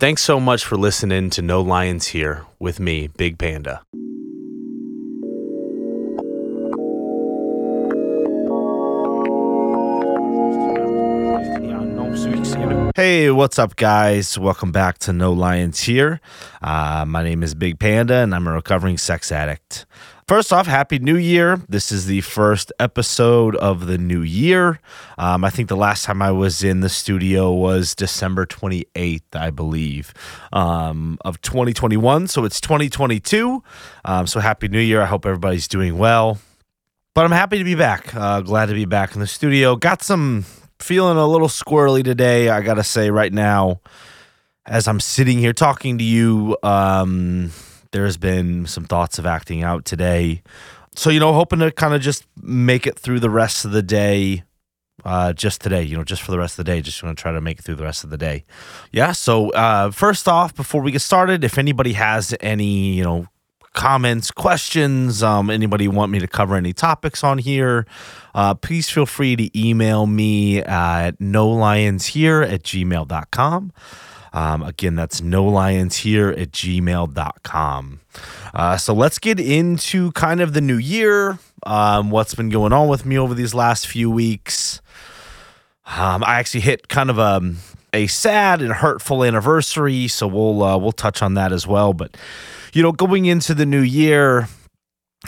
Thanks 0.00 0.22
so 0.22 0.40
much 0.40 0.64
for 0.64 0.78
listening 0.78 1.28
to 1.28 1.42
No 1.42 1.60
Lions 1.60 2.06
Here 2.06 2.46
with 2.58 2.80
me, 2.80 3.08
Big 3.08 3.36
Panda. 3.36 3.82
Hey, 12.96 13.30
what's 13.30 13.56
up, 13.56 13.76
guys? 13.76 14.36
Welcome 14.36 14.72
back 14.72 14.98
to 15.00 15.12
No 15.12 15.32
Lions 15.32 15.80
Here. 15.80 16.20
Uh, 16.60 17.04
my 17.06 17.22
name 17.22 17.44
is 17.44 17.54
Big 17.54 17.78
Panda, 17.78 18.16
and 18.16 18.34
I'm 18.34 18.48
a 18.48 18.52
recovering 18.52 18.98
sex 18.98 19.30
addict. 19.30 19.86
First 20.26 20.52
off, 20.52 20.66
Happy 20.66 20.98
New 20.98 21.16
Year. 21.16 21.60
This 21.68 21.92
is 21.92 22.06
the 22.06 22.20
first 22.22 22.72
episode 22.80 23.54
of 23.56 23.86
the 23.86 23.96
new 23.96 24.22
year. 24.22 24.80
Um, 25.18 25.44
I 25.44 25.50
think 25.50 25.68
the 25.68 25.76
last 25.76 26.04
time 26.04 26.20
I 26.20 26.32
was 26.32 26.64
in 26.64 26.80
the 26.80 26.88
studio 26.88 27.52
was 27.52 27.94
December 27.94 28.44
28th, 28.44 29.22
I 29.34 29.50
believe, 29.50 30.12
um, 30.52 31.16
of 31.24 31.40
2021. 31.42 32.26
So 32.26 32.44
it's 32.44 32.60
2022. 32.60 33.62
Um, 34.04 34.26
so 34.26 34.40
Happy 34.40 34.66
New 34.66 34.80
Year. 34.80 35.00
I 35.00 35.06
hope 35.06 35.26
everybody's 35.26 35.68
doing 35.68 35.96
well. 35.96 36.40
But 37.14 37.24
I'm 37.24 37.32
happy 37.32 37.58
to 37.58 37.64
be 37.64 37.76
back. 37.76 38.14
Uh, 38.14 38.40
glad 38.40 38.66
to 38.66 38.74
be 38.74 38.84
back 38.84 39.14
in 39.14 39.20
the 39.20 39.26
studio. 39.28 39.76
Got 39.76 40.02
some 40.02 40.44
feeling 40.82 41.16
a 41.16 41.26
little 41.26 41.48
squirrely 41.48 42.02
today, 42.02 42.48
I 42.48 42.60
got 42.62 42.74
to 42.74 42.84
say 42.84 43.10
right 43.10 43.32
now, 43.32 43.80
as 44.66 44.86
I'm 44.88 45.00
sitting 45.00 45.38
here 45.38 45.52
talking 45.52 45.98
to 45.98 46.04
you, 46.04 46.56
um, 46.62 47.50
there's 47.92 48.16
been 48.16 48.66
some 48.66 48.84
thoughts 48.84 49.18
of 49.18 49.26
acting 49.26 49.62
out 49.62 49.84
today. 49.84 50.42
So, 50.94 51.10
you 51.10 51.20
know, 51.20 51.32
hoping 51.32 51.60
to 51.60 51.70
kind 51.70 51.94
of 51.94 52.00
just 52.00 52.26
make 52.40 52.86
it 52.86 52.98
through 52.98 53.20
the 53.20 53.30
rest 53.30 53.64
of 53.64 53.72
the 53.72 53.82
day. 53.82 54.44
Uh, 55.02 55.32
just 55.32 55.62
today, 55.62 55.82
you 55.82 55.96
know, 55.96 56.04
just 56.04 56.20
for 56.20 56.30
the 56.30 56.38
rest 56.38 56.58
of 56.58 56.64
the 56.66 56.70
day, 56.70 56.82
just 56.82 57.00
going 57.00 57.14
to 57.14 57.20
try 57.20 57.32
to 57.32 57.40
make 57.40 57.58
it 57.58 57.62
through 57.62 57.76
the 57.76 57.84
rest 57.84 58.04
of 58.04 58.10
the 58.10 58.18
day. 58.18 58.44
Yeah. 58.92 59.12
So, 59.12 59.48
uh, 59.50 59.90
first 59.90 60.28
off, 60.28 60.54
before 60.54 60.82
we 60.82 60.92
get 60.92 61.00
started, 61.00 61.42
if 61.42 61.56
anybody 61.56 61.94
has 61.94 62.34
any, 62.40 62.92
you 62.92 63.02
know, 63.02 63.26
comments, 63.74 64.30
questions, 64.30 65.22
um, 65.22 65.50
anybody 65.50 65.88
want 65.88 66.12
me 66.12 66.18
to 66.18 66.26
cover 66.26 66.56
any 66.56 66.72
topics 66.72 67.22
on 67.22 67.38
here, 67.38 67.86
uh, 68.34 68.54
please 68.54 68.88
feel 68.88 69.06
free 69.06 69.36
to 69.36 69.58
email 69.58 70.06
me 70.06 70.60
at 70.62 71.20
no 71.20 71.48
lions 71.48 72.06
here 72.06 72.42
at 72.42 72.62
gmail.com. 72.62 73.72
Um, 74.32 74.62
again, 74.62 74.94
that's 74.94 75.20
no 75.20 75.44
lions 75.44 75.98
here 75.98 76.30
at 76.30 76.52
gmail.com. 76.52 78.00
Uh, 78.54 78.76
so 78.76 78.94
let's 78.94 79.18
get 79.18 79.40
into 79.40 80.12
kind 80.12 80.40
of 80.40 80.52
the 80.52 80.60
new 80.60 80.76
year, 80.76 81.38
um, 81.64 82.10
what's 82.10 82.34
been 82.34 82.48
going 82.48 82.72
on 82.72 82.88
with 82.88 83.04
me 83.04 83.18
over 83.18 83.34
these 83.34 83.54
last 83.54 83.86
few 83.86 84.10
weeks. 84.10 84.80
Um, 85.86 86.22
I 86.22 86.38
actually 86.38 86.60
hit 86.60 86.88
kind 86.88 87.10
of 87.10 87.18
a, 87.18 87.54
a 87.92 88.06
sad 88.06 88.62
and 88.62 88.72
hurtful 88.72 89.24
anniversary, 89.24 90.06
so 90.06 90.28
we'll 90.28 90.62
uh, 90.62 90.78
we'll 90.78 90.92
touch 90.92 91.20
on 91.22 91.34
that 91.34 91.52
as 91.52 91.66
well. 91.66 91.92
But 91.92 92.16
you 92.72 92.82
know, 92.82 92.92
going 92.92 93.26
into 93.26 93.54
the 93.54 93.66
new 93.66 93.80
year, 93.80 94.48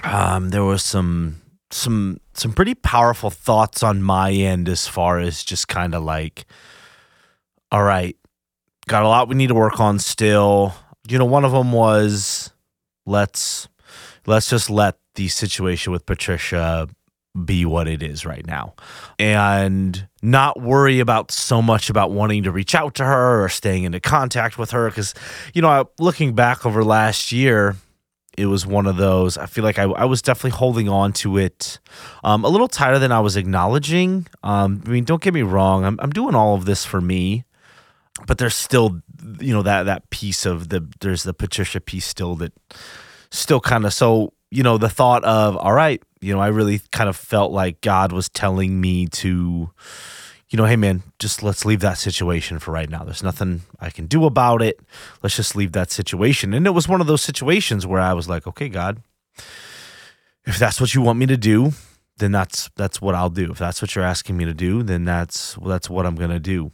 um, 0.05 0.51
there 0.51 0.65
was 0.65 0.83
some 0.83 1.41
some 1.71 2.21
some 2.35 2.53
pretty 2.53 2.75
powerful 2.75 3.31
thoughts 3.31 3.83
on 3.83 4.03
my 4.03 4.31
end 4.31 4.69
as 4.69 4.87
far 4.87 5.19
as 5.19 5.43
just 5.43 5.69
kind 5.69 5.95
of 5.95 6.03
like, 6.03 6.45
all 7.71 7.83
right, 7.83 8.17
got 8.87 9.03
a 9.03 9.09
lot 9.09 9.29
we 9.29 9.35
need 9.35 9.49
to 9.49 9.55
work 9.55 9.81
on 9.81 9.99
still. 9.99 10.75
You 11.09 11.19
know, 11.19 11.25
one 11.25 11.45
of 11.45 11.53
them 11.53 11.73
was 11.73 12.53
let's 13.07 13.69
let's 14.27 14.49
just 14.49 14.71
let 14.71 14.97
the 15.15 15.29
situation 15.29 15.93
with 15.93 16.07
Patricia 16.07 16.89
be 17.45 17.65
what 17.65 17.89
it 17.89 18.03
is 18.03 18.27
right 18.27 18.47
now. 18.47 18.75
And 19.19 20.07
not 20.23 20.61
worry 20.61 21.01
about 21.01 21.31
so 21.31 21.63
much 21.63 21.91
about 21.91 22.11
wanting 22.11 22.43
to 22.45 22.53
reach 22.53 22.75
out 22.75 22.95
to 22.95 23.05
her 23.05 23.43
or 23.43 23.49
staying 23.49 23.85
into 23.85 24.01
contact 24.01 24.59
with 24.59 24.71
her 24.71 24.89
because 24.89 25.15
you 25.53 25.61
know 25.61 25.91
looking 25.99 26.35
back 26.35 26.65
over 26.65 26.85
last 26.85 27.33
year 27.33 27.75
it 28.39 28.47
was 28.47 28.65
one 28.65 28.87
of 28.87 28.97
those 28.97 29.37
i 29.37 29.47
feel 29.47 29.65
like 29.65 29.81
i, 29.81 29.83
I 29.83 30.05
was 30.05 30.23
definitely 30.23 30.57
holding 30.57 30.89
on 30.89 31.13
to 31.15 31.39
it 31.39 31.81
um, 32.23 32.45
a 32.45 32.49
little 32.49 32.69
tighter 32.69 33.01
than 33.01 33.11
i 33.11 33.19
was 33.19 33.37
acknowledging. 33.37 34.29
Um, 34.45 34.81
i 34.87 34.91
mean 34.91 35.03
don't 35.03 35.21
get 35.21 35.35
me 35.35 35.43
wrong 35.43 35.85
I'm, 35.85 35.99
I'm 36.01 36.11
doing 36.11 36.37
all 36.37 36.55
of 36.55 36.67
this 36.67 36.85
for 36.85 37.01
me 37.01 37.45
but 38.29 38.39
there's 38.39 38.55
still 38.55 39.03
you 39.41 39.53
know 39.53 39.63
that 39.63 39.85
that 39.85 40.09
piece 40.11 40.47
of 40.47 40.69
the 40.69 40.87
there's 41.01 41.25
the 41.25 41.35
patricia 41.35 41.81
piece 41.81 42.07
still 42.07 42.37
that 42.37 42.53
still 43.33 43.61
kind 43.61 43.85
of 43.85 43.93
so 43.93 44.33
you 44.53 44.63
know 44.63 44.79
the 44.79 44.89
thought 44.89 45.25
of 45.25 45.57
all 45.57 45.73
right 45.73 46.03
you 46.23 46.33
know, 46.33 46.41
I 46.41 46.49
really 46.49 46.81
kind 46.93 47.11
of 47.11 47.17
felt 47.17 47.53
like 47.53 47.81
God 47.81 48.13
was 48.13 48.29
telling 48.29 48.81
me 48.81 49.07
to, 49.09 49.71
you 50.49 50.57
know, 50.57 50.65
hey 50.65 50.77
man, 50.77 51.03
just 51.19 51.43
let's 51.43 51.65
leave 51.65 51.81
that 51.81 51.99
situation 51.99 52.61
for 52.61 52.71
right 52.71 52.89
now. 52.89 53.03
There's 53.03 53.25
nothing 53.25 53.63
I 53.81 53.91
can 53.91 54.07
do 54.07 54.25
about 54.25 54.63
it. 54.63 54.79
Let's 55.23 55.35
just 55.35 55.57
leave 55.57 55.73
that 55.73 55.91
situation. 55.91 56.55
And 56.55 56.65
it 56.67 56.71
was 56.71 56.89
one 56.89 57.01
of 57.01 57.09
those 57.09 57.23
situations 57.23 57.87
where 57.87 58.01
I 58.01 58.13
was 58.13 58.29
like, 58.29 58.47
okay, 58.47 58.69
God, 58.69 59.03
if 60.45 60.59
that's 60.59 60.81
what 60.81 60.95
you 60.95 61.03
want 61.03 61.19
me 61.19 61.27
to 61.27 61.37
do, 61.37 61.73
then 62.19 62.31
that's 62.31 62.71
that's 62.77 63.03
what 63.03 63.17
I'll 63.17 63.31
do. 63.31 63.51
If 63.51 63.59
that's 63.59 63.83
what 63.83 63.97
you're 63.97 64.05
asking 64.05 64.37
me 64.37 64.45
to 64.45 64.55
do, 64.55 64.85
then 64.85 65.05
that's 65.05 65.59
well, 65.59 65.71
that's 65.71 65.91
what 65.91 66.07
I'm 66.07 66.15
gonna 66.15 66.39
do. 66.39 66.71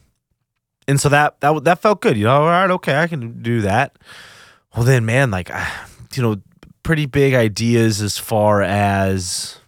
And 0.87 1.01
so 1.01 1.09
that 1.09 1.39
that 1.41 1.63
that 1.63 1.79
felt 1.79 2.01
good. 2.01 2.17
You 2.17 2.25
know, 2.25 2.43
all 2.43 2.47
right, 2.47 2.69
okay, 2.69 2.99
I 2.99 3.07
can 3.07 3.41
do 3.41 3.61
that. 3.61 3.97
Well, 4.75 4.85
then, 4.85 5.05
man, 5.05 5.31
like, 5.31 5.49
you 6.13 6.21
know, 6.21 6.35
pretty 6.89 7.05
big 7.05 7.35
ideas 7.35 8.01
as 8.01 8.17
far 8.17 8.63
as 8.63 9.59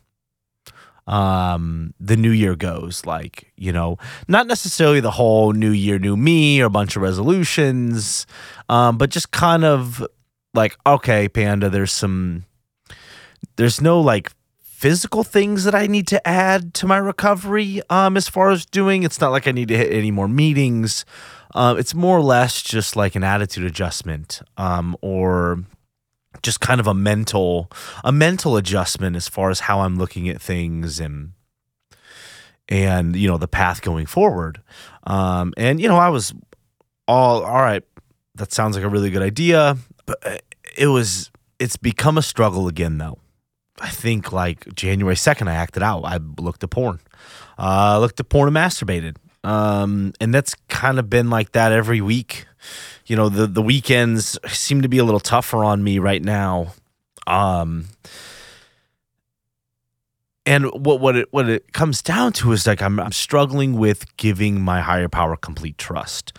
um 1.05 1.93
the 1.99 2.17
new 2.17 2.31
year 2.31 2.55
goes 2.55 3.05
like 3.05 3.53
you 3.55 3.71
know 3.71 3.95
not 4.27 4.47
necessarily 4.47 4.99
the 4.99 5.11
whole 5.11 5.53
new 5.53 5.69
year 5.69 5.99
new 5.99 6.17
me 6.17 6.59
or 6.59 6.65
a 6.65 6.69
bunch 6.71 6.95
of 6.95 7.03
resolutions 7.03 8.25
um 8.69 8.97
but 8.97 9.11
just 9.11 9.29
kind 9.29 9.63
of 9.63 10.03
like 10.55 10.75
okay 10.87 11.29
panda 11.29 11.69
there's 11.69 11.91
some 11.91 12.43
there's 13.55 13.79
no 13.79 14.01
like 14.01 14.31
physical 14.59 15.23
things 15.23 15.63
that 15.63 15.75
I 15.75 15.85
need 15.85 16.07
to 16.07 16.27
add 16.27 16.73
to 16.73 16.87
my 16.87 16.97
recovery 16.97 17.83
um 17.91 18.17
as 18.17 18.27
far 18.27 18.49
as 18.49 18.65
doing. 18.65 19.03
It's 19.03 19.21
not 19.21 19.31
like 19.31 19.47
I 19.47 19.51
need 19.51 19.67
to 19.67 19.77
hit 19.77 19.93
any 19.93 20.09
more 20.09 20.27
meetings. 20.27 21.05
Um 21.53 21.77
it's 21.77 21.93
more 21.93 22.17
or 22.17 22.23
less 22.23 22.63
just 22.63 22.95
like 22.95 23.13
an 23.13 23.23
attitude 23.23 23.63
adjustment 23.63 24.41
um 24.57 24.97
or 25.01 25.65
just 26.41 26.59
kind 26.59 26.79
of 26.79 26.87
a 26.87 26.93
mental 26.93 27.71
a 28.03 28.11
mental 28.11 28.57
adjustment 28.57 29.15
as 29.15 29.27
far 29.27 29.49
as 29.49 29.61
how 29.61 29.81
I'm 29.81 29.97
looking 29.97 30.29
at 30.29 30.41
things 30.41 30.99
and 30.99 31.33
and 32.69 33.15
you 33.15 33.27
know 33.27 33.37
the 33.37 33.47
path 33.47 33.81
going 33.81 34.05
forward. 34.05 34.61
Um, 35.03 35.53
and 35.57 35.79
you 35.79 35.87
know 35.87 35.97
I 35.97 36.09
was 36.09 36.33
all 37.07 37.43
all 37.43 37.61
right. 37.61 37.83
That 38.35 38.53
sounds 38.53 38.75
like 38.75 38.85
a 38.85 38.89
really 38.89 39.09
good 39.09 39.21
idea, 39.21 39.77
but 40.05 40.17
uh, 40.25 40.37
it 40.77 40.87
was 40.87 41.31
it's 41.59 41.77
become 41.77 42.17
a 42.17 42.21
struggle 42.21 42.67
again 42.67 42.97
though. 42.97 43.19
I 43.79 43.89
think 43.89 44.31
like 44.31 44.73
January 44.73 45.15
second, 45.15 45.47
I 45.47 45.55
acted 45.55 45.83
out. 45.83 46.03
I 46.03 46.19
looked 46.39 46.63
at 46.63 46.69
porn, 46.69 46.99
uh, 47.57 47.99
looked 47.99 48.19
at 48.19 48.29
porn 48.29 48.47
and 48.47 48.55
masturbated, 48.55 49.17
um, 49.43 50.13
and 50.19 50.33
that's 50.33 50.55
kind 50.69 50.99
of 50.99 51.09
been 51.09 51.29
like 51.29 51.51
that 51.53 51.71
every 51.71 52.01
week. 52.01 52.45
You 53.05 53.15
know 53.15 53.29
the 53.29 53.47
the 53.47 53.61
weekends 53.61 54.37
seem 54.47 54.81
to 54.81 54.87
be 54.87 54.97
a 54.97 55.03
little 55.03 55.19
tougher 55.19 55.63
on 55.63 55.83
me 55.83 55.99
right 55.99 56.23
now. 56.23 56.73
Um, 57.27 57.87
and 60.45 60.65
what 60.71 60.99
what 60.99 61.15
it 61.15 61.27
what 61.31 61.49
it 61.49 61.73
comes 61.73 62.01
down 62.01 62.33
to 62.33 62.51
is 62.51 62.65
like 62.65 62.81
I'm 62.81 62.99
I'm 62.99 63.11
struggling 63.11 63.77
with 63.77 64.17
giving 64.17 64.61
my 64.61 64.81
higher 64.81 65.07
power 65.07 65.35
complete 65.35 65.77
trust, 65.77 66.33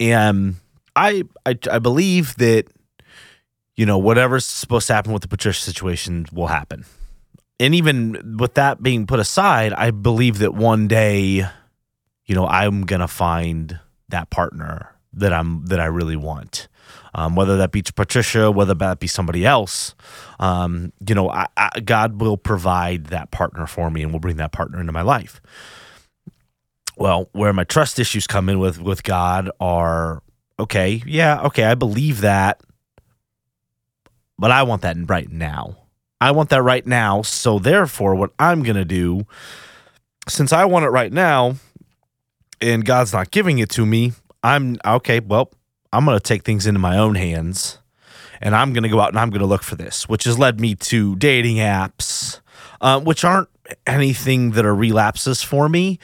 and 0.00 0.56
I 0.96 1.24
I, 1.46 1.58
I 1.70 1.78
believe 1.78 2.36
that 2.36 2.66
you 3.76 3.86
know 3.86 3.98
whatever's 3.98 4.44
supposed 4.44 4.86
to 4.88 4.94
happen 4.94 5.12
with 5.12 5.22
the 5.22 5.28
Patricia 5.28 5.60
situation 5.60 6.26
will 6.32 6.48
happen, 6.48 6.84
and 7.60 7.74
even 7.74 8.36
with 8.38 8.54
that 8.54 8.82
being 8.82 9.06
put 9.06 9.20
aside, 9.20 9.72
I 9.72 9.90
believe 9.90 10.38
that 10.38 10.54
one 10.54 10.88
day, 10.88 11.46
you 12.26 12.34
know, 12.34 12.46
I'm 12.46 12.82
gonna 12.82 13.08
find 13.08 13.78
that 14.08 14.30
partner 14.30 14.94
that 15.12 15.32
I'm 15.32 15.66
that 15.66 15.80
I 15.80 15.86
really 15.86 16.16
want. 16.16 16.68
Um, 17.16 17.36
whether 17.36 17.56
that 17.58 17.70
be 17.70 17.82
Patricia, 17.82 18.50
whether 18.50 18.74
that 18.74 18.98
be 18.98 19.06
somebody 19.06 19.46
else, 19.46 19.94
um, 20.40 20.92
you 21.06 21.14
know, 21.14 21.30
I, 21.30 21.46
I, 21.56 21.80
God 21.80 22.20
will 22.20 22.36
provide 22.36 23.06
that 23.06 23.30
partner 23.30 23.66
for 23.66 23.90
me, 23.90 24.02
and 24.02 24.12
will 24.12 24.20
bring 24.20 24.36
that 24.36 24.52
partner 24.52 24.80
into 24.80 24.92
my 24.92 25.02
life. 25.02 25.40
Well, 26.96 27.28
where 27.32 27.52
my 27.52 27.64
trust 27.64 27.98
issues 27.98 28.26
come 28.26 28.48
in 28.48 28.58
with 28.58 28.80
with 28.80 29.02
God 29.04 29.50
are 29.60 30.22
okay, 30.58 31.02
yeah, 31.06 31.42
okay, 31.42 31.64
I 31.64 31.74
believe 31.74 32.20
that, 32.22 32.60
but 34.38 34.50
I 34.50 34.64
want 34.64 34.82
that 34.82 34.96
right 35.08 35.30
now. 35.30 35.76
I 36.20 36.32
want 36.32 36.50
that 36.50 36.62
right 36.62 36.86
now. 36.86 37.22
So 37.22 37.58
therefore, 37.58 38.14
what 38.14 38.32
I'm 38.38 38.62
gonna 38.62 38.84
do, 38.84 39.26
since 40.28 40.52
I 40.52 40.64
want 40.64 40.84
it 40.84 40.90
right 40.90 41.12
now, 41.12 41.56
and 42.64 42.84
God's 42.84 43.12
not 43.12 43.30
giving 43.30 43.58
it 43.58 43.68
to 43.70 43.84
me, 43.84 44.12
I'm 44.42 44.78
okay. 44.84 45.20
Well, 45.20 45.52
I'm 45.92 46.04
going 46.04 46.16
to 46.16 46.22
take 46.22 46.44
things 46.44 46.66
into 46.66 46.80
my 46.80 46.98
own 46.98 47.14
hands 47.14 47.78
and 48.40 48.54
I'm 48.54 48.72
going 48.72 48.82
to 48.82 48.88
go 48.88 49.00
out 49.00 49.10
and 49.10 49.18
I'm 49.18 49.30
going 49.30 49.40
to 49.40 49.46
look 49.46 49.62
for 49.62 49.76
this, 49.76 50.08
which 50.08 50.24
has 50.24 50.38
led 50.38 50.60
me 50.60 50.74
to 50.76 51.16
dating 51.16 51.56
apps, 51.56 52.40
uh, 52.80 53.00
which 53.00 53.24
aren't 53.24 53.48
anything 53.86 54.52
that 54.52 54.64
are 54.66 54.74
relapses 54.74 55.42
for 55.42 55.68
me. 55.68 55.98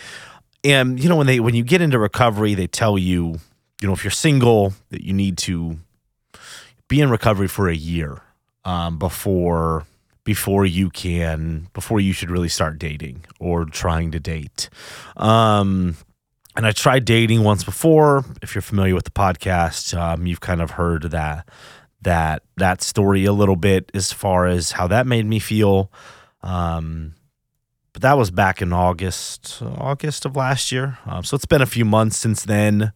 And 0.62 1.02
you 1.02 1.08
know 1.08 1.16
when 1.16 1.26
they 1.26 1.40
when 1.40 1.54
you 1.54 1.64
get 1.64 1.80
into 1.80 1.98
recovery, 1.98 2.54
they 2.54 2.66
tell 2.66 2.98
you, 2.98 3.38
you 3.80 3.88
know, 3.88 3.92
if 3.92 4.04
you're 4.04 4.10
single, 4.10 4.74
that 4.90 5.02
you 5.02 5.14
need 5.14 5.38
to 5.38 5.78
be 6.88 7.00
in 7.00 7.10
recovery 7.10 7.48
for 7.48 7.68
a 7.68 7.74
year 7.74 8.20
um, 8.64 8.98
before 8.98 9.86
before 10.24 10.66
you 10.66 10.90
can 10.90 11.68
before 11.72 11.98
you 11.98 12.12
should 12.12 12.30
really 12.30 12.48
start 12.48 12.78
dating 12.78 13.24
or 13.38 13.64
trying 13.64 14.10
to 14.10 14.20
date. 14.20 14.68
Um, 15.16 15.96
and 16.56 16.66
I 16.66 16.72
tried 16.72 17.04
dating 17.04 17.44
once 17.44 17.64
before. 17.64 18.24
If 18.42 18.54
you're 18.54 18.62
familiar 18.62 18.94
with 18.94 19.04
the 19.04 19.10
podcast, 19.10 19.96
um, 19.96 20.26
you've 20.26 20.40
kind 20.40 20.60
of 20.60 20.72
heard 20.72 21.04
that 21.04 21.48
that 22.02 22.42
that 22.56 22.82
story 22.82 23.24
a 23.24 23.32
little 23.32 23.56
bit 23.56 23.90
as 23.94 24.12
far 24.12 24.46
as 24.46 24.72
how 24.72 24.86
that 24.86 25.06
made 25.06 25.26
me 25.26 25.38
feel. 25.38 25.92
Um, 26.42 27.14
but 27.92 28.02
that 28.02 28.16
was 28.16 28.30
back 28.30 28.62
in 28.62 28.72
August, 28.72 29.60
August 29.62 30.24
of 30.24 30.36
last 30.36 30.70
year. 30.70 30.98
Um, 31.06 31.24
so 31.24 31.34
it's 31.34 31.44
been 31.44 31.60
a 31.62 31.66
few 31.66 31.84
months 31.84 32.16
since 32.16 32.44
then. 32.44 32.92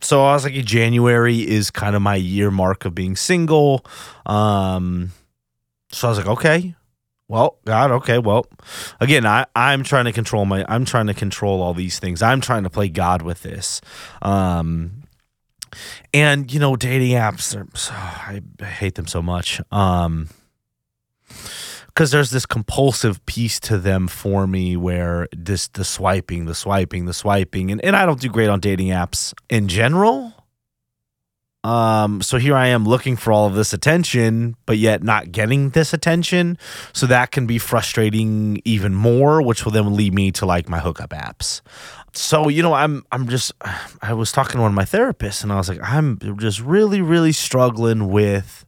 So 0.00 0.24
I 0.24 0.34
was 0.34 0.44
like, 0.44 0.54
January 0.64 1.40
is 1.40 1.70
kind 1.70 1.96
of 1.96 2.02
my 2.02 2.14
year 2.14 2.50
mark 2.50 2.84
of 2.84 2.94
being 2.94 3.16
single. 3.16 3.84
Um, 4.24 5.10
so 5.90 6.06
I 6.06 6.10
was 6.10 6.18
like, 6.18 6.28
okay, 6.28 6.75
well, 7.28 7.58
God, 7.64 7.90
okay, 7.90 8.18
well, 8.18 8.46
again, 9.00 9.26
I 9.26 9.46
I'm 9.54 9.82
trying 9.82 10.04
to 10.04 10.12
control 10.12 10.44
my 10.44 10.64
I'm 10.68 10.84
trying 10.84 11.08
to 11.08 11.14
control 11.14 11.60
all 11.62 11.74
these 11.74 11.98
things. 11.98 12.22
I'm 12.22 12.40
trying 12.40 12.62
to 12.62 12.70
play 12.70 12.88
God 12.88 13.22
with 13.22 13.42
this. 13.42 13.80
Um, 14.22 15.02
and 16.14 16.52
you 16.52 16.60
know, 16.60 16.76
dating 16.76 17.12
apps 17.12 17.56
are 17.56 17.66
so, 17.76 17.92
I 17.94 18.40
hate 18.62 18.94
them 18.94 19.06
so 19.06 19.22
much. 19.22 19.60
Um, 19.72 20.28
because 21.88 22.10
there's 22.10 22.30
this 22.30 22.44
compulsive 22.44 23.24
piece 23.24 23.58
to 23.58 23.78
them 23.78 24.06
for 24.06 24.46
me 24.46 24.76
where 24.76 25.28
this 25.34 25.68
the 25.68 25.84
swiping, 25.84 26.44
the 26.44 26.54
swiping, 26.54 27.06
the 27.06 27.14
swiping, 27.14 27.70
and, 27.70 27.82
and 27.82 27.96
I 27.96 28.04
don't 28.04 28.20
do 28.20 28.28
great 28.28 28.50
on 28.50 28.60
dating 28.60 28.88
apps 28.88 29.32
in 29.48 29.66
general. 29.66 30.34
Um, 31.64 32.22
so 32.22 32.38
here 32.38 32.54
I 32.54 32.68
am 32.68 32.84
looking 32.84 33.16
for 33.16 33.32
all 33.32 33.46
of 33.46 33.54
this 33.54 33.72
attention, 33.72 34.54
but 34.66 34.78
yet 34.78 35.02
not 35.02 35.32
getting 35.32 35.70
this 35.70 35.92
attention. 35.92 36.58
So 36.92 37.06
that 37.06 37.32
can 37.32 37.46
be 37.46 37.58
frustrating 37.58 38.62
even 38.64 38.94
more, 38.94 39.42
which 39.42 39.64
will 39.64 39.72
then 39.72 39.96
lead 39.96 40.14
me 40.14 40.30
to 40.32 40.46
like 40.46 40.68
my 40.68 40.78
hookup 40.78 41.10
apps. 41.10 41.62
So, 42.12 42.48
you 42.48 42.62
know, 42.62 42.72
I'm 42.72 43.04
I'm 43.10 43.28
just 43.28 43.52
I 44.00 44.12
was 44.14 44.32
talking 44.32 44.52
to 44.52 44.62
one 44.62 44.70
of 44.70 44.76
my 44.76 44.84
therapists 44.84 45.42
and 45.42 45.52
I 45.52 45.56
was 45.56 45.68
like, 45.68 45.80
I'm 45.82 46.18
just 46.38 46.60
really, 46.60 47.00
really 47.00 47.32
struggling 47.32 48.08
with 48.08 48.64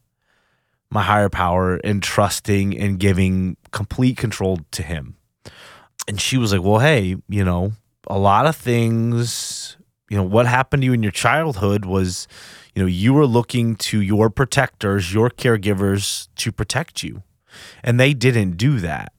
my 0.91 1.03
higher 1.03 1.29
power 1.29 1.77
and 1.85 2.03
trusting 2.03 2.77
and 2.79 2.99
giving 2.99 3.57
complete 3.71 4.17
control 4.17 4.59
to 4.73 4.83
him. 4.83 5.17
And 6.09 6.21
she 6.21 6.37
was 6.37 6.53
like, 6.53 6.63
Well, 6.63 6.81
hey, 6.81 7.17
you 7.29 7.45
know, 7.45 7.73
a 8.07 8.19
lot 8.19 8.47
of 8.47 8.57
things, 8.57 9.77
you 10.11 10.17
know, 10.17 10.25
what 10.25 10.47
happened 10.47 10.83
to 10.83 10.87
you 10.87 10.93
in 10.95 11.03
your 11.03 11.13
childhood 11.13 11.85
was, 11.85 12.27
you 12.79 12.85
know, 12.85 12.89
you 12.89 13.13
were 13.13 13.27
looking 13.27 13.75
to 13.75 14.01
your 14.01 14.31
protectors, 14.31 15.13
your 15.13 15.31
caregivers 15.31 16.29
to 16.37 16.53
protect 16.53 17.03
you. 17.03 17.25
And 17.83 17.99
they 17.99 18.15
didn't 18.15 18.53
do 18.53 18.79
that. 18.79 19.13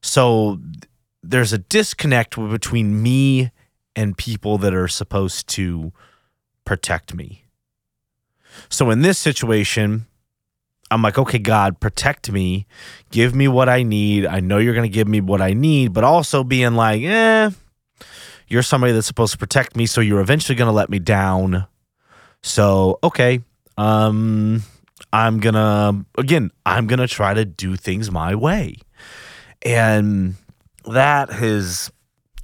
So 0.00 0.60
there's 1.22 1.52
a 1.52 1.58
disconnect 1.58 2.36
between 2.36 3.02
me 3.02 3.50
and 3.94 4.16
people 4.16 4.56
that 4.56 4.72
are 4.72 4.88
supposed 4.88 5.46
to 5.48 5.92
protect 6.64 7.14
me. 7.14 7.44
So 8.70 8.88
in 8.88 9.02
this 9.02 9.18
situation, 9.18 10.06
I'm 10.90 11.02
like, 11.02 11.18
okay, 11.18 11.38
God, 11.38 11.80
protect 11.80 12.32
me, 12.32 12.66
give 13.10 13.34
me 13.34 13.46
what 13.46 13.68
I 13.68 13.82
need. 13.82 14.24
I 14.24 14.40
know 14.40 14.56
you're 14.56 14.72
going 14.72 14.90
to 14.90 14.94
give 14.94 15.06
me 15.08 15.20
what 15.20 15.42
I 15.42 15.52
need, 15.52 15.92
but 15.92 16.02
also 16.02 16.42
being 16.42 16.76
like, 16.76 17.02
eh, 17.02 17.50
you're 18.48 18.62
somebody 18.62 18.94
that's 18.94 19.06
supposed 19.06 19.32
to 19.32 19.38
protect 19.38 19.76
me, 19.76 19.84
so 19.84 20.00
you're 20.00 20.20
eventually 20.20 20.56
going 20.56 20.68
to 20.68 20.72
let 20.72 20.88
me 20.88 20.98
down. 20.98 21.66
So, 22.46 22.98
okay, 23.02 23.40
um, 23.78 24.62
I'm 25.14 25.40
gonna 25.40 26.04
again, 26.18 26.50
I'm 26.66 26.86
gonna 26.86 27.08
try 27.08 27.32
to 27.32 27.46
do 27.46 27.74
things 27.74 28.10
my 28.10 28.34
way, 28.34 28.76
and 29.62 30.34
that 30.84 31.30
has 31.30 31.90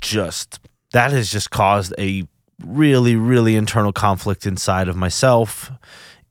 just 0.01 0.59
that 0.93 1.13
has 1.13 1.31
just 1.31 1.51
caused 1.51 1.93
a 1.99 2.27
really, 2.65 3.15
really 3.15 3.57
internal 3.57 3.93
conflict 3.93 4.47
inside 4.47 4.89
of 4.89 4.97
myself. 4.97 5.71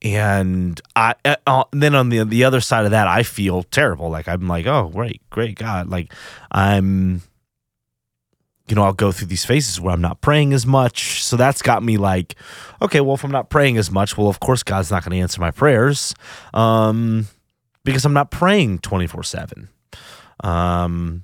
And 0.01 0.81
I 0.95 1.13
uh, 1.23 1.35
uh, 1.45 1.65
then 1.71 1.93
on 1.93 2.09
the 2.09 2.23
the 2.25 2.45
other 2.45 2.61
side 2.61 2.85
of 2.85 2.91
that, 2.91 3.07
I 3.07 3.21
feel 3.21 3.61
terrible. 3.61 4.09
Like 4.09 4.27
I'm 4.27 4.47
like, 4.47 4.65
oh, 4.65 4.87
great, 4.87 5.21
great 5.29 5.55
God, 5.55 5.89
like 5.89 6.11
I'm, 6.51 7.21
you 8.69 8.75
know, 8.75 8.83
I'll 8.83 8.93
go 8.93 9.11
through 9.11 9.27
these 9.27 9.45
phases 9.45 9.81
where 9.81 9.93
I'm 9.93 10.01
not 10.01 10.21
praying 10.21 10.53
as 10.53 10.65
much. 10.65 11.23
So 11.23 11.35
that's 11.35 11.61
got 11.61 11.83
me 11.83 11.97
like, 11.97 12.35
okay, 12.81 13.01
well, 13.01 13.15
if 13.15 13.23
I'm 13.23 13.31
not 13.31 13.49
praying 13.49 13.77
as 13.77 13.89
much, 13.89 14.17
well, 14.17 14.27
of 14.27 14.39
course, 14.39 14.63
God's 14.63 14.91
not 14.91 15.03
going 15.03 15.17
to 15.17 15.21
answer 15.21 15.41
my 15.41 15.51
prayers, 15.51 16.13
um, 16.53 17.27
because 17.83 18.05
I'm 18.05 18.13
not 18.13 18.31
praying 18.31 18.79
twenty 18.79 19.07
four 19.07 19.23
seven, 19.23 19.69
um, 20.43 21.23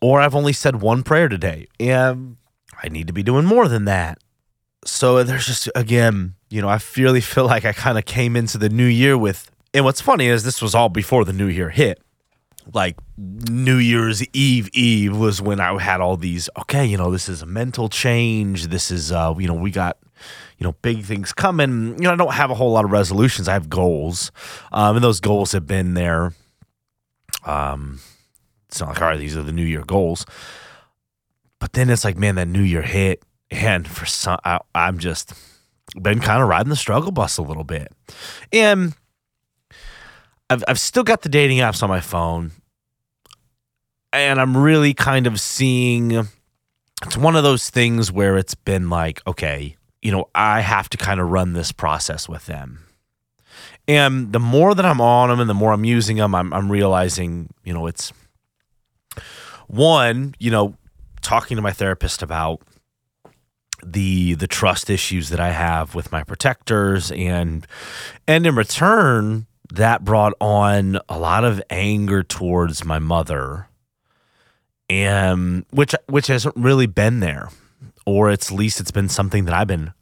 or 0.00 0.20
I've 0.20 0.34
only 0.34 0.52
said 0.52 0.80
one 0.80 1.02
prayer 1.02 1.28
today, 1.28 1.66
and 1.78 2.36
I 2.82 2.88
need 2.88 3.06
to 3.08 3.12
be 3.12 3.22
doing 3.22 3.44
more 3.44 3.68
than 3.68 3.84
that. 3.84 4.18
So 4.84 5.22
there's 5.22 5.46
just 5.46 5.68
again 5.74 6.36
you 6.48 6.62
know, 6.62 6.68
I 6.68 6.78
really 6.96 7.20
feel 7.20 7.44
like 7.46 7.64
I 7.64 7.72
kind 7.72 7.98
of 7.98 8.04
came 8.04 8.36
into 8.36 8.58
the 8.58 8.68
new 8.68 8.86
year 8.86 9.18
with, 9.18 9.50
and 9.74 9.84
what's 9.84 10.00
funny 10.00 10.26
is 10.26 10.44
this 10.44 10.62
was 10.62 10.74
all 10.74 10.88
before 10.88 11.24
the 11.24 11.32
new 11.32 11.46
year 11.46 11.70
hit. 11.70 12.00
Like 12.72 12.96
New 13.16 13.76
Year's 13.76 14.24
Eve 14.32 14.68
Eve 14.72 15.16
was 15.16 15.40
when 15.40 15.60
I 15.60 15.80
had 15.80 16.00
all 16.00 16.16
these, 16.16 16.48
okay, 16.58 16.84
you 16.84 16.96
know, 16.96 17.10
this 17.10 17.28
is 17.28 17.42
a 17.42 17.46
mental 17.46 17.88
change. 17.88 18.68
This 18.68 18.90
is, 18.90 19.12
uh, 19.12 19.34
you 19.38 19.46
know, 19.46 19.54
we 19.54 19.70
got, 19.70 19.98
you 20.58 20.64
know, 20.64 20.72
big 20.82 21.04
things 21.04 21.32
coming. 21.32 21.94
You 21.96 22.04
know, 22.04 22.12
I 22.12 22.16
don't 22.16 22.32
have 22.34 22.50
a 22.50 22.54
whole 22.54 22.72
lot 22.72 22.84
of 22.84 22.90
resolutions. 22.90 23.48
I 23.48 23.52
have 23.52 23.68
goals. 23.68 24.32
Um, 24.72 24.96
and 24.96 25.04
those 25.04 25.20
goals 25.20 25.52
have 25.52 25.66
been 25.66 25.94
there. 25.94 26.32
Um, 27.44 28.00
it's 28.68 28.80
not 28.80 28.88
like, 28.90 29.02
all 29.02 29.08
right, 29.08 29.18
these 29.18 29.36
are 29.36 29.42
the 29.42 29.52
New 29.52 29.64
Year 29.64 29.84
goals. 29.84 30.26
But 31.60 31.72
then 31.72 31.88
it's 31.88 32.04
like, 32.04 32.16
man, 32.16 32.34
that 32.34 32.48
New 32.48 32.62
Year 32.62 32.82
hit. 32.82 33.22
And 33.50 33.86
for 33.86 34.06
some, 34.06 34.38
I, 34.44 34.58
I'm 34.74 34.98
just, 34.98 35.32
been 36.00 36.20
kind 36.20 36.42
of 36.42 36.48
riding 36.48 36.68
the 36.68 36.76
struggle 36.76 37.12
bus 37.12 37.38
a 37.38 37.42
little 37.42 37.64
bit. 37.64 37.92
And 38.52 38.94
I've, 40.48 40.64
I've 40.68 40.80
still 40.80 41.02
got 41.02 41.22
the 41.22 41.28
dating 41.28 41.58
apps 41.58 41.82
on 41.82 41.88
my 41.88 42.00
phone. 42.00 42.52
And 44.12 44.40
I'm 44.40 44.56
really 44.56 44.94
kind 44.94 45.26
of 45.26 45.40
seeing 45.40 46.12
it's 47.02 47.16
one 47.16 47.36
of 47.36 47.42
those 47.42 47.68
things 47.68 48.10
where 48.10 48.36
it's 48.38 48.54
been 48.54 48.88
like, 48.88 49.20
okay, 49.26 49.76
you 50.00 50.10
know, 50.10 50.28
I 50.34 50.60
have 50.60 50.88
to 50.90 50.96
kind 50.96 51.20
of 51.20 51.30
run 51.30 51.52
this 51.52 51.72
process 51.72 52.28
with 52.28 52.46
them. 52.46 52.84
And 53.88 54.32
the 54.32 54.40
more 54.40 54.74
that 54.74 54.84
I'm 54.84 55.00
on 55.00 55.28
them 55.28 55.40
and 55.40 55.48
the 55.50 55.54
more 55.54 55.72
I'm 55.72 55.84
using 55.84 56.16
them, 56.16 56.34
I'm, 56.34 56.52
I'm 56.52 56.70
realizing, 56.70 57.52
you 57.64 57.72
know, 57.72 57.86
it's 57.86 58.12
one, 59.68 60.34
you 60.38 60.50
know, 60.50 60.76
talking 61.22 61.56
to 61.56 61.62
my 61.62 61.72
therapist 61.72 62.22
about 62.22 62.60
the 63.84 64.34
the 64.34 64.46
trust 64.46 64.88
issues 64.88 65.28
that 65.28 65.38
I 65.38 65.50
have 65.50 65.94
with 65.94 66.10
my 66.10 66.22
protectors 66.24 67.12
and 67.12 67.66
and 68.26 68.46
in 68.46 68.54
return 68.56 69.46
that 69.72 70.04
brought 70.04 70.34
on 70.40 70.98
a 71.08 71.18
lot 71.18 71.44
of 71.44 71.62
anger 71.70 72.22
towards 72.22 72.84
my 72.84 72.98
mother 72.98 73.68
and 74.88 75.64
which 75.70 75.94
which 76.08 76.28
hasn't 76.28 76.54
really 76.56 76.86
been 76.86 77.20
there 77.20 77.48
or 78.04 78.30
at 78.30 78.50
least 78.50 78.80
it's 78.80 78.90
been 78.90 79.08
something 79.08 79.44
that 79.44 79.54
I've 79.54 79.66
been 79.66 79.92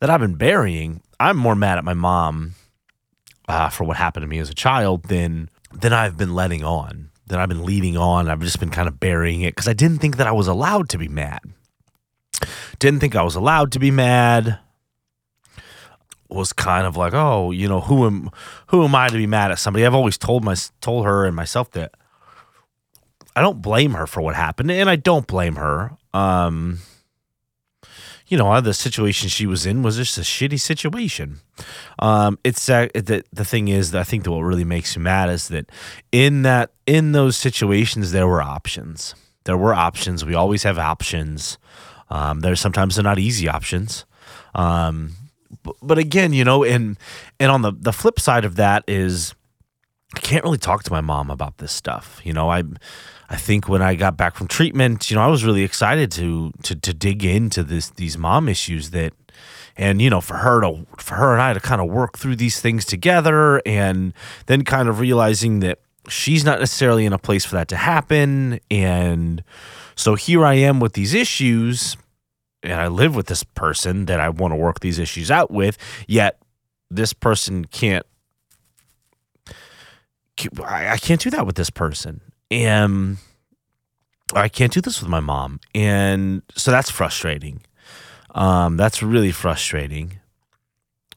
that 0.00 0.10
I've 0.10 0.20
been 0.20 0.36
burying. 0.36 1.02
I'm 1.20 1.36
more 1.36 1.54
mad 1.54 1.78
at 1.78 1.84
my 1.84 1.94
mom 1.94 2.54
uh, 3.48 3.68
for 3.68 3.84
what 3.84 3.96
happened 3.96 4.22
to 4.24 4.28
me 4.28 4.38
as 4.38 4.50
a 4.50 4.54
child 4.54 5.04
than 5.04 5.50
than 5.72 5.92
I've 5.92 6.16
been 6.16 6.34
letting 6.34 6.64
on 6.64 7.10
than 7.26 7.38
I've 7.38 7.48
been 7.48 7.64
leading 7.64 7.96
on. 7.96 8.28
I've 8.28 8.40
just 8.40 8.60
been 8.60 8.70
kind 8.70 8.88
of 8.88 8.98
burying 8.98 9.42
it 9.42 9.54
because 9.54 9.68
I 9.68 9.74
didn't 9.74 9.98
think 9.98 10.16
that 10.16 10.26
I 10.26 10.32
was 10.32 10.48
allowed 10.48 10.88
to 10.90 10.98
be 10.98 11.08
mad. 11.08 11.40
Didn't 12.78 13.00
think 13.00 13.16
I 13.16 13.22
was 13.22 13.34
allowed 13.34 13.72
to 13.72 13.78
be 13.78 13.90
mad. 13.90 14.58
Was 16.30 16.52
kind 16.52 16.86
of 16.86 16.96
like, 16.96 17.14
oh, 17.14 17.50
you 17.50 17.68
know, 17.68 17.80
who 17.80 18.06
am 18.06 18.30
who 18.68 18.84
am 18.84 18.94
I 18.94 19.08
to 19.08 19.16
be 19.16 19.26
mad 19.26 19.50
at 19.50 19.58
somebody? 19.58 19.86
I've 19.86 19.94
always 19.94 20.18
told 20.18 20.44
my 20.44 20.54
told 20.80 21.06
her 21.06 21.24
and 21.24 21.34
myself 21.34 21.70
that 21.72 21.94
I 23.34 23.40
don't 23.40 23.62
blame 23.62 23.92
her 23.92 24.06
for 24.06 24.20
what 24.20 24.34
happened, 24.34 24.70
and 24.70 24.90
I 24.90 24.96
don't 24.96 25.26
blame 25.26 25.56
her. 25.56 25.96
Um, 26.12 26.80
you 28.28 28.36
know, 28.36 28.60
the 28.60 28.74
situation 28.74 29.28
she 29.28 29.46
was 29.46 29.64
in 29.64 29.82
was 29.82 29.96
just 29.96 30.18
a 30.18 30.22
shitty 30.22 30.60
situation. 30.60 31.40
Um, 31.98 32.38
it's 32.44 32.68
uh, 32.68 32.88
the 32.94 33.24
the 33.32 33.44
thing 33.44 33.68
is 33.68 33.94
I 33.94 34.04
think 34.04 34.24
that 34.24 34.30
what 34.30 34.40
really 34.40 34.64
makes 34.64 34.94
you 34.94 35.02
mad 35.02 35.30
is 35.30 35.48
that 35.48 35.70
in 36.12 36.42
that 36.42 36.72
in 36.86 37.12
those 37.12 37.36
situations 37.36 38.12
there 38.12 38.26
were 38.26 38.42
options. 38.42 39.14
There 39.44 39.56
were 39.56 39.72
options. 39.72 40.24
We 40.24 40.34
always 40.34 40.64
have 40.64 40.78
options. 40.78 41.58
Um, 42.10 42.40
there's 42.40 42.60
sometimes 42.60 42.96
they're 42.96 43.04
not 43.04 43.18
easy 43.18 43.48
options. 43.48 44.04
Um, 44.54 45.12
but, 45.82 45.98
again, 45.98 46.32
you 46.32 46.44
know, 46.44 46.64
and 46.64 46.98
and 47.40 47.50
on 47.50 47.62
the 47.62 47.72
the 47.72 47.92
flip 47.92 48.20
side 48.20 48.44
of 48.44 48.56
that 48.56 48.84
is 48.86 49.34
I 50.14 50.20
can't 50.20 50.44
really 50.44 50.58
talk 50.58 50.82
to 50.84 50.92
my 50.92 51.00
mom 51.00 51.30
about 51.30 51.58
this 51.58 51.72
stuff. 51.72 52.20
You 52.24 52.32
know, 52.32 52.50
I 52.50 52.64
I 53.28 53.36
think 53.36 53.68
when 53.68 53.82
I 53.82 53.94
got 53.94 54.16
back 54.16 54.36
from 54.36 54.48
treatment, 54.48 55.10
you 55.10 55.16
know, 55.16 55.22
I 55.22 55.28
was 55.28 55.44
really 55.44 55.62
excited 55.62 56.10
to 56.12 56.52
to 56.62 56.74
to 56.74 56.94
dig 56.94 57.24
into 57.24 57.62
this 57.62 57.90
these 57.90 58.16
mom 58.16 58.48
issues 58.48 58.90
that 58.90 59.12
and 59.78 60.02
you 60.02 60.10
know 60.10 60.20
for 60.20 60.38
her 60.38 60.60
to 60.60 60.86
for 60.98 61.14
her 61.14 61.32
and 61.32 61.40
I 61.40 61.52
to 61.52 61.60
kind 61.60 61.80
of 61.80 61.88
work 61.88 62.18
through 62.18 62.36
these 62.36 62.60
things 62.60 62.84
together 62.84 63.62
and 63.64 64.12
then 64.46 64.64
kind 64.64 64.88
of 64.88 64.98
realizing 64.98 65.60
that 65.60 65.78
she's 66.08 66.44
not 66.44 66.58
necessarily 66.58 67.06
in 67.06 67.12
a 67.12 67.18
place 67.18 67.44
for 67.44 67.54
that 67.56 67.68
to 67.68 67.76
happen 67.76 68.60
and 68.70 69.42
so 69.94 70.14
here 70.14 70.44
I 70.44 70.54
am 70.54 70.80
with 70.80 70.94
these 70.94 71.14
issues 71.14 71.96
and 72.62 72.74
I 72.74 72.88
live 72.88 73.14
with 73.14 73.26
this 73.26 73.44
person 73.44 74.06
that 74.06 74.20
I 74.20 74.28
want 74.28 74.52
to 74.52 74.56
work 74.56 74.80
these 74.80 74.98
issues 74.98 75.30
out 75.30 75.50
with 75.50 75.78
yet 76.06 76.38
this 76.90 77.12
person 77.12 77.64
can't 77.64 78.06
I 80.64 80.96
can't 80.98 81.20
do 81.20 81.30
that 81.30 81.46
with 81.46 81.56
this 81.56 81.70
person 81.70 82.20
and 82.50 83.18
I 84.34 84.48
can't 84.48 84.72
do 84.72 84.80
this 84.80 85.00
with 85.00 85.10
my 85.10 85.20
mom 85.20 85.60
and 85.74 86.42
so 86.54 86.70
that's 86.70 86.90
frustrating 86.90 87.62
um, 88.38 88.76
that's 88.76 89.02
really 89.02 89.32
frustrating. 89.32 90.20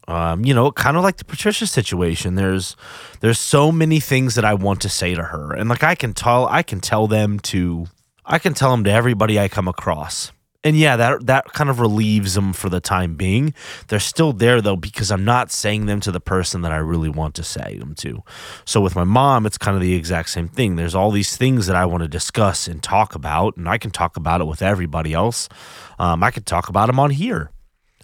Um, 0.07 0.43
you 0.43 0.53
know, 0.53 0.71
kind 0.71 0.97
of 0.97 1.03
like 1.03 1.17
the 1.17 1.25
Patricia 1.25 1.67
situation. 1.67 2.35
There's 2.35 2.75
there's 3.19 3.39
so 3.39 3.71
many 3.71 3.99
things 3.99 4.35
that 4.35 4.43
I 4.43 4.53
want 4.55 4.81
to 4.81 4.89
say 4.89 5.13
to 5.13 5.23
her, 5.23 5.53
and 5.53 5.69
like 5.69 5.83
I 5.83 5.95
can 5.95 6.13
tell 6.13 6.47
I 6.47 6.63
can 6.63 6.79
tell 6.79 7.07
them 7.07 7.39
to 7.41 7.85
I 8.25 8.39
can 8.39 8.53
tell 8.53 8.71
them 8.71 8.83
to 8.85 8.91
everybody 8.91 9.39
I 9.39 9.47
come 9.47 9.67
across 9.67 10.31
and 10.63 10.77
yeah, 10.77 10.95
that 10.95 11.25
that 11.25 11.45
kind 11.53 11.69
of 11.69 11.79
relieves 11.79 12.35
them 12.35 12.53
for 12.53 12.69
the 12.69 12.79
time 12.79 13.15
being. 13.15 13.53
They're 13.87 13.99
still 13.99 14.31
there 14.31 14.61
though 14.61 14.75
because 14.75 15.11
I'm 15.11 15.25
not 15.25 15.51
saying 15.51 15.87
them 15.87 15.99
to 16.01 16.11
the 16.11 16.19
person 16.19 16.61
that 16.61 16.71
I 16.71 16.77
really 16.77 17.09
want 17.09 17.35
to 17.35 17.43
say 17.43 17.77
them 17.77 17.95
to. 17.95 18.23
So 18.65 18.79
with 18.81 18.95
my 18.95 19.03
mom, 19.03 19.45
it's 19.45 19.57
kind 19.57 19.75
of 19.75 19.81
the 19.81 19.95
exact 19.95 20.29
same 20.29 20.47
thing. 20.47 20.75
There's 20.75 20.95
all 20.95 21.11
these 21.11 21.35
things 21.35 21.67
that 21.67 21.75
I 21.75 21.85
want 21.85 22.03
to 22.03 22.07
discuss 22.07 22.67
and 22.67 22.81
talk 22.81 23.15
about, 23.15 23.57
and 23.57 23.67
I 23.67 23.77
can 23.77 23.91
talk 23.91 24.17
about 24.17 24.41
it 24.41 24.45
with 24.45 24.61
everybody 24.61 25.13
else. 25.13 25.49
Um, 25.97 26.23
I 26.23 26.31
could 26.31 26.45
talk 26.45 26.69
about 26.69 26.87
them 26.87 26.99
on 26.99 27.09
here, 27.09 27.51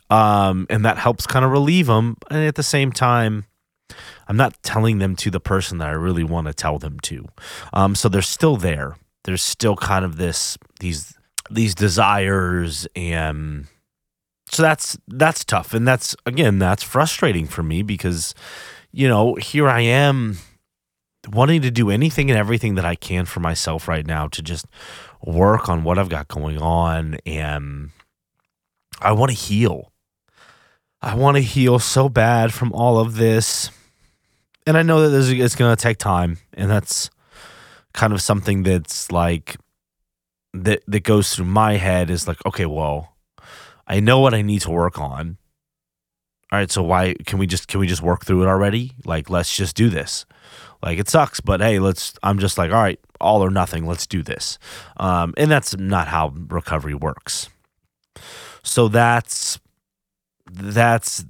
um, 0.09 0.65
and 0.69 0.83
that 0.83 0.97
helps 0.97 1.27
kind 1.27 1.45
of 1.45 1.51
relieve 1.51 1.87
them. 1.87 2.17
And 2.31 2.43
at 2.43 2.55
the 2.55 2.63
same 2.63 2.91
time, 2.91 3.45
I'm 4.27 4.37
not 4.37 4.61
telling 4.63 4.97
them 4.97 5.15
to 5.17 5.29
the 5.29 5.39
person 5.39 5.77
that 5.77 5.87
I 5.87 5.91
really 5.93 6.23
want 6.23 6.47
to 6.47 6.53
tell 6.53 6.79
them 6.79 6.99
to. 7.01 7.25
Um, 7.71 7.95
so 7.95 8.09
they're 8.09 8.21
still 8.21 8.57
there. 8.57 8.97
There's 9.23 9.43
still 9.43 9.75
kind 9.75 10.05
of 10.05 10.17
this 10.17 10.57
these 10.79 11.16
these 11.49 11.75
desires 11.75 12.87
and 12.95 13.67
so 14.49 14.63
that's 14.63 14.97
that's 15.07 15.43
tough 15.43 15.73
and 15.73 15.87
that's 15.87 16.15
again 16.25 16.59
that's 16.59 16.83
frustrating 16.83 17.47
for 17.47 17.63
me 17.63 17.81
because 17.83 18.33
you 18.91 19.07
know 19.07 19.35
here 19.35 19.67
I 19.67 19.81
am 19.81 20.37
wanting 21.33 21.61
to 21.61 21.71
do 21.71 21.89
anything 21.89 22.29
and 22.29 22.39
everything 22.39 22.75
that 22.75 22.85
I 22.85 22.95
can 22.95 23.25
for 23.25 23.39
myself 23.39 23.87
right 23.87 24.05
now 24.05 24.27
to 24.29 24.41
just 24.41 24.65
work 25.23 25.69
on 25.69 25.83
what 25.83 25.97
I've 25.97 26.09
got 26.09 26.27
going 26.27 26.57
on 26.57 27.17
and 27.25 27.91
I 29.01 29.11
want 29.11 29.31
to 29.31 29.37
heal. 29.37 29.91
I 31.01 31.15
want 31.15 31.37
to 31.37 31.41
heal 31.41 31.79
so 31.79 32.09
bad 32.09 32.53
from 32.53 32.73
all 32.73 32.99
of 32.99 33.15
this. 33.15 33.69
And 34.65 34.77
I 34.77 34.81
know 34.81 35.07
that 35.07 35.15
is 35.15 35.55
going 35.55 35.75
to 35.75 35.81
take 35.81 35.97
time 35.97 36.37
and 36.53 36.69
that's 36.69 37.09
kind 37.93 38.13
of 38.13 38.21
something 38.21 38.63
that's 38.63 39.11
like 39.11 39.57
that 40.63 40.83
that 40.87 41.03
goes 41.03 41.33
through 41.33 41.45
my 41.45 41.73
head 41.73 42.09
is 42.09 42.27
like, 42.27 42.43
okay, 42.45 42.65
well, 42.65 43.15
I 43.87 43.99
know 43.99 44.19
what 44.19 44.33
I 44.33 44.41
need 44.41 44.61
to 44.61 44.71
work 44.71 44.99
on. 44.99 45.37
All 46.51 46.59
right, 46.59 46.71
so 46.71 46.81
why 46.81 47.13
can 47.25 47.39
we 47.39 47.47
just 47.47 47.67
can 47.67 47.79
we 47.79 47.87
just 47.87 48.01
work 48.01 48.25
through 48.25 48.43
it 48.43 48.47
already? 48.47 48.93
Like, 49.05 49.29
let's 49.29 49.55
just 49.55 49.75
do 49.75 49.89
this. 49.89 50.25
Like 50.81 50.99
it 50.99 51.09
sucks, 51.09 51.39
but 51.39 51.59
hey, 51.59 51.79
let's. 51.79 52.13
I'm 52.23 52.39
just 52.39 52.57
like, 52.57 52.71
all 52.71 52.81
right, 52.81 52.99
all 53.19 53.43
or 53.43 53.49
nothing. 53.49 53.85
Let's 53.85 54.07
do 54.07 54.21
this. 54.21 54.59
Um, 54.97 55.33
and 55.37 55.49
that's 55.49 55.75
not 55.77 56.07
how 56.07 56.33
recovery 56.35 56.93
works. 56.93 57.49
So 58.63 58.87
that's 58.87 59.59
that's 60.51 61.25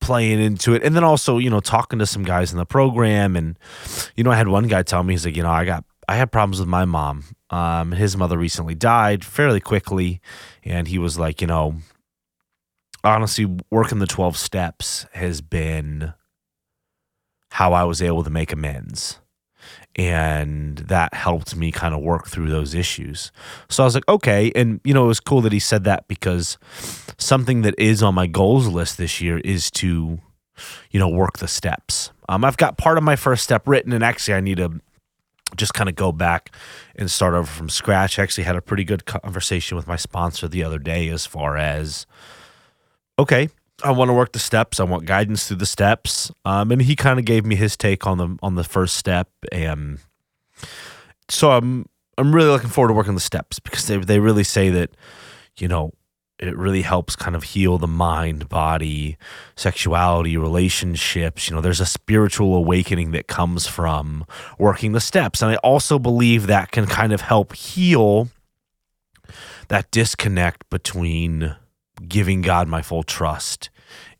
playing 0.00 0.40
into 0.40 0.74
it 0.74 0.82
and 0.82 0.96
then 0.96 1.04
also 1.04 1.38
you 1.38 1.50
know 1.50 1.60
talking 1.60 1.98
to 1.98 2.06
some 2.06 2.24
guys 2.24 2.52
in 2.52 2.58
the 2.58 2.64
program 2.64 3.36
and 3.36 3.58
you 4.16 4.24
know 4.24 4.30
i 4.30 4.36
had 4.36 4.48
one 4.48 4.66
guy 4.66 4.82
tell 4.82 5.02
me 5.02 5.12
he's 5.12 5.26
like 5.26 5.36
you 5.36 5.42
know 5.42 5.50
i 5.50 5.64
got 5.64 5.84
I 6.10 6.16
had 6.16 6.32
problems 6.32 6.58
with 6.58 6.68
my 6.68 6.86
mom. 6.86 7.22
Um, 7.50 7.92
his 7.92 8.16
mother 8.16 8.36
recently 8.36 8.74
died 8.74 9.24
fairly 9.24 9.60
quickly, 9.60 10.20
and 10.64 10.88
he 10.88 10.98
was 10.98 11.20
like, 11.20 11.40
you 11.40 11.46
know, 11.46 11.76
honestly, 13.04 13.46
working 13.70 14.00
the 14.00 14.08
12 14.08 14.36
steps 14.36 15.06
has 15.12 15.40
been 15.40 16.12
how 17.52 17.74
I 17.74 17.84
was 17.84 18.02
able 18.02 18.24
to 18.24 18.30
make 18.30 18.52
amends. 18.52 19.20
And 19.94 20.78
that 20.78 21.14
helped 21.14 21.54
me 21.54 21.70
kind 21.70 21.94
of 21.94 22.00
work 22.00 22.26
through 22.26 22.50
those 22.50 22.74
issues. 22.74 23.30
So 23.68 23.84
I 23.84 23.86
was 23.86 23.94
like, 23.94 24.08
okay. 24.08 24.50
And, 24.56 24.80
you 24.82 24.92
know, 24.92 25.04
it 25.04 25.08
was 25.08 25.20
cool 25.20 25.42
that 25.42 25.52
he 25.52 25.60
said 25.60 25.84
that 25.84 26.08
because 26.08 26.58
something 27.18 27.62
that 27.62 27.76
is 27.78 28.02
on 28.02 28.16
my 28.16 28.26
goals 28.26 28.66
list 28.66 28.98
this 28.98 29.20
year 29.20 29.38
is 29.38 29.70
to, 29.72 30.18
you 30.90 30.98
know, 30.98 31.08
work 31.08 31.38
the 31.38 31.46
steps. 31.46 32.10
Um, 32.28 32.44
I've 32.44 32.56
got 32.56 32.78
part 32.78 32.98
of 32.98 33.04
my 33.04 33.14
first 33.14 33.44
step 33.44 33.68
written, 33.68 33.92
and 33.92 34.02
actually, 34.02 34.34
I 34.34 34.40
need 34.40 34.56
to 34.56 34.80
just 35.56 35.74
kind 35.74 35.88
of 35.88 35.94
go 35.94 36.12
back 36.12 36.54
and 36.96 37.10
start 37.10 37.34
over 37.34 37.46
from 37.46 37.68
scratch. 37.68 38.18
I 38.18 38.22
actually 38.22 38.44
had 38.44 38.56
a 38.56 38.62
pretty 38.62 38.84
good 38.84 39.04
conversation 39.04 39.76
with 39.76 39.86
my 39.86 39.96
sponsor 39.96 40.48
the 40.48 40.64
other 40.64 40.78
day 40.78 41.08
as 41.08 41.26
far 41.26 41.56
as 41.56 42.06
okay, 43.18 43.48
I 43.82 43.92
want 43.92 44.08
to 44.08 44.12
work 44.14 44.32
the 44.32 44.38
steps. 44.38 44.80
I 44.80 44.84
want 44.84 45.06
guidance 45.06 45.46
through 45.46 45.58
the 45.58 45.66
steps. 45.66 46.30
Um, 46.44 46.70
and 46.70 46.82
he 46.82 46.96
kind 46.96 47.18
of 47.18 47.24
gave 47.24 47.44
me 47.44 47.56
his 47.56 47.76
take 47.76 48.06
on 48.06 48.18
the 48.18 48.36
on 48.42 48.54
the 48.54 48.64
first 48.64 48.96
step, 48.96 49.28
and 49.52 49.98
so 51.28 51.52
I'm 51.52 51.86
I'm 52.18 52.34
really 52.34 52.48
looking 52.48 52.70
forward 52.70 52.88
to 52.88 52.94
working 52.94 53.14
the 53.14 53.20
steps 53.20 53.58
because 53.58 53.86
they 53.86 53.96
they 53.98 54.18
really 54.18 54.44
say 54.44 54.70
that 54.70 54.90
you 55.58 55.68
know 55.68 55.92
it 56.40 56.56
really 56.56 56.82
helps 56.82 57.14
kind 57.14 57.36
of 57.36 57.42
heal 57.42 57.76
the 57.76 57.86
mind, 57.86 58.48
body, 58.48 59.18
sexuality, 59.56 60.38
relationships. 60.38 61.48
You 61.48 61.54
know, 61.54 61.60
there's 61.60 61.80
a 61.80 61.86
spiritual 61.86 62.54
awakening 62.56 63.10
that 63.12 63.26
comes 63.26 63.66
from 63.66 64.24
working 64.58 64.92
the 64.92 65.00
steps. 65.00 65.42
And 65.42 65.50
I 65.50 65.56
also 65.56 65.98
believe 65.98 66.46
that 66.46 66.70
can 66.70 66.86
kind 66.86 67.12
of 67.12 67.20
help 67.20 67.54
heal 67.54 68.28
that 69.68 69.90
disconnect 69.90 70.68
between 70.70 71.56
giving 72.08 72.40
God 72.40 72.68
my 72.68 72.80
full 72.80 73.02
trust 73.02 73.68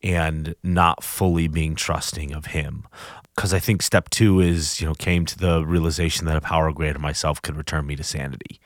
and 0.02 0.54
not 0.62 1.02
fully 1.02 1.48
being 1.48 1.74
trusting 1.74 2.32
of 2.32 2.46
Him. 2.46 2.86
Because 3.34 3.54
I 3.54 3.58
think 3.58 3.80
step 3.80 4.10
two 4.10 4.40
is, 4.40 4.78
you 4.78 4.86
know, 4.86 4.94
came 4.94 5.24
to 5.24 5.38
the 5.38 5.64
realization 5.64 6.26
that 6.26 6.36
a 6.36 6.42
power 6.42 6.70
greater 6.70 6.94
than 6.94 7.02
myself 7.02 7.40
could 7.40 7.56
return 7.56 7.86
me 7.86 7.96
to 7.96 8.04
sanity. 8.04 8.60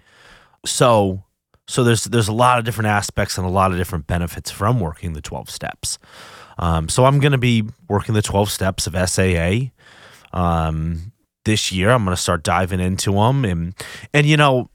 So, 0.66 1.22
so 1.66 1.82
there's 1.82 2.04
there's 2.04 2.28
a 2.28 2.32
lot 2.32 2.58
of 2.58 2.64
different 2.64 2.88
aspects 2.88 3.38
and 3.38 3.46
a 3.46 3.50
lot 3.50 3.72
of 3.72 3.78
different 3.78 4.06
benefits 4.06 4.50
from 4.50 4.80
working 4.80 5.12
the 5.14 5.22
12 5.22 5.50
steps. 5.50 5.98
Um, 6.58 6.88
so 6.88 7.04
I'm 7.04 7.18
going 7.18 7.32
to 7.32 7.38
be 7.38 7.64
working 7.88 8.14
the 8.14 8.22
12 8.22 8.50
steps 8.50 8.86
of 8.86 8.94
SAA 9.08 9.70
um, 10.32 11.12
this 11.44 11.72
year. 11.72 11.90
I'm 11.90 12.04
going 12.04 12.14
to 12.16 12.20
start 12.20 12.42
diving 12.42 12.80
into 12.80 13.12
them, 13.12 13.44
and 13.44 13.74
and 14.12 14.26
you 14.26 14.36
know, 14.36 14.68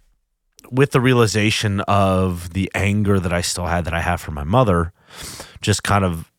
with 0.71 0.91
the 0.91 1.01
realization 1.01 1.81
of 1.81 2.53
the 2.53 2.71
anger 2.73 3.19
that 3.19 3.33
I 3.33 3.41
still 3.41 3.67
had 3.67 3.85
that 3.85 3.93
I 3.93 4.01
have 4.01 4.19
for 4.19 4.31
my 4.31 4.43
mother, 4.43 4.91
just 5.61 5.83
kind 5.83 6.03
of 6.03 6.31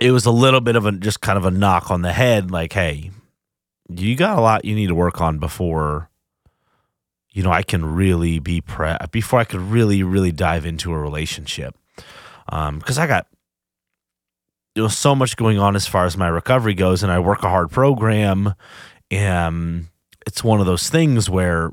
it 0.00 0.12
was 0.12 0.26
a 0.26 0.30
little 0.30 0.60
bit 0.60 0.76
of 0.76 0.86
a 0.86 0.92
just 0.92 1.20
kind 1.20 1.38
of 1.38 1.44
a 1.44 1.50
knock 1.50 1.90
on 1.90 2.02
the 2.02 2.12
head, 2.12 2.50
like, 2.50 2.72
hey, 2.74 3.10
you 3.88 4.14
got 4.14 4.38
a 4.38 4.40
lot 4.40 4.64
you 4.64 4.74
need 4.74 4.88
to 4.88 4.94
work 4.94 5.20
on 5.20 5.38
before 5.38 6.10
you 7.30 7.42
know, 7.42 7.52
I 7.52 7.62
can 7.62 7.84
really 7.84 8.38
be 8.38 8.60
pre 8.60 8.94
before 9.10 9.38
I 9.38 9.44
could 9.44 9.60
really, 9.60 10.02
really 10.02 10.32
dive 10.32 10.66
into 10.66 10.92
a 10.92 10.98
relationship. 10.98 11.76
Um, 12.50 12.78
because 12.78 12.98
I 12.98 13.06
got 13.06 13.26
you 14.74 14.82
know 14.82 14.88
so 14.88 15.14
much 15.14 15.36
going 15.36 15.58
on 15.58 15.76
as 15.76 15.86
far 15.86 16.04
as 16.04 16.16
my 16.16 16.28
recovery 16.28 16.74
goes, 16.74 17.02
and 17.02 17.12
I 17.12 17.18
work 17.18 17.42
a 17.42 17.48
hard 17.48 17.70
program, 17.70 18.54
and 19.10 19.86
it's 20.26 20.42
one 20.42 20.60
of 20.60 20.66
those 20.66 20.88
things 20.88 21.28
where 21.28 21.72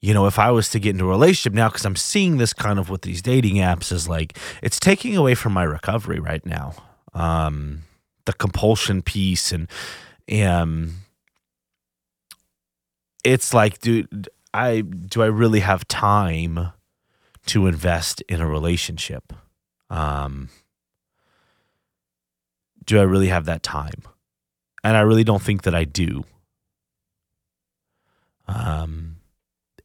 you 0.00 0.14
know, 0.14 0.26
if 0.26 0.38
I 0.38 0.50
was 0.50 0.70
to 0.70 0.80
get 0.80 0.90
into 0.90 1.04
a 1.04 1.08
relationship 1.08 1.52
now, 1.52 1.68
because 1.68 1.84
I'm 1.84 1.96
seeing 1.96 2.38
this 2.38 2.54
kind 2.54 2.78
of 2.78 2.88
with 2.88 3.02
these 3.02 3.20
dating 3.20 3.56
apps, 3.56 3.92
is 3.92 4.08
like 4.08 4.38
it's 4.62 4.80
taking 4.80 5.16
away 5.16 5.34
from 5.34 5.52
my 5.52 5.62
recovery 5.62 6.18
right 6.18 6.44
now. 6.44 6.74
Um, 7.12 7.82
the 8.24 8.32
compulsion 8.32 9.02
piece 9.02 9.52
and 9.52 9.68
and 10.26 10.92
it's 13.24 13.54
like, 13.54 13.78
dude, 13.78 14.28
I 14.52 14.80
do 14.80 15.22
I 15.22 15.26
really 15.26 15.60
have 15.60 15.86
time 15.88 16.72
to 17.46 17.66
invest 17.66 18.22
in 18.22 18.40
a 18.40 18.48
relationship? 18.48 19.32
Um, 19.88 20.48
do 22.84 22.98
I 22.98 23.02
really 23.02 23.28
have 23.28 23.44
that 23.46 23.62
time? 23.62 24.02
And 24.82 24.96
I 24.96 25.00
really 25.00 25.24
don't 25.24 25.42
think 25.42 25.62
that 25.62 25.74
I 25.74 25.84
do. 25.84 26.24
Um, 28.48 29.16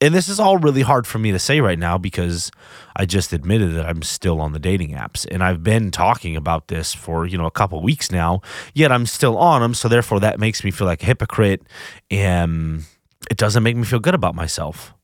and 0.00 0.14
this 0.14 0.28
is 0.28 0.40
all 0.40 0.58
really 0.58 0.82
hard 0.82 1.06
for 1.06 1.18
me 1.18 1.32
to 1.32 1.38
say 1.38 1.60
right 1.60 1.78
now 1.78 1.98
because 1.98 2.50
I 2.96 3.06
just 3.06 3.32
admitted 3.32 3.74
that 3.74 3.86
I'm 3.86 4.02
still 4.02 4.40
on 4.40 4.52
the 4.52 4.58
dating 4.58 4.90
apps 4.90 5.26
and 5.30 5.42
I've 5.42 5.62
been 5.62 5.90
talking 5.90 6.36
about 6.36 6.68
this 6.68 6.94
for, 6.94 7.26
you 7.26 7.38
know, 7.38 7.46
a 7.46 7.50
couple 7.50 7.80
weeks 7.80 8.10
now, 8.10 8.40
yet 8.74 8.92
I'm 8.92 9.06
still 9.06 9.38
on 9.38 9.62
them. 9.62 9.74
So 9.74 9.88
therefore 9.88 10.20
that 10.20 10.38
makes 10.38 10.64
me 10.64 10.70
feel 10.70 10.86
like 10.86 11.02
a 11.02 11.06
hypocrite 11.06 11.62
and 12.10 12.84
it 13.30 13.36
doesn't 13.36 13.62
make 13.62 13.76
me 13.76 13.84
feel 13.84 14.00
good 14.00 14.14
about 14.14 14.34
myself. 14.34 14.94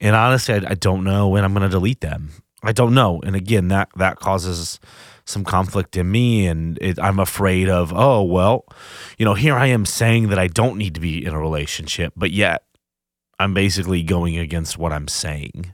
And 0.00 0.16
honestly, 0.16 0.54
I, 0.54 0.70
I 0.70 0.74
don't 0.74 1.04
know 1.04 1.28
when 1.28 1.44
I'm 1.44 1.52
going 1.52 1.62
to 1.62 1.68
delete 1.68 2.00
them 2.00 2.30
I 2.62 2.72
don't 2.72 2.94
know. 2.94 3.20
And 3.24 3.34
again, 3.34 3.68
that 3.68 3.88
that 3.96 4.18
causes 4.18 4.78
some 5.24 5.44
conflict 5.44 5.96
in 5.96 6.10
me 6.10 6.46
and 6.46 6.78
it, 6.80 6.98
I'm 6.98 7.20
afraid 7.20 7.68
of, 7.68 7.92
oh, 7.94 8.22
well, 8.22 8.64
you 9.16 9.24
know, 9.24 9.34
here 9.34 9.54
I 9.54 9.66
am 9.66 9.86
saying 9.86 10.28
that 10.28 10.38
I 10.38 10.48
don't 10.48 10.76
need 10.76 10.94
to 10.94 11.00
be 11.00 11.24
in 11.24 11.32
a 11.32 11.38
relationship, 11.38 12.12
but 12.16 12.32
yet 12.32 12.64
I'm 13.38 13.54
basically 13.54 14.02
going 14.02 14.36
against 14.38 14.76
what 14.76 14.92
I'm 14.92 15.06
saying. 15.08 15.72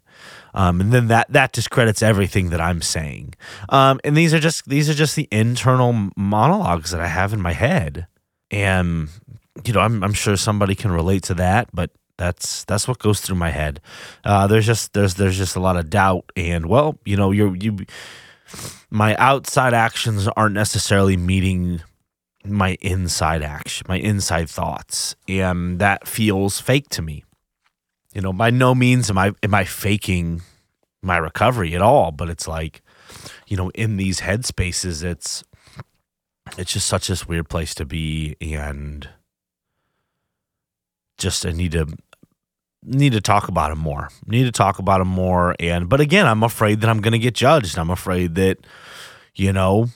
Um, 0.52 0.80
and 0.80 0.92
then 0.92 1.08
that 1.08 1.26
that 1.32 1.52
discredits 1.52 2.02
everything 2.02 2.50
that 2.50 2.60
I'm 2.60 2.80
saying. 2.80 3.34
Um, 3.68 4.00
and 4.04 4.16
these 4.16 4.32
are 4.32 4.38
just 4.38 4.68
these 4.68 4.88
are 4.88 4.94
just 4.94 5.16
the 5.16 5.28
internal 5.30 6.10
monologues 6.16 6.92
that 6.92 7.00
I 7.00 7.08
have 7.08 7.32
in 7.32 7.40
my 7.40 7.52
head. 7.52 8.06
And 8.50 9.08
you 9.64 9.72
know, 9.72 9.80
I'm 9.80 10.02
I'm 10.02 10.12
sure 10.12 10.36
somebody 10.36 10.74
can 10.74 10.90
relate 10.90 11.24
to 11.24 11.34
that, 11.34 11.68
but 11.72 11.90
that's 12.18 12.64
that's 12.64 12.88
what 12.88 12.98
goes 12.98 13.20
through 13.20 13.36
my 13.36 13.50
head. 13.50 13.80
Uh, 14.24 14.46
there's 14.46 14.66
just 14.66 14.92
there's 14.92 15.14
there's 15.14 15.36
just 15.36 15.56
a 15.56 15.60
lot 15.60 15.76
of 15.76 15.90
doubt, 15.90 16.30
and 16.36 16.66
well, 16.66 16.98
you 17.04 17.16
know, 17.16 17.30
you're 17.30 17.54
you 17.56 17.78
my 18.90 19.16
outside 19.16 19.74
actions 19.74 20.28
aren't 20.36 20.54
necessarily 20.54 21.16
meeting 21.16 21.82
my 22.44 22.78
inside 22.80 23.42
action, 23.42 23.86
my 23.88 23.98
inside 23.98 24.48
thoughts, 24.48 25.16
and 25.28 25.78
that 25.78 26.06
feels 26.06 26.60
fake 26.60 26.88
to 26.90 27.02
me. 27.02 27.24
You 28.14 28.22
know, 28.22 28.32
by 28.32 28.50
no 28.50 28.74
means 28.74 29.10
am 29.10 29.18
I 29.18 29.32
am 29.42 29.54
I 29.54 29.64
faking 29.64 30.42
my 31.02 31.18
recovery 31.18 31.74
at 31.74 31.82
all, 31.82 32.12
but 32.12 32.30
it's 32.30 32.48
like, 32.48 32.82
you 33.46 33.56
know, 33.56 33.70
in 33.70 33.96
these 33.96 34.20
headspaces, 34.20 35.04
it's 35.04 35.44
it's 36.56 36.72
just 36.72 36.86
such 36.86 37.08
this 37.08 37.28
weird 37.28 37.48
place 37.48 37.74
to 37.74 37.84
be, 37.84 38.36
and 38.40 39.08
just 41.18 41.46
I 41.46 41.52
need 41.52 41.72
to 41.72 41.86
need 42.82 43.12
to 43.12 43.20
talk 43.20 43.48
about 43.48 43.72
him 43.72 43.78
more. 43.78 44.08
Need 44.26 44.44
to 44.44 44.52
talk 44.52 44.78
about 44.78 45.00
him 45.00 45.08
more. 45.08 45.54
And 45.58 45.88
but 45.88 46.00
again, 46.00 46.26
I'm 46.26 46.42
afraid 46.42 46.80
that 46.80 46.90
I'm 46.90 47.00
going 47.00 47.12
to 47.12 47.18
get 47.18 47.34
judged. 47.34 47.78
I'm 47.78 47.90
afraid 47.90 48.36
that 48.36 48.58
you 49.34 49.52
know 49.52 49.88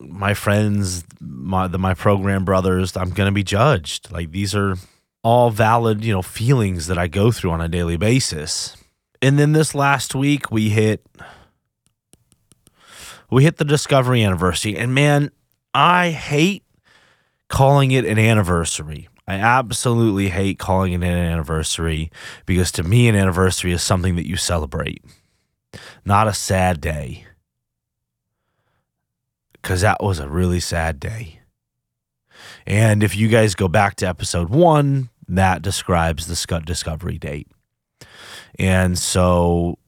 my 0.00 0.34
friends, 0.34 1.04
my 1.20 1.68
the 1.68 1.78
my 1.78 1.94
program 1.94 2.44
brothers, 2.44 2.96
I'm 2.96 3.10
going 3.10 3.28
to 3.28 3.34
be 3.34 3.44
judged. 3.44 4.10
Like 4.12 4.30
these 4.30 4.54
are 4.54 4.76
all 5.22 5.50
valid, 5.50 6.04
you 6.04 6.12
know, 6.12 6.22
feelings 6.22 6.86
that 6.86 6.98
I 6.98 7.08
go 7.08 7.30
through 7.30 7.50
on 7.50 7.60
a 7.60 7.68
daily 7.68 7.96
basis. 7.96 8.76
And 9.22 9.38
then 9.38 9.52
this 9.52 9.74
last 9.74 10.14
week 10.14 10.50
we 10.50 10.68
hit 10.68 11.06
we 13.30 13.44
hit 13.44 13.56
the 13.56 13.64
discovery 13.64 14.22
anniversary 14.22 14.76
and 14.76 14.94
man, 14.94 15.30
I 15.72 16.10
hate 16.10 16.62
calling 17.48 17.90
it 17.90 18.04
an 18.04 18.18
anniversary 18.18 19.08
I 19.26 19.36
absolutely 19.36 20.28
hate 20.28 20.58
calling 20.58 20.92
it 20.92 20.96
an 20.96 21.04
anniversary 21.04 22.10
because 22.44 22.70
to 22.72 22.82
me, 22.82 23.08
an 23.08 23.16
anniversary 23.16 23.72
is 23.72 23.82
something 23.82 24.16
that 24.16 24.26
you 24.26 24.36
celebrate, 24.36 25.02
not 26.04 26.28
a 26.28 26.34
sad 26.34 26.80
day. 26.80 27.24
Because 29.52 29.80
that 29.80 30.02
was 30.02 30.18
a 30.18 30.28
really 30.28 30.60
sad 30.60 31.00
day. 31.00 31.40
And 32.66 33.02
if 33.02 33.16
you 33.16 33.28
guys 33.28 33.54
go 33.54 33.66
back 33.66 33.96
to 33.96 34.06
episode 34.06 34.50
one, 34.50 35.08
that 35.26 35.62
describes 35.62 36.26
the 36.26 36.60
discovery 36.66 37.16
date. 37.16 37.48
And 38.58 38.98
so 38.98 39.78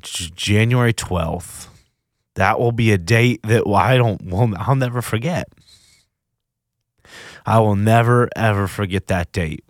January 0.00 0.92
12th, 0.92 1.68
that 2.34 2.60
will 2.60 2.72
be 2.72 2.92
a 2.92 2.98
date 2.98 3.40
that 3.44 3.66
I 3.66 3.96
don't, 3.96 4.22
well, 4.26 4.52
I'll 4.58 4.76
never 4.76 5.00
forget. 5.00 5.48
I 7.46 7.60
will 7.60 7.76
never 7.76 8.28
ever 8.36 8.66
forget 8.66 9.06
that 9.06 9.32
date 9.32 9.64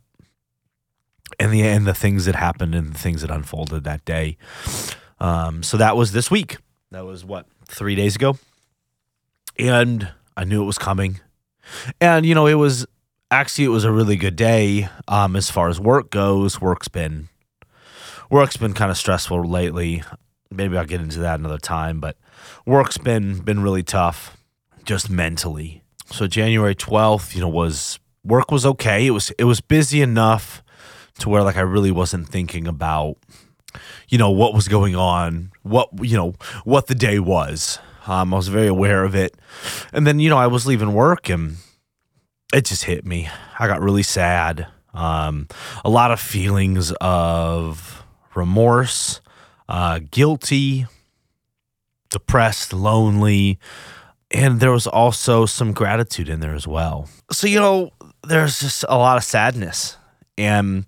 and 1.38 1.52
the 1.52 1.62
and 1.62 1.86
the 1.86 1.94
things 1.94 2.24
that 2.24 2.34
happened 2.34 2.74
and 2.74 2.94
the 2.94 2.98
things 2.98 3.20
that 3.20 3.30
unfolded 3.30 3.84
that 3.84 4.04
day. 4.04 4.36
Um, 5.20 5.62
so 5.62 5.76
that 5.76 5.96
was 5.96 6.12
this 6.12 6.30
week. 6.30 6.56
That 6.90 7.04
was 7.04 7.24
what 7.24 7.46
three 7.68 7.94
days 7.94 8.16
ago, 8.16 8.38
and 9.58 10.08
I 10.36 10.44
knew 10.44 10.62
it 10.62 10.66
was 10.66 10.78
coming. 10.78 11.20
And 12.00 12.24
you 12.24 12.34
know, 12.34 12.46
it 12.46 12.54
was 12.54 12.86
actually 13.30 13.64
it 13.64 13.68
was 13.68 13.84
a 13.84 13.92
really 13.92 14.16
good 14.16 14.36
day 14.36 14.88
um, 15.08 15.36
as 15.36 15.50
far 15.50 15.68
as 15.68 15.80
work 15.80 16.10
goes. 16.10 16.60
Work's 16.60 16.88
been 16.88 17.28
work's 18.30 18.56
been 18.56 18.72
kind 18.72 18.90
of 18.90 18.96
stressful 18.96 19.44
lately. 19.44 20.02
Maybe 20.50 20.76
I'll 20.76 20.86
get 20.86 21.00
into 21.00 21.18
that 21.20 21.40
another 21.40 21.58
time, 21.58 22.00
but 22.00 22.16
work's 22.64 22.98
been 22.98 23.40
been 23.40 23.62
really 23.62 23.82
tough, 23.82 24.36
just 24.84 25.10
mentally. 25.10 25.82
So 26.06 26.26
January 26.26 26.74
12th, 26.74 27.34
you 27.34 27.40
know, 27.40 27.48
was 27.48 27.98
work 28.24 28.50
was 28.50 28.66
okay. 28.66 29.06
It 29.06 29.10
was 29.10 29.30
it 29.32 29.44
was 29.44 29.60
busy 29.60 30.02
enough 30.02 30.62
to 31.18 31.28
where 31.28 31.42
like 31.42 31.56
I 31.56 31.62
really 31.62 31.90
wasn't 31.90 32.28
thinking 32.28 32.66
about 32.66 33.16
you 34.08 34.18
know 34.18 34.30
what 34.30 34.54
was 34.54 34.68
going 34.68 34.96
on, 34.96 35.52
what 35.62 35.88
you 36.02 36.16
know, 36.16 36.34
what 36.64 36.86
the 36.86 36.94
day 36.94 37.18
was. 37.18 37.78
Um, 38.06 38.32
I 38.32 38.36
was 38.36 38.48
very 38.48 38.68
aware 38.68 39.04
of 39.04 39.14
it. 39.14 39.36
And 39.92 40.06
then, 40.06 40.20
you 40.20 40.30
know, 40.30 40.38
I 40.38 40.46
was 40.46 40.66
leaving 40.66 40.92
work 40.92 41.28
and 41.28 41.56
it 42.54 42.64
just 42.64 42.84
hit 42.84 43.04
me. 43.04 43.28
I 43.58 43.66
got 43.66 43.80
really 43.80 44.04
sad. 44.04 44.68
Um, 44.94 45.48
a 45.84 45.90
lot 45.90 46.10
of 46.10 46.20
feelings 46.20 46.92
of 47.00 48.04
remorse, 48.34 49.20
uh, 49.68 50.00
guilty, 50.10 50.86
depressed, 52.10 52.72
lonely, 52.72 53.58
and 54.36 54.60
there 54.60 54.70
was 54.70 54.86
also 54.86 55.46
some 55.46 55.72
gratitude 55.72 56.28
in 56.28 56.40
there 56.40 56.54
as 56.54 56.68
well. 56.68 57.08
So, 57.32 57.46
you 57.46 57.58
know, 57.58 57.90
there's 58.26 58.60
just 58.60 58.84
a 58.88 58.96
lot 58.98 59.16
of 59.16 59.24
sadness. 59.24 59.96
And 60.36 60.84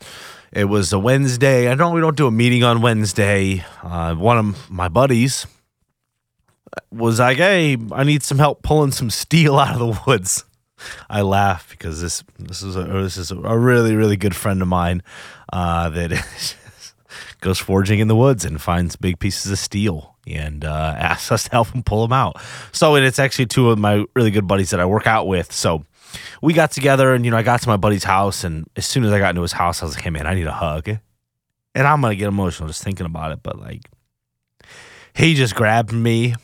it 0.52 0.66
was 0.66 0.92
a 0.92 0.98
Wednesday. 0.98 1.70
I 1.70 1.74
know 1.74 1.90
we 1.90 2.02
don't 2.02 2.16
do 2.16 2.26
a 2.26 2.30
meeting 2.30 2.62
on 2.62 2.82
Wednesday. 2.82 3.64
Uh, 3.82 4.14
one 4.14 4.37
of 4.37 4.70
my 4.70 4.88
buddies 4.88 5.46
was 6.90 7.18
like, 7.18 7.38
"Hey, 7.38 7.78
I 7.92 8.04
need 8.04 8.22
some 8.22 8.38
help 8.38 8.62
pulling 8.62 8.92
some 8.92 9.08
steel 9.08 9.58
out 9.58 9.72
of 9.72 9.78
the 9.78 10.02
woods." 10.06 10.44
I 11.08 11.22
laugh 11.22 11.70
because 11.70 12.02
this 12.02 12.22
this 12.38 12.62
is 12.62 12.76
a 12.76 12.84
this 12.84 13.16
is 13.16 13.30
a 13.30 13.58
really 13.58 13.96
really 13.96 14.16
good 14.16 14.37
friend 14.37 14.61
of 14.61 14.68
mine 14.68 15.02
uh, 15.52 15.88
that 15.88 16.12
goes 17.40 17.58
foraging 17.58 17.98
in 17.98 18.08
the 18.08 18.16
woods 18.16 18.44
and 18.44 18.61
finds 18.61 18.94
big 18.96 19.18
pieces 19.18 19.50
of 19.50 19.58
steel 19.58 20.16
and 20.34 20.64
uh, 20.64 20.94
asks 20.98 21.30
us 21.32 21.44
to 21.44 21.50
help 21.50 21.68
him 21.68 21.82
pull 21.82 22.02
them 22.02 22.12
out. 22.12 22.40
So, 22.72 22.94
and 22.94 23.04
it's 23.04 23.18
actually 23.18 23.46
two 23.46 23.70
of 23.70 23.78
my 23.78 24.04
really 24.14 24.30
good 24.30 24.46
buddies 24.46 24.70
that 24.70 24.80
I 24.80 24.86
work 24.86 25.06
out 25.06 25.26
with. 25.26 25.52
So, 25.52 25.84
we 26.42 26.52
got 26.52 26.70
together, 26.70 27.14
and 27.14 27.24
you 27.24 27.30
know, 27.30 27.36
I 27.36 27.42
got 27.42 27.60
to 27.62 27.68
my 27.68 27.76
buddy's 27.76 28.04
house, 28.04 28.44
and 28.44 28.68
as 28.76 28.86
soon 28.86 29.04
as 29.04 29.12
I 29.12 29.18
got 29.18 29.30
into 29.30 29.42
his 29.42 29.52
house, 29.52 29.82
I 29.82 29.86
was 29.86 29.94
like, 29.94 30.04
"Hey, 30.04 30.10
man, 30.10 30.26
I 30.26 30.34
need 30.34 30.46
a 30.46 30.52
hug." 30.52 30.88
And 30.88 31.86
I'm 31.86 32.00
gonna 32.00 32.14
get 32.14 32.28
emotional 32.28 32.68
just 32.68 32.82
thinking 32.82 33.06
about 33.06 33.32
it, 33.32 33.40
but 33.42 33.58
like, 33.58 33.88
he 35.14 35.34
just 35.34 35.54
grabbed 35.54 35.92
me 35.92 36.34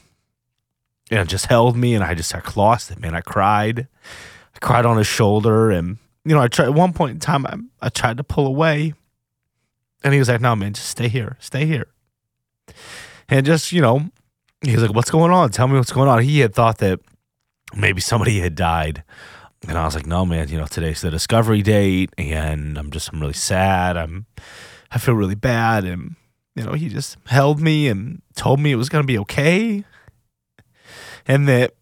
and 1.11 1.29
just 1.29 1.47
held 1.47 1.77
me, 1.77 1.95
and 1.95 2.05
I 2.05 2.15
just 2.15 2.35
I 2.35 2.43
lost 2.57 2.91
it, 2.91 2.99
man. 2.99 3.15
I 3.15 3.21
cried, 3.21 3.89
I 4.55 4.59
cried 4.59 4.87
on 4.87 4.97
his 4.97 5.07
shoulder, 5.07 5.71
and 5.71 5.99
you 6.25 6.35
know, 6.35 6.41
I 6.41 6.49
tried 6.49 6.67
at 6.67 6.75
one 6.75 6.93
point 6.93 7.13
in 7.13 7.21
time, 7.21 7.47
I, 7.47 7.57
I 7.87 7.89
tried 7.89 8.17
to 8.19 8.25
pull 8.25 8.47
away, 8.47 8.95
and 10.03 10.13
he 10.13 10.19
was 10.19 10.29
like, 10.29 10.41
"No, 10.41 10.55
man, 10.57 10.75
just 10.75 10.89
stay 10.89 11.09
here, 11.09 11.37
stay 11.41 11.67
here." 11.67 11.89
And 13.29 13.47
just, 13.47 13.73
you 13.73 13.81
know, 13.81 14.11
he 14.63 14.73
was 14.73 14.83
like, 14.83 14.95
What's 14.95 15.11
going 15.11 15.33
on? 15.33 15.51
Tell 15.51 15.69
me 15.69 15.77
what's 15.77 15.93
going 15.93 16.09
on. 16.09 16.23
He 16.23 16.41
had 16.41 16.55
thought 16.55 16.79
that 16.79 17.01
maybe 17.75 18.01
somebody 18.01 18.41
had 18.41 18.55
died. 18.55 19.03
And 19.67 19.79
I 19.79 19.85
was 19.85 19.95
like, 19.95 20.07
No, 20.07 20.25
man, 20.25 20.49
you 20.49 20.59
know, 20.59 20.67
today's 20.67 21.01
the 21.01 21.11
discovery 21.11 21.63
date 21.63 22.11
and 22.19 22.79
I'm 22.79 22.91
just 22.91 23.13
I'm 23.13 23.21
really 23.21 23.33
sad. 23.33 23.97
I'm 23.97 24.27
I 24.91 24.99
feel 24.99 25.15
really 25.15 25.35
bad. 25.35 25.85
And, 25.85 26.17
you 26.55 26.65
know, 26.65 26.73
he 26.73 26.89
just 26.89 27.17
held 27.27 27.61
me 27.61 27.89
and 27.89 28.23
told 28.37 28.61
me 28.61 28.73
it 28.73 28.77
was 28.77 28.89
gonna 28.89 29.05
be 29.05 29.19
okay. 29.19 29.85
And 31.27 31.49
that, 31.49 31.75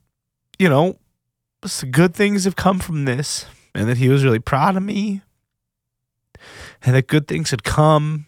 you 0.59 0.69
know, 0.69 0.99
good 1.91 2.15
things 2.15 2.45
have 2.45 2.57
come 2.57 2.79
from 2.79 3.05
this. 3.05 3.47
And 3.75 3.89
that 3.89 3.97
he 3.97 4.09
was 4.09 4.23
really 4.23 4.39
proud 4.39 4.77
of 4.77 4.83
me. 4.83 5.23
And 6.83 6.95
that 6.95 7.07
good 7.07 7.27
things 7.27 7.51
had 7.51 7.65
come 7.65 8.27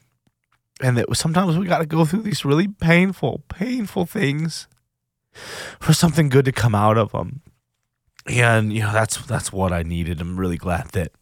and 0.85 0.99
that 0.99 1.17
sometimes 1.17 1.57
we 1.57 1.67
got 1.67 1.79
to 1.79 1.87
go 1.87 2.05
through 2.05 2.21
these 2.21 2.45
really 2.45 2.69
painful, 2.69 3.43
painful 3.49 4.05
things 4.05 4.69
for 5.81 5.95
something 5.95 6.29
good 6.29 6.45
to 6.45 6.53
come 6.53 6.75
out 6.75 6.99
of 6.99 7.13
them. 7.13 7.41
And 8.27 8.71
you 8.71 8.81
know 8.81 8.93
that's 8.93 9.17
that's 9.25 9.51
what 9.51 9.73
I 9.73 9.83
needed. 9.83 10.21
I'm 10.21 10.39
really 10.39 10.59
glad 10.59 10.91
that 10.91 11.13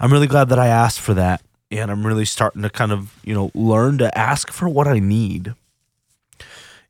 I'm 0.00 0.12
really 0.12 0.26
glad 0.26 0.48
that 0.48 0.58
I 0.58 0.66
asked 0.66 1.00
for 1.00 1.14
that, 1.14 1.42
and 1.70 1.90
I'm 1.90 2.04
really 2.04 2.24
starting 2.24 2.62
to 2.62 2.70
kind 2.70 2.90
of 2.90 3.16
you 3.24 3.32
know 3.32 3.52
learn 3.54 3.98
to 3.98 4.16
ask 4.18 4.52
for 4.52 4.68
what 4.68 4.88
I 4.88 4.98
need, 4.98 5.54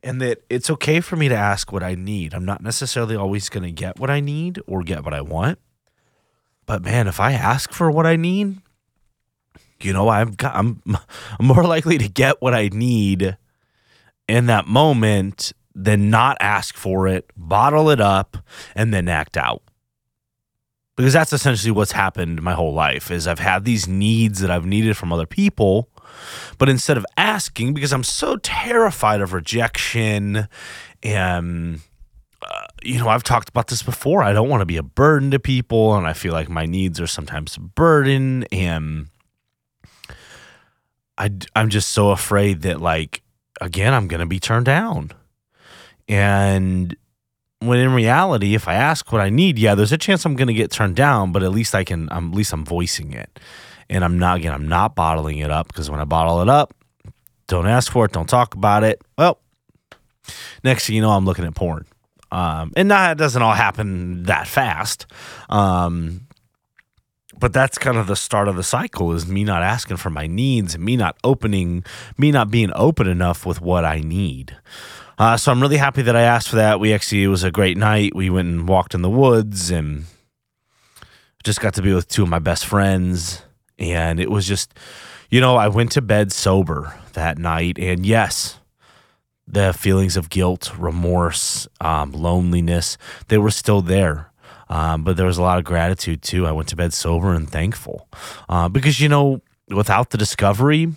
and 0.03 0.19
that 0.21 0.43
it's 0.49 0.69
okay 0.71 1.01
for 1.01 1.15
me 1.15 1.29
to 1.29 1.35
ask 1.35 1.71
what 1.71 1.83
I 1.83 1.95
need. 1.95 2.33
I'm 2.33 2.45
not 2.45 2.61
necessarily 2.61 3.15
always 3.15 3.49
going 3.49 3.63
to 3.63 3.71
get 3.71 3.99
what 3.99 4.09
I 4.09 4.19
need 4.19 4.59
or 4.67 4.83
get 4.83 5.03
what 5.03 5.13
I 5.13 5.21
want, 5.21 5.57
but 6.65 6.83
man, 6.83 7.07
if 7.07 7.19
I 7.19 7.33
ask 7.33 7.71
for 7.71 7.89
what 7.89 8.05
I 8.05 8.15
need, 8.15 8.59
you 9.85 9.93
know, 9.93 10.09
I've 10.09 10.37
got, 10.37 10.55
I'm, 10.55 10.81
I'm 11.39 11.45
more 11.45 11.63
likely 11.63 11.97
to 11.97 12.09
get 12.09 12.41
what 12.41 12.53
I 12.53 12.69
need 12.69 13.37
in 14.27 14.45
that 14.47 14.67
moment 14.67 15.53
than 15.73 16.09
not 16.09 16.37
ask 16.39 16.75
for 16.75 17.07
it, 17.07 17.29
bottle 17.35 17.89
it 17.89 18.01
up, 18.01 18.37
and 18.75 18.93
then 18.93 19.07
act 19.07 19.37
out. 19.37 19.63
Because 20.97 21.13
that's 21.13 21.33
essentially 21.33 21.71
what's 21.71 21.93
happened 21.93 22.41
my 22.41 22.53
whole 22.53 22.73
life 22.73 23.09
is 23.09 23.25
I've 23.25 23.39
had 23.39 23.63
these 23.63 23.87
needs 23.87 24.39
that 24.41 24.51
I've 24.51 24.65
needed 24.65 24.97
from 24.97 25.11
other 25.11 25.25
people 25.25 25.89
But 26.57 26.69
instead 26.69 26.97
of 26.97 27.05
asking, 27.17 27.73
because 27.73 27.93
I'm 27.93 28.03
so 28.03 28.37
terrified 28.37 29.21
of 29.21 29.33
rejection 29.33 30.47
and 31.03 31.79
uh, 32.43 32.65
you 32.83 32.97
know, 32.97 33.07
I've 33.07 33.23
talked 33.23 33.49
about 33.49 33.67
this 33.67 33.83
before. 33.83 34.23
I 34.23 34.33
don't 34.33 34.49
want 34.49 34.61
to 34.61 34.65
be 34.65 34.77
a 34.77 34.83
burden 34.83 35.29
to 35.29 35.39
people, 35.39 35.93
and 35.93 36.07
I 36.07 36.13
feel 36.13 36.33
like 36.33 36.49
my 36.49 36.65
needs 36.65 36.99
are 36.99 37.05
sometimes 37.05 37.55
a 37.55 37.59
burden. 37.59 38.45
And 38.51 39.09
I, 41.21 41.29
I'm 41.55 41.69
just 41.69 41.91
so 41.91 42.09
afraid 42.09 42.63
that, 42.63 42.81
like, 42.81 43.21
again, 43.61 43.93
I'm 43.93 44.07
going 44.07 44.21
to 44.21 44.25
be 44.25 44.39
turned 44.39 44.65
down. 44.65 45.11
And 46.07 46.95
when 47.59 47.77
in 47.77 47.93
reality, 47.93 48.55
if 48.55 48.67
I 48.67 48.73
ask 48.73 49.11
what 49.11 49.21
I 49.21 49.29
need, 49.29 49.59
yeah, 49.59 49.75
there's 49.75 49.91
a 49.91 49.99
chance 49.99 50.25
I'm 50.25 50.35
going 50.35 50.47
to 50.47 50.53
get 50.55 50.71
turned 50.71 50.95
down, 50.95 51.31
but 51.31 51.43
at 51.43 51.51
least 51.51 51.75
I 51.75 51.83
can, 51.83 52.09
I'm, 52.11 52.29
at 52.29 52.35
least 52.35 52.53
I'm 52.53 52.65
voicing 52.65 53.13
it. 53.13 53.39
And 53.87 54.03
I'm 54.03 54.17
not, 54.17 54.37
again, 54.37 54.51
I'm 54.51 54.67
not 54.67 54.95
bottling 54.95 55.37
it 55.37 55.51
up 55.51 55.67
because 55.67 55.91
when 55.91 55.99
I 55.99 56.05
bottle 56.05 56.41
it 56.41 56.49
up, 56.49 56.73
don't 57.47 57.67
ask 57.67 57.91
for 57.91 58.05
it, 58.05 58.13
don't 58.13 58.27
talk 58.27 58.55
about 58.55 58.83
it. 58.83 58.99
Well, 59.15 59.39
next 60.63 60.87
thing 60.87 60.95
you 60.95 61.03
know, 61.03 61.11
I'm 61.11 61.25
looking 61.25 61.45
at 61.45 61.53
porn. 61.53 61.85
Um, 62.31 62.71
and 62.75 62.89
that 62.89 63.19
doesn't 63.19 63.41
all 63.41 63.53
happen 63.53 64.23
that 64.23 64.47
fast. 64.47 65.05
Um, 65.49 66.21
but 67.41 67.51
that's 67.53 67.79
kind 67.79 67.97
of 67.97 68.05
the 68.05 68.15
start 68.15 68.47
of 68.47 68.55
the 68.55 68.63
cycle 68.63 69.11
is 69.13 69.25
me 69.25 69.43
not 69.43 69.63
asking 69.63 69.97
for 69.97 70.11
my 70.11 70.27
needs, 70.27 70.77
me 70.77 70.95
not 70.95 71.17
opening, 71.23 71.83
me 72.15 72.31
not 72.31 72.51
being 72.51 72.71
open 72.75 73.07
enough 73.07 73.47
with 73.47 73.59
what 73.59 73.83
I 73.83 73.99
need. 73.99 74.55
Uh, 75.17 75.35
so 75.37 75.51
I'm 75.51 75.59
really 75.59 75.77
happy 75.77 76.03
that 76.03 76.15
I 76.15 76.21
asked 76.21 76.49
for 76.49 76.57
that. 76.57 76.79
We 76.79 76.93
actually, 76.93 77.23
it 77.23 77.29
was 77.29 77.43
a 77.43 77.51
great 77.51 77.77
night. 77.77 78.15
We 78.15 78.29
went 78.29 78.47
and 78.47 78.67
walked 78.67 78.93
in 78.93 79.01
the 79.01 79.09
woods 79.09 79.71
and 79.71 80.05
just 81.43 81.59
got 81.59 81.73
to 81.73 81.81
be 81.81 81.93
with 81.93 82.07
two 82.07 82.23
of 82.23 82.29
my 82.29 82.39
best 82.39 82.63
friends. 82.63 83.41
And 83.79 84.19
it 84.19 84.29
was 84.29 84.47
just, 84.47 84.75
you 85.31 85.41
know, 85.41 85.57
I 85.57 85.67
went 85.67 85.91
to 85.93 86.01
bed 86.01 86.31
sober 86.31 86.93
that 87.13 87.39
night. 87.39 87.79
And 87.79 88.05
yes, 88.05 88.59
the 89.47 89.73
feelings 89.73 90.15
of 90.15 90.29
guilt, 90.29 90.71
remorse, 90.77 91.67
um, 91.79 92.11
loneliness, 92.11 92.99
they 93.29 93.39
were 93.39 93.51
still 93.51 93.81
there. 93.81 94.30
Um, 94.71 95.03
but 95.03 95.17
there 95.17 95.25
was 95.25 95.37
a 95.37 95.41
lot 95.41 95.57
of 95.57 95.65
gratitude 95.65 96.21
too. 96.21 96.47
I 96.47 96.53
went 96.53 96.69
to 96.69 96.77
bed 96.77 96.93
sober 96.93 97.33
and 97.33 97.49
thankful 97.49 98.07
uh, 98.47 98.69
because, 98.69 99.01
you 99.01 99.09
know, 99.09 99.41
without 99.67 100.11
the 100.11 100.17
discovery, 100.17 100.93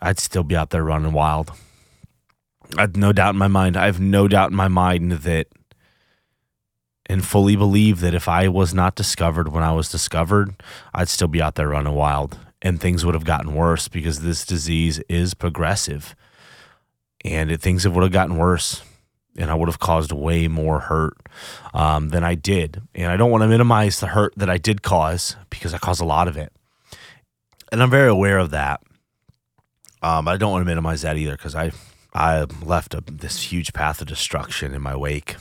I'd 0.00 0.18
still 0.18 0.42
be 0.42 0.56
out 0.56 0.70
there 0.70 0.82
running 0.82 1.12
wild. 1.12 1.52
I 2.76 2.80
have 2.80 2.96
no 2.96 3.12
doubt 3.12 3.34
in 3.34 3.38
my 3.38 3.46
mind. 3.46 3.76
I 3.76 3.86
have 3.86 4.00
no 4.00 4.26
doubt 4.26 4.50
in 4.50 4.56
my 4.56 4.66
mind 4.66 5.12
that 5.12 5.46
and 7.06 7.24
fully 7.24 7.54
believe 7.54 8.00
that 8.00 8.14
if 8.14 8.26
I 8.26 8.48
was 8.48 8.74
not 8.74 8.96
discovered 8.96 9.52
when 9.52 9.62
I 9.62 9.72
was 9.72 9.88
discovered, 9.88 10.60
I'd 10.92 11.08
still 11.08 11.28
be 11.28 11.40
out 11.40 11.54
there 11.54 11.68
running 11.68 11.94
wild 11.94 12.36
and 12.60 12.80
things 12.80 13.04
would 13.04 13.14
have 13.14 13.24
gotten 13.24 13.54
worse 13.54 13.86
because 13.86 14.20
this 14.20 14.44
disease 14.44 14.98
is 15.08 15.34
progressive 15.34 16.16
and 17.24 17.52
it, 17.52 17.60
things 17.60 17.86
would 17.86 18.02
have 18.02 18.12
gotten 18.12 18.36
worse 18.38 18.82
and 19.36 19.50
I 19.50 19.54
would 19.54 19.68
have 19.68 19.78
caused 19.78 20.12
way 20.12 20.48
more 20.48 20.80
hurt 20.80 21.16
um, 21.74 22.10
than 22.10 22.24
I 22.24 22.34
did. 22.34 22.82
And 22.94 23.10
I 23.10 23.16
don't 23.16 23.30
want 23.30 23.42
to 23.42 23.48
minimize 23.48 24.00
the 24.00 24.08
hurt 24.08 24.34
that 24.36 24.50
I 24.50 24.58
did 24.58 24.82
cause 24.82 25.36
because 25.50 25.72
I 25.74 25.78
caused 25.78 26.00
a 26.00 26.06
lot 26.06 26.28
of 26.28 26.36
it. 26.36 26.52
And 27.70 27.82
I'm 27.82 27.90
very 27.90 28.08
aware 28.08 28.38
of 28.38 28.50
that. 28.50 28.82
Um, 30.02 30.28
I 30.28 30.36
don't 30.36 30.50
want 30.50 30.62
to 30.62 30.66
minimize 30.66 31.02
that 31.02 31.16
either 31.16 31.32
because 31.32 31.54
I 31.54 31.72
I 32.14 32.44
left 32.62 32.94
a, 32.94 33.02
this 33.06 33.40
huge 33.40 33.72
path 33.72 34.00
of 34.00 34.08
destruction 34.08 34.74
in 34.74 34.82
my 34.82 34.94
wake. 34.94 35.36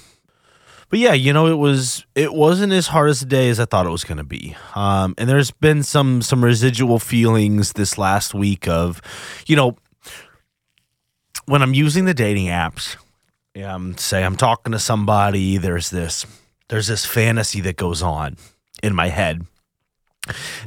But 0.90 1.00
yeah, 1.00 1.14
you 1.14 1.34
know, 1.34 1.48
it 1.48 1.56
was 1.56 2.06
it 2.16 2.34
wasn't 2.34 2.74
as 2.74 2.88
hard 2.88 3.10
as 3.10 3.22
a 3.22 3.26
day 3.26 3.50
as 3.50 3.60
I 3.60 3.66
thought 3.66 3.86
it 3.86 3.92
was 3.92 4.04
going 4.04 4.18
to 4.18 4.24
be. 4.24 4.56
Um, 4.76 5.16
and 5.18 5.30
there's 5.30 5.52
been 5.52 5.84
some 5.84 6.22
some 6.22 6.44
residual 6.44 7.00
feelings 7.00 7.74
this 7.74 7.98
last 7.98 8.34
week 8.34 8.68
of, 8.68 9.02
you 9.48 9.56
know, 9.56 9.78
when 11.46 11.62
I'm 11.62 11.74
using 11.74 12.06
the 12.06 12.14
dating 12.14 12.48
apps, 12.48 12.98
um, 13.64 13.98
say 13.98 14.24
I'm 14.24 14.36
talking 14.36 14.72
to 14.72 14.80
somebody, 14.80 15.58
there's 15.58 15.90
this 15.90 16.26
there's 16.70 16.88
this 16.88 17.06
fantasy 17.06 17.60
that 17.62 17.76
goes 17.76 18.02
on 18.02 18.38
in 18.82 18.96
my 18.96 19.10
head. 19.10 19.46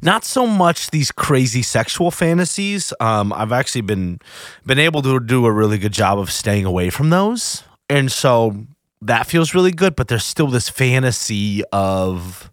Not 0.03 0.25
so 0.25 0.47
much 0.47 0.91
these 0.91 1.13
crazy 1.13 1.63
sexual 1.63 2.11
fantasies. 2.11 2.93
Um, 3.01 3.33
I've 3.33 3.53
actually 3.53 3.83
been 3.83 4.19
been 4.67 4.79
able 4.79 5.01
to 5.03 5.21
do 5.21 5.47
a 5.47 5.53
really 5.53 5.79
good 5.79 5.93
job 5.93 6.19
of 6.19 6.31
staying 6.31 6.65
away 6.65 6.91
from 6.91 7.11
those, 7.11 7.63
and 7.89 8.11
so 8.11 8.67
that 9.01 9.27
feels 9.27 9.55
really 9.55 9.71
good. 9.71 9.97
But 9.97 10.09
there's 10.09 10.25
still 10.25 10.49
this 10.49 10.69
fantasy 10.69 11.63
of, 11.73 12.51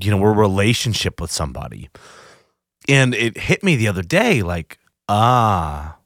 you 0.00 0.10
know, 0.10 0.24
a 0.24 0.30
relationship 0.30 1.20
with 1.20 1.32
somebody, 1.32 1.90
and 2.88 3.14
it 3.14 3.36
hit 3.36 3.62
me 3.64 3.76
the 3.76 3.88
other 3.88 4.02
day, 4.02 4.42
like, 4.42 4.78
ah, 5.08 5.98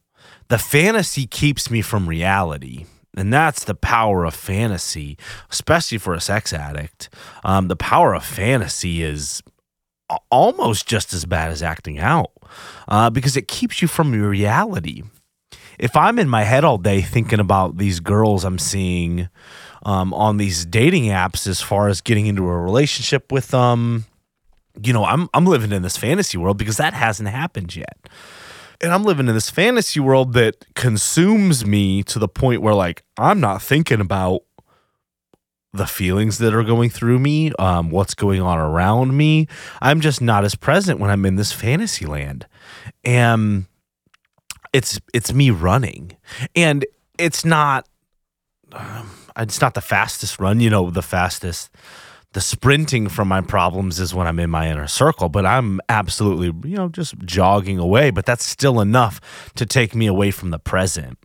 the 0.49 0.59
fantasy 0.59 1.27
keeps 1.27 1.71
me 1.71 1.83
from 1.83 2.09
reality. 2.09 2.87
And 3.17 3.33
that's 3.33 3.65
the 3.65 3.75
power 3.75 4.25
of 4.25 4.35
fantasy, 4.35 5.17
especially 5.51 5.99
for 5.99 6.15
a 6.15 6.21
sex 6.21 6.53
addict. 6.53 7.09
Um, 7.45 7.69
the 7.69 7.77
power 7.77 8.15
of 8.15 8.25
fantasy 8.25 9.03
is 9.03 9.43
almost 10.31 10.87
just 10.87 11.13
as 11.13 11.25
bad 11.25 11.51
as 11.51 11.63
acting 11.63 11.99
out 11.99 12.31
uh, 12.89 13.11
because 13.11 13.37
it 13.37 13.49
keeps 13.49 13.81
you 13.81 13.89
from 13.89 14.15
your 14.15 14.29
reality. 14.29 15.03
If 15.79 15.97
I'm 15.97 16.19
in 16.19 16.29
my 16.29 16.45
head 16.45 16.65
all 16.65 16.79
day 16.79 17.01
thinking 17.01 17.41
about 17.41 17.79
these 17.79 18.01
girls 18.01 18.45
I'm 18.45 18.59
seeing 18.59 19.29
um, 19.85 20.15
on 20.15 20.37
these 20.37 20.65
dating 20.65 21.05
apps, 21.05 21.47
as 21.47 21.61
far 21.61 21.89
as 21.89 22.01
getting 22.01 22.27
into 22.27 22.47
a 22.49 22.59
relationship 22.59 23.33
with 23.33 23.49
them, 23.49 24.05
you 24.83 24.93
know, 24.93 25.05
I'm 25.05 25.29
I'm 25.35 25.47
living 25.47 25.73
in 25.73 25.83
this 25.83 25.97
fantasy 25.97 26.37
world 26.39 26.59
because 26.59 26.77
that 26.79 26.95
hasn't 26.95 27.29
happened 27.29 27.75
yet 27.77 27.97
and 28.81 28.93
I'm 28.93 29.05
living 29.05 29.29
in 29.29 29.35
this 29.35 29.51
fantasy 29.51 30.01
world 30.01 30.33
that 30.35 30.65
consumes 30.75 31.67
me 31.67 32.03
to 32.05 32.19
the 32.19 32.29
point 32.29 32.63
where 32.63 32.75
like 32.75 33.05
I'm 33.17 33.41
not 33.41 33.63
thinking 33.63 34.01
about 34.01 34.43
the 35.73 35.87
feelings 35.87 36.39
that 36.39 36.55
are 36.55 36.63
going 36.63 36.89
through 36.89 37.19
me, 37.19 37.53
um, 37.59 37.91
what's 37.91 38.15
going 38.15 38.41
on 38.41 38.59
around 38.59 39.17
me. 39.17 39.49
I'm 39.83 40.01
just 40.01 40.21
not 40.21 40.45
as 40.45 40.55
present 40.55 41.01
when 41.01 41.11
I'm 41.11 41.27
in 41.27 41.35
this 41.35 41.53
fantasy 41.53 42.07
land, 42.07 42.47
and 43.05 43.67
it's 44.73 45.01
it's 45.13 45.33
me 45.33 45.51
running, 45.51 46.17
and 46.55 46.87
it's 47.19 47.45
not. 47.45 47.89
Um, 48.73 49.11
it's 49.37 49.61
not 49.61 49.75
the 49.75 49.81
fastest 49.81 50.39
run, 50.39 50.61
you 50.61 50.71
know, 50.71 50.91
the 50.91 51.03
fastest 51.03 51.71
the 52.35 52.41
sprinting 52.41 53.09
from 53.09 53.29
my 53.29 53.41
problems 53.41 54.01
is 54.01 54.13
when 54.13 54.27
I'm 54.27 54.41
in 54.41 54.51
my 54.51 54.69
inner 54.69 54.89
circle, 54.89 55.29
but 55.29 55.47
I'm 55.47 55.81
absolutely, 55.89 56.69
you 56.69 56.77
know, 56.77 56.89
just 56.89 57.17
jogging 57.19 57.79
away, 57.79 58.11
but 58.11 58.27
that's 58.27 58.45
still 58.45 58.81
enough 58.81 59.53
to 59.55 59.65
take 59.65 59.95
me 59.95 60.07
away 60.07 60.33
from 60.33 60.51
the 60.51 60.59
present. 60.59 61.17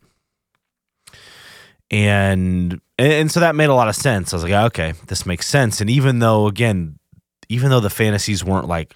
And 1.91 2.80
and 3.00 3.32
so 3.32 3.39
that 3.39 3.56
made 3.56 3.69
a 3.69 3.74
lot 3.74 3.88
of 3.88 3.95
sense. 3.95 4.32
I 4.32 4.36
was 4.36 4.43
like, 4.43 4.65
okay, 4.67 4.93
this 5.08 5.26
makes 5.26 5.48
sense. 5.48 5.82
And 5.82 5.89
even 5.89 6.19
though 6.19 6.45
again, 6.45 7.00
even 7.50 7.72
though 7.72 7.80
the 7.80 7.89
fantasies 7.89 8.43
weren't 8.43 8.67
like 8.67 8.95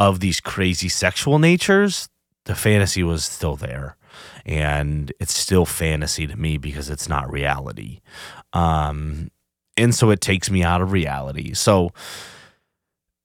of 0.00 0.18
these 0.18 0.40
crazy 0.40 0.88
sexual 0.88 1.38
natures, 1.38 2.08
the 2.46 2.56
fantasy 2.56 3.04
was 3.04 3.24
still 3.24 3.54
there. 3.54 3.96
And 4.44 5.12
it's 5.20 5.38
still 5.38 5.64
fantasy 5.64 6.26
to 6.26 6.36
me 6.36 6.58
because 6.58 6.90
it's 6.90 7.08
not 7.08 7.30
reality. 7.30 8.00
Um, 8.52 9.30
and 9.76 9.94
so 9.94 10.10
it 10.10 10.20
takes 10.20 10.50
me 10.50 10.62
out 10.62 10.80
of 10.82 10.92
reality. 10.92 11.54
So, 11.54 11.92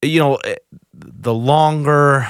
you 0.01 0.19
know, 0.19 0.36
eh, 0.36 0.55
the 0.93 1.33
longer 1.33 2.27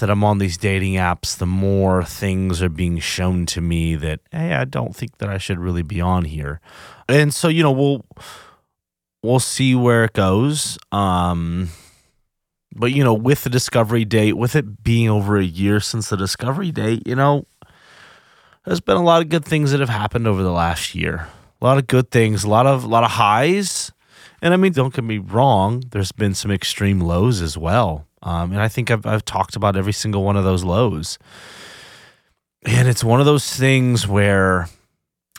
that 0.00 0.10
I'm 0.10 0.24
on 0.24 0.38
these 0.38 0.56
dating 0.56 0.94
apps, 0.94 1.36
the 1.36 1.46
more 1.46 2.04
things 2.04 2.62
are 2.62 2.68
being 2.68 2.98
shown 2.98 3.46
to 3.46 3.60
me 3.60 3.96
that, 3.96 4.20
hey, 4.32 4.54
I 4.54 4.64
don't 4.64 4.94
think 4.94 5.18
that 5.18 5.28
I 5.28 5.38
should 5.38 5.58
really 5.58 5.82
be 5.82 6.00
on 6.00 6.24
here. 6.24 6.60
And 7.08 7.32
so, 7.32 7.48
you 7.48 7.62
know, 7.62 7.72
we'll 7.72 8.04
we'll 9.22 9.40
see 9.40 9.74
where 9.74 10.04
it 10.04 10.12
goes. 10.12 10.78
Um, 10.92 11.70
but 12.74 12.92
you 12.92 13.02
know, 13.04 13.14
with 13.14 13.44
the 13.44 13.50
discovery 13.50 14.04
date, 14.04 14.34
with 14.34 14.54
it 14.54 14.82
being 14.82 15.08
over 15.08 15.38
a 15.38 15.44
year 15.44 15.80
since 15.80 16.08
the 16.08 16.16
discovery 16.16 16.70
date, 16.70 17.06
you 17.06 17.14
know, 17.14 17.46
there's 18.64 18.80
been 18.80 18.96
a 18.96 19.02
lot 19.02 19.22
of 19.22 19.28
good 19.28 19.44
things 19.44 19.70
that 19.72 19.80
have 19.80 19.88
happened 19.88 20.26
over 20.26 20.42
the 20.42 20.52
last 20.52 20.94
year 20.94 21.26
a 21.60 21.64
lot 21.64 21.78
of 21.78 21.86
good 21.86 22.10
things, 22.10 22.44
a 22.44 22.48
lot 22.48 22.66
of 22.66 22.84
a 22.84 22.88
lot 22.88 23.04
of 23.04 23.12
highs. 23.12 23.92
And 24.42 24.54
I 24.54 24.56
mean, 24.56 24.72
don't 24.72 24.94
get 24.94 25.04
me 25.04 25.18
wrong. 25.18 25.82
There's 25.90 26.12
been 26.12 26.34
some 26.34 26.50
extreme 26.50 27.00
lows 27.00 27.42
as 27.42 27.58
well, 27.58 28.06
um, 28.22 28.52
and 28.52 28.60
I 28.60 28.68
think 28.68 28.90
I've 28.90 29.04
I've 29.06 29.24
talked 29.24 29.56
about 29.56 29.76
every 29.76 29.92
single 29.92 30.24
one 30.24 30.36
of 30.36 30.44
those 30.44 30.64
lows. 30.64 31.18
And 32.64 32.88
it's 32.88 33.02
one 33.02 33.20
of 33.20 33.26
those 33.26 33.54
things 33.54 34.06
where 34.06 34.68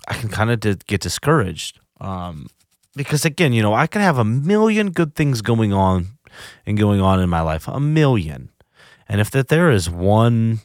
I 0.07 0.15
can 0.15 0.29
kind 0.29 0.49
of 0.49 0.59
d- 0.59 0.77
get 0.87 1.01
discouraged 1.01 1.79
um, 1.99 2.47
because 2.95 3.25
again, 3.25 3.53
you 3.53 3.61
know, 3.61 3.73
I 3.73 3.87
can 3.87 4.01
have 4.01 4.17
a 4.17 4.25
million 4.25 4.91
good 4.91 5.15
things 5.15 5.41
going 5.41 5.71
on 5.71 6.07
and 6.65 6.77
going 6.77 6.99
on 6.99 7.19
in 7.19 7.29
my 7.29 7.41
life, 7.41 7.67
a 7.67 7.79
million, 7.79 8.49
and 9.07 9.21
if 9.21 9.29
that 9.31 9.49
there 9.49 9.69
is 9.69 9.89
one 9.89 10.61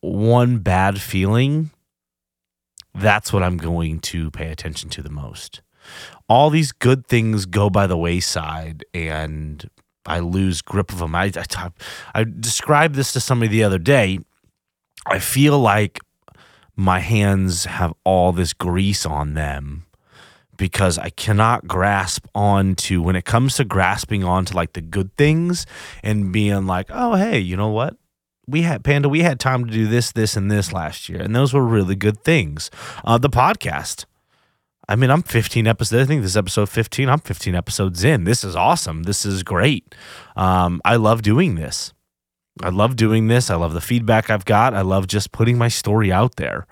one 0.00 0.58
bad 0.58 1.00
feeling 1.00 1.70
that's 2.94 3.32
what 3.32 3.42
I'm 3.42 3.56
going 3.56 4.00
to 4.00 4.30
pay 4.30 4.50
attention 4.50 4.90
to 4.90 5.02
the 5.02 5.10
most. 5.10 5.62
All 6.28 6.50
these 6.50 6.72
good 6.72 7.06
things 7.06 7.46
go 7.46 7.70
by 7.70 7.86
the 7.86 7.96
wayside 7.96 8.84
and 8.94 9.68
I 10.06 10.20
lose 10.20 10.62
grip 10.62 10.92
of 10.92 10.98
them. 10.98 11.14
I, 11.14 11.32
I, 11.36 11.70
I 12.14 12.24
described 12.24 12.94
this 12.94 13.12
to 13.12 13.20
somebody 13.20 13.50
the 13.50 13.64
other 13.64 13.78
day. 13.78 14.18
I 15.06 15.18
feel 15.18 15.58
like 15.58 16.00
my 16.76 17.00
hands 17.00 17.64
have 17.64 17.92
all 18.04 18.32
this 18.32 18.52
grease 18.52 19.04
on 19.04 19.34
them 19.34 19.86
because 20.56 20.98
I 20.98 21.10
cannot 21.10 21.66
grasp 21.66 22.26
onto 22.34 23.02
when 23.02 23.16
it 23.16 23.24
comes 23.24 23.56
to 23.56 23.64
grasping 23.64 24.22
onto 24.22 24.54
like 24.54 24.74
the 24.74 24.80
good 24.80 25.16
things 25.16 25.66
and 26.02 26.32
being 26.32 26.66
like, 26.66 26.86
oh, 26.90 27.14
hey, 27.14 27.38
you 27.38 27.56
know 27.56 27.70
what? 27.70 27.96
We 28.46 28.62
had 28.62 28.82
Panda, 28.84 29.08
we 29.08 29.20
had 29.20 29.38
time 29.38 29.64
to 29.64 29.70
do 29.70 29.86
this, 29.86 30.12
this, 30.12 30.36
and 30.36 30.50
this 30.50 30.72
last 30.72 31.08
year. 31.08 31.20
And 31.20 31.34
those 31.34 31.54
were 31.54 31.64
really 31.64 31.94
good 31.94 32.22
things. 32.24 32.70
Uh, 33.04 33.18
the 33.18 33.30
podcast. 33.30 34.04
I 34.88 34.96
mean, 34.96 35.10
I'm 35.10 35.22
15 35.22 35.66
episodes. 35.66 36.02
I 36.02 36.06
think 36.06 36.22
this 36.22 36.32
is 36.32 36.36
episode 36.36 36.68
15. 36.68 37.08
I'm 37.08 37.20
15 37.20 37.54
episodes 37.54 38.02
in. 38.02 38.24
This 38.24 38.42
is 38.42 38.56
awesome. 38.56 39.04
This 39.04 39.24
is 39.24 39.42
great. 39.42 39.94
Um, 40.36 40.80
I 40.84 40.96
love 40.96 41.22
doing 41.22 41.54
this. 41.54 41.92
I 42.60 42.68
love 42.68 42.96
doing 42.96 43.28
this. 43.28 43.48
I 43.48 43.54
love 43.54 43.74
the 43.74 43.80
feedback 43.80 44.28
I've 44.28 44.44
got. 44.44 44.74
I 44.74 44.82
love 44.82 45.06
just 45.06 45.32
putting 45.32 45.56
my 45.56 45.68
story 45.68 46.12
out 46.12 46.36
there. 46.36 46.66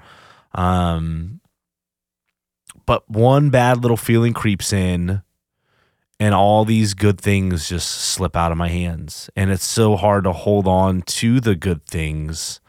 Um, 0.54 1.40
but 2.84 3.08
one 3.08 3.50
bad 3.50 3.82
little 3.82 3.96
feeling 3.96 4.32
creeps 4.32 4.72
in, 4.72 5.22
and 6.20 6.34
all 6.34 6.64
these 6.64 6.94
good 6.94 7.20
things 7.20 7.68
just 7.68 7.88
slip 7.88 8.36
out 8.36 8.52
of 8.52 8.58
my 8.58 8.68
hands. 8.68 9.30
And 9.34 9.50
it's 9.50 9.64
so 9.64 9.96
hard 9.96 10.24
to 10.24 10.32
hold 10.32 10.68
on 10.68 11.02
to 11.02 11.40
the 11.40 11.56
good 11.56 11.84
things 11.86 12.60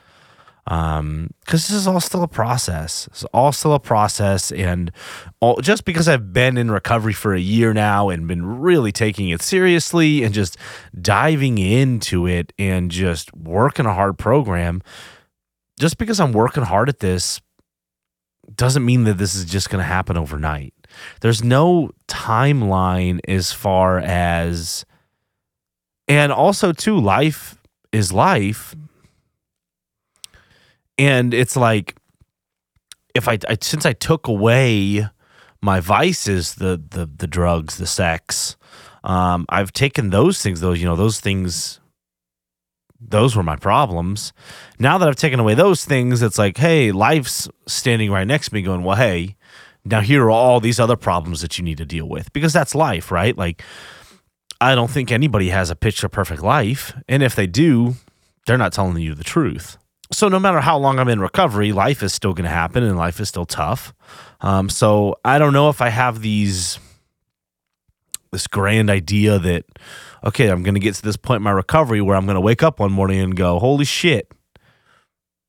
um 0.68 1.32
because 1.40 1.68
this 1.68 1.76
is 1.76 1.88
all 1.88 2.00
still 2.00 2.22
a 2.22 2.28
process 2.28 3.08
it's 3.08 3.24
all 3.34 3.52
still 3.52 3.74
a 3.74 3.80
process 3.80 4.52
and 4.52 4.92
all, 5.40 5.60
just 5.60 5.86
because 5.86 6.08
i've 6.08 6.34
been 6.34 6.56
in 6.56 6.70
recovery 6.70 7.14
for 7.14 7.34
a 7.34 7.40
year 7.40 7.74
now 7.74 8.10
and 8.10 8.28
been 8.28 8.46
really 8.60 8.92
taking 8.92 9.30
it 9.30 9.42
seriously 9.42 10.24
and 10.24 10.36
just 10.36 10.58
diving 11.02 11.58
into 11.58 12.28
it 12.28 12.54
and 12.60 12.92
just 12.92 13.36
working 13.36 13.88
a 13.88 13.94
hard 13.94 14.20
program 14.20 14.84
just 15.80 15.98
because 15.98 16.20
i'm 16.20 16.32
working 16.32 16.64
hard 16.64 16.90
at 16.90 17.00
this 17.00 17.42
doesn't 18.54 18.86
mean 18.86 19.04
that 19.06 19.18
this 19.18 19.34
is 19.34 19.46
just 19.46 19.72
going 19.72 19.82
to 19.82 19.88
happen 19.88 20.16
overnight 20.16 20.76
there's 21.22 21.44
no 21.44 21.92
timeline 22.08 23.20
as 23.28 23.52
far 23.52 24.00
as 24.00 24.86
and 26.08 26.32
also 26.32 26.72
too 26.74 27.00
life 27.00 27.58
is 27.92 28.12
life 28.12 28.76
and 30.98 31.34
it's 31.34 31.56
like 31.56 31.96
if 33.16 33.28
I, 33.28 33.38
I 33.48 33.58
since 33.62 33.86
I 33.86 33.94
took 33.94 34.28
away 34.28 35.08
my 35.62 35.80
vices, 35.80 36.56
the 36.56 36.82
the 36.90 37.06
the 37.06 37.28
drugs, 37.28 37.78
the 37.78 37.88
sex, 37.88 38.58
um, 39.04 39.46
I've 39.50 39.74
taken 39.74 40.10
those 40.10 40.42
things. 40.42 40.62
Those 40.62 40.80
you 40.82 40.88
know 40.88 40.96
those 40.96 41.20
things. 41.20 41.80
Those 43.04 43.36
were 43.36 43.42
my 43.42 43.56
problems. 43.56 44.32
Now 44.78 45.00
that 45.00 45.08
I've 45.08 45.16
taken 45.16 45.40
away 45.40 45.56
those 45.56 45.84
things, 45.84 46.22
it's 46.22 46.38
like, 46.38 46.58
hey, 46.58 46.92
life's 46.92 47.50
standing 47.66 48.12
right 48.12 48.28
next 48.28 48.50
to 48.50 48.54
me, 48.54 48.62
going, 48.62 48.84
well, 48.84 48.96
hey, 48.96 49.38
now 49.86 50.02
here 50.02 50.26
are 50.26 50.32
all 50.32 50.60
these 50.60 50.80
other 50.80 50.96
problems 50.96 51.42
that 51.42 51.58
you 51.58 51.64
need 51.64 51.78
to 51.78 51.86
deal 51.86 52.08
with 52.08 52.32
because 52.34 52.54
that's 52.54 52.76
life, 52.76 53.12
right? 53.12 53.38
Like, 53.38 53.64
I 54.60 54.76
don't 54.76 54.92
think 54.92 55.12
anybody 55.12 55.50
has 55.50 55.70
a 55.70 55.76
picture 55.76 56.10
perfect 56.10 56.44
life, 56.44 56.94
and 57.08 57.24
if 57.24 57.36
they 57.36 57.48
do, 57.48 57.96
they're 58.46 58.58
not 58.58 58.74
telling 58.74 58.98
you 58.98 59.16
the 59.16 59.24
truth 59.24 59.78
so 60.12 60.28
no 60.28 60.40
matter 60.40 60.60
how 60.60 60.78
long 60.78 61.00
I'm 61.00 61.08
in 61.08 61.20
recovery, 61.20 61.72
life 61.72 62.04
is 62.04 62.14
still 62.14 62.34
going 62.34 62.44
to 62.44 62.50
happen 62.50 62.84
and 62.84 62.98
life 62.98 63.20
is 63.20 63.30
still 63.30 63.46
tough. 63.46 63.94
Um, 64.42 64.70
so 64.70 65.16
I 65.24 65.40
don't 65.40 65.54
know 65.54 65.70
if 65.70 65.82
I 65.82 65.90
have 65.90 66.22
these 66.22 66.80
this 68.32 68.48
grand 68.48 68.90
idea 68.90 69.40
that 69.40 69.66
okay, 70.24 70.50
I'm 70.50 70.64
going 70.64 70.76
to 70.76 70.80
get 70.80 70.96
to 70.96 71.02
this 71.02 71.18
point 71.18 71.38
in 71.38 71.44
my 71.44 71.52
recovery 71.52 72.02
where 72.02 72.16
I'm 72.16 72.26
going 72.26 72.36
to 72.36 72.42
wake 72.42 72.62
up 72.64 72.80
one 72.80 72.92
morning 72.92 73.20
and 73.20 73.36
go, 73.36 73.60
"Holy 73.60 73.86
shit, 73.86 74.32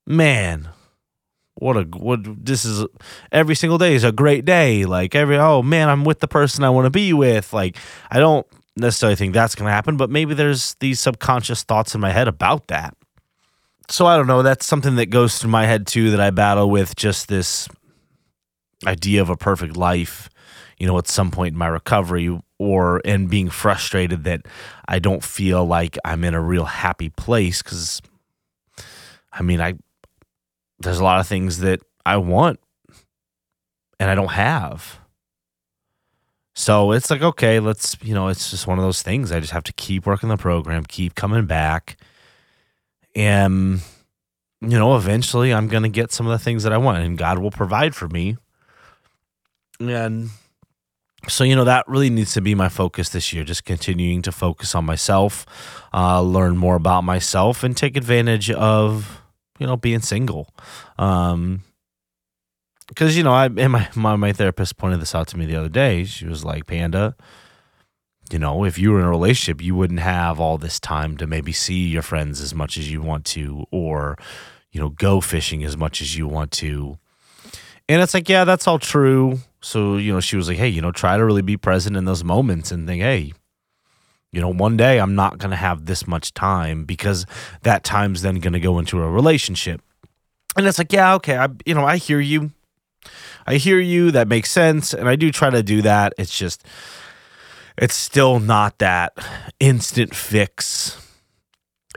man, 0.07 0.69
what 1.63 1.77
a 1.77 1.83
what 1.83 2.21
this 2.45 2.65
is 2.65 2.87
every 3.31 3.55
single 3.55 3.79
day 3.79 3.95
is 3.95 4.05
a 4.05 4.13
great 4.13 4.45
day." 4.45 4.85
Like 4.85 5.15
every 5.15 5.39
oh 5.39 5.63
man, 5.63 5.89
I'm 5.89 6.05
with 6.05 6.21
the 6.21 6.29
person 6.29 6.65
I 6.65 6.71
want 6.71 6.87
to 6.87 6.91
be 6.91 7.13
with. 7.13 7.53
Like 7.53 7.77
I 8.11 8.19
don't 8.19 8.47
necessarily 8.77 9.17
think 9.17 9.35
that's 9.35 9.55
going 9.55 9.67
to 9.67 9.73
happen, 9.73 9.97
but 9.97 10.11
maybe 10.11 10.35
there's 10.35 10.75
these 10.81 10.99
subconscious 10.99 11.63
thoughts 11.63 11.95
in 11.95 12.01
my 12.01 12.11
head 12.11 12.27
about 12.29 12.69
that 12.69 12.97
so 13.93 14.07
I 14.07 14.17
don't 14.17 14.27
know. 14.27 14.43
That's 14.43 14.67
something 14.67 14.97
that 14.97 15.07
goes 15.07 15.39
through 15.39 15.51
my 15.51 15.67
head 15.67 15.87
too 15.87 16.11
that 16.11 16.21
I 16.21 16.31
battle 16.31 16.71
with 16.71 16.97
just 16.97 17.29
this 17.29 17.69
idea 18.87 19.21
of 19.21 19.29
a 19.29 19.37
perfect 19.37 19.77
life, 19.77 20.29
you 20.79 20.87
know, 20.87 20.97
at 20.99 21.09
some 21.09 21.31
point 21.31 21.53
in 21.53 21.59
my 21.59 21.69
recovery 21.69 22.37
or 22.59 23.01
and 23.05 23.29
being 23.29 23.51
frustrated 23.51 24.25
that 24.25 24.47
I 24.89 24.99
don't 24.99 25.23
feel 25.23 25.65
like 25.65 25.99
I'm 26.05 26.25
in 26.25 26.35
a 26.35 26.41
real 26.41 26.65
happy 26.65 27.11
place 27.11 27.61
cuz 27.63 28.01
I 29.33 29.43
mean, 29.43 29.61
I 29.61 29.75
there's 30.83 30.99
a 30.99 31.05
lot 31.05 31.21
of 31.21 31.27
things 31.27 31.59
that 31.59 31.81
I 32.05 32.17
want 32.17 32.61
and 33.99 34.11
I 34.11 34.15
don't 34.15 34.33
have. 34.33 34.99
So 36.55 36.93
it's 36.93 37.11
like, 37.11 37.23
okay, 37.23 37.61
let's, 37.61 37.97
you 38.03 38.15
know, 38.15 38.29
it's 38.29 38.51
just 38.51 38.67
one 38.67 38.79
of 38.79 38.85
those 38.85 39.03
things. 39.03 39.33
I 39.33 39.41
just 39.41 39.53
have 39.53 39.65
to 39.65 39.73
keep 39.73 40.05
working 40.05 40.29
the 40.29 40.37
program, 40.37 40.85
keep 40.85 41.15
coming 41.15 41.47
back 41.47 41.97
and 43.15 43.81
you 44.61 44.79
know 44.79 44.97
eventually 44.97 45.53
i'm 45.53 45.69
going 45.69 45.83
to 45.83 45.89
get 45.89 46.13
some 46.13 46.27
of 46.27 46.33
the 46.33 46.43
things 46.43 46.63
that 46.63 46.73
i 46.73 46.79
want 46.79 46.99
and 46.99 47.19
god 47.19 47.39
will 47.39 47.51
provide 47.51 47.95
for 47.95 48.09
me 48.09 48.37
and 49.81 50.31
so 51.29 51.45
you 51.45 51.55
know 51.55 51.65
that 51.65 51.87
really 51.87 52.11
needs 52.11 52.33
to 52.33 52.41
be 52.41 52.55
my 52.55 52.69
focus 52.69 53.11
this 53.11 53.33
year 53.33 53.45
just 53.45 53.65
continuing 53.65 54.23
to 54.23 54.33
focus 54.33 54.75
on 54.75 54.85
myself 54.85 55.47
uh, 55.93 56.21
learn 56.21 56.57
more 56.57 56.77
about 56.77 57.03
myself 57.03 57.63
and 57.63 57.77
take 57.77 57.97
advantage 57.97 58.51
of 58.51 59.22
you 59.59 59.67
know 59.67 59.77
being 59.77 60.01
single 60.01 60.49
um 60.99 61.63
because 62.89 63.17
you 63.17 63.23
know 63.23 63.33
i 63.33 63.47
and 63.47 63.73
my, 63.73 63.89
my 63.95 64.17
my 64.17 64.33
therapist 64.33 64.77
pointed 64.77 65.01
this 65.01 65.15
out 65.15 65.29
to 65.29 65.37
me 65.37 65.47
the 65.47 65.57
other 65.57 65.69
day 65.69 66.05
she 66.05 66.27
was 66.27 66.45
like 66.45 66.67
panda 66.67 67.15
you 68.33 68.39
know, 68.39 68.65
if 68.65 68.79
you 68.79 68.93
were 68.93 69.01
in 69.01 69.05
a 69.05 69.11
relationship, 69.11 69.63
you 69.63 69.75
wouldn't 69.75 70.01
have 70.01 70.41
all 70.41 70.57
this 70.57 70.81
time 70.81 71.17
to 71.19 71.27
maybe 71.27 71.53
see 71.53 71.87
your 71.87 72.03
friends 72.03 72.41
as 72.41 72.55
much 72.55 72.77
as 72.79 72.91
you 72.91 73.03
want 73.03 73.25
to, 73.27 73.67
or, 73.71 74.17
you 74.71 74.81
know, 74.81 74.89
go 74.89 75.21
fishing 75.21 75.63
as 75.65 75.77
much 75.77 76.01
as 76.01 76.17
you 76.17 76.27
want 76.27 76.51
to. 76.53 76.99
And 77.89 78.01
it's 78.01 78.15
like, 78.15 78.29
yeah, 78.29 78.45
that's 78.45 78.67
all 78.67 78.79
true. 78.79 79.41
So, 79.61 79.97
you 79.97 80.13
know, 80.13 80.21
she 80.21 80.37
was 80.37 80.49
like, 80.49 80.57
hey, 80.57 80.69
you 80.69 80.81
know, 80.81 80.93
try 80.93 81.17
to 81.17 81.25
really 81.25 81.43
be 81.43 81.57
present 81.57 81.97
in 81.97 82.05
those 82.05 82.25
moments 82.25 82.71
and 82.73 82.87
think, 82.87 83.03
hey, 83.03 83.33
you 84.33 84.41
know, 84.41 84.49
one 84.49 84.77
day 84.77 84.99
I'm 84.99 85.15
not 85.15 85.39
going 85.39 85.51
to 85.51 85.57
have 85.57 85.85
this 85.85 86.07
much 86.07 86.33
time 86.35 86.85
because 86.85 87.27
that 87.63 87.85
time's 87.85 88.23
then 88.23 88.37
going 88.37 88.55
to 88.55 88.61
go 88.61 88.79
into 88.79 89.01
a 89.03 89.11
relationship. 89.11 89.83
And 90.57 90.67
it's 90.67 90.79
like, 90.79 90.93
yeah, 90.93 91.15
okay, 91.15 91.37
I, 91.37 91.49
you 91.67 91.75
know, 91.75 91.85
I 91.85 91.99
hear 91.99 92.21
you. 92.21 92.51
I 93.47 93.57
hear 93.57 93.79
you. 93.79 94.11
That 94.11 94.29
makes 94.29 94.51
sense. 94.51 94.95
And 94.95 95.09
I 95.09 95.17
do 95.17 95.31
try 95.31 95.51
to 95.51 95.63
do 95.63 95.83
that. 95.83 96.15
It's 96.19 96.37
just, 96.37 96.65
it's 97.77 97.95
still 97.95 98.39
not 98.41 98.79
that 98.79 99.13
instant 99.61 100.15
fix 100.15 100.99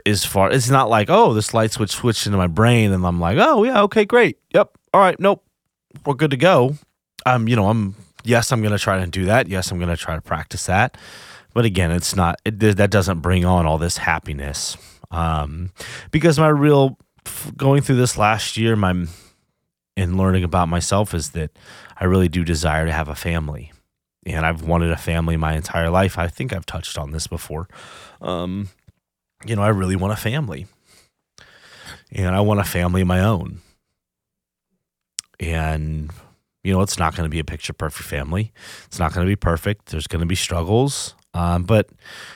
as 0.06 0.24
far 0.24 0.50
it's 0.52 0.70
not 0.70 0.88
like 0.88 1.10
oh 1.10 1.34
this 1.34 1.52
light 1.52 1.72
switch 1.72 1.90
switched 1.90 2.26
into 2.26 2.38
my 2.38 2.46
brain 2.46 2.92
and 2.92 3.04
i'm 3.04 3.18
like 3.18 3.36
oh 3.40 3.64
yeah 3.64 3.82
okay 3.82 4.04
great 4.04 4.38
yep 4.54 4.70
all 4.94 5.00
right 5.00 5.18
nope 5.18 5.44
we're 6.04 6.14
good 6.14 6.30
to 6.30 6.36
go 6.36 6.76
um 7.26 7.48
you 7.48 7.56
know 7.56 7.68
i'm 7.68 7.96
yes 8.22 8.52
i'm 8.52 8.62
gonna 8.62 8.78
try 8.78 9.00
to 9.00 9.06
do 9.10 9.24
that 9.24 9.48
yes 9.48 9.70
i'm 9.70 9.80
gonna 9.80 9.96
try 9.96 10.14
to 10.14 10.20
practice 10.20 10.66
that 10.66 10.96
but 11.56 11.64
again 11.64 11.90
it's 11.90 12.14
not 12.14 12.38
it, 12.44 12.60
that 12.60 12.90
doesn't 12.90 13.20
bring 13.20 13.46
on 13.46 13.64
all 13.64 13.78
this 13.78 13.96
happiness 13.96 14.76
um 15.10 15.72
because 16.10 16.38
my 16.38 16.48
real 16.48 16.98
going 17.56 17.80
through 17.80 17.96
this 17.96 18.18
last 18.18 18.58
year 18.58 18.76
my 18.76 19.06
and 19.96 20.18
learning 20.18 20.44
about 20.44 20.68
myself 20.68 21.14
is 21.14 21.30
that 21.30 21.50
i 21.96 22.04
really 22.04 22.28
do 22.28 22.44
desire 22.44 22.84
to 22.84 22.92
have 22.92 23.08
a 23.08 23.14
family 23.14 23.72
and 24.26 24.44
I've 24.44 24.62
wanted 24.62 24.90
a 24.90 24.96
family 24.96 25.36
my 25.36 25.54
entire 25.54 25.88
life. 25.88 26.18
I 26.18 26.26
think 26.26 26.52
I've 26.52 26.66
touched 26.66 26.98
on 26.98 27.12
this 27.12 27.28
before. 27.28 27.68
Um, 28.20 28.68
you 29.46 29.54
know, 29.54 29.62
I 29.62 29.68
really 29.68 29.96
want 29.96 30.12
a 30.12 30.16
family, 30.16 30.66
and 32.10 32.34
I 32.34 32.40
want 32.40 32.60
a 32.60 32.64
family 32.64 33.02
of 33.02 33.06
my 33.06 33.20
own. 33.20 33.60
And 35.38 36.10
you 36.64 36.72
know, 36.72 36.80
it's 36.80 36.98
not 36.98 37.14
going 37.14 37.26
to 37.26 37.30
be 37.30 37.38
a 37.38 37.44
picture 37.44 37.72
perfect 37.72 38.08
family. 38.08 38.52
It's 38.86 38.98
not 38.98 39.14
going 39.14 39.24
to 39.24 39.30
be 39.30 39.36
perfect. 39.36 39.86
There's 39.86 40.08
going 40.08 40.20
to 40.20 40.26
be 40.26 40.34
struggles. 40.34 41.14
Um, 41.36 41.64
but 41.64 41.90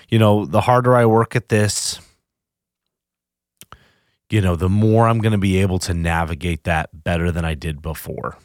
you 0.09 0.19
know, 0.19 0.45
the 0.45 0.61
harder 0.61 0.95
I 0.95 1.07
work 1.07 1.35
at 1.37 1.49
this, 1.49 2.01
you 4.29 4.41
know, 4.41 4.57
the 4.57 4.69
more 4.69 5.09
I'm 5.09 5.19
going 5.21 5.33
to 5.33 5.39
be 5.39 5.59
able 5.59 5.79
to 5.81 5.95
navigate 5.95 6.65
that 6.65 6.91
better 6.93 7.33
than 7.33 7.45
I 7.45 7.55
did 7.55 7.81
before 7.81 8.37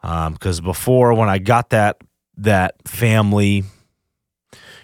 because 0.00 0.58
um, 0.60 0.64
before 0.64 1.14
when 1.14 1.28
I 1.28 1.38
got 1.38 1.70
that 1.70 2.00
that 2.38 2.76
family, 2.86 3.64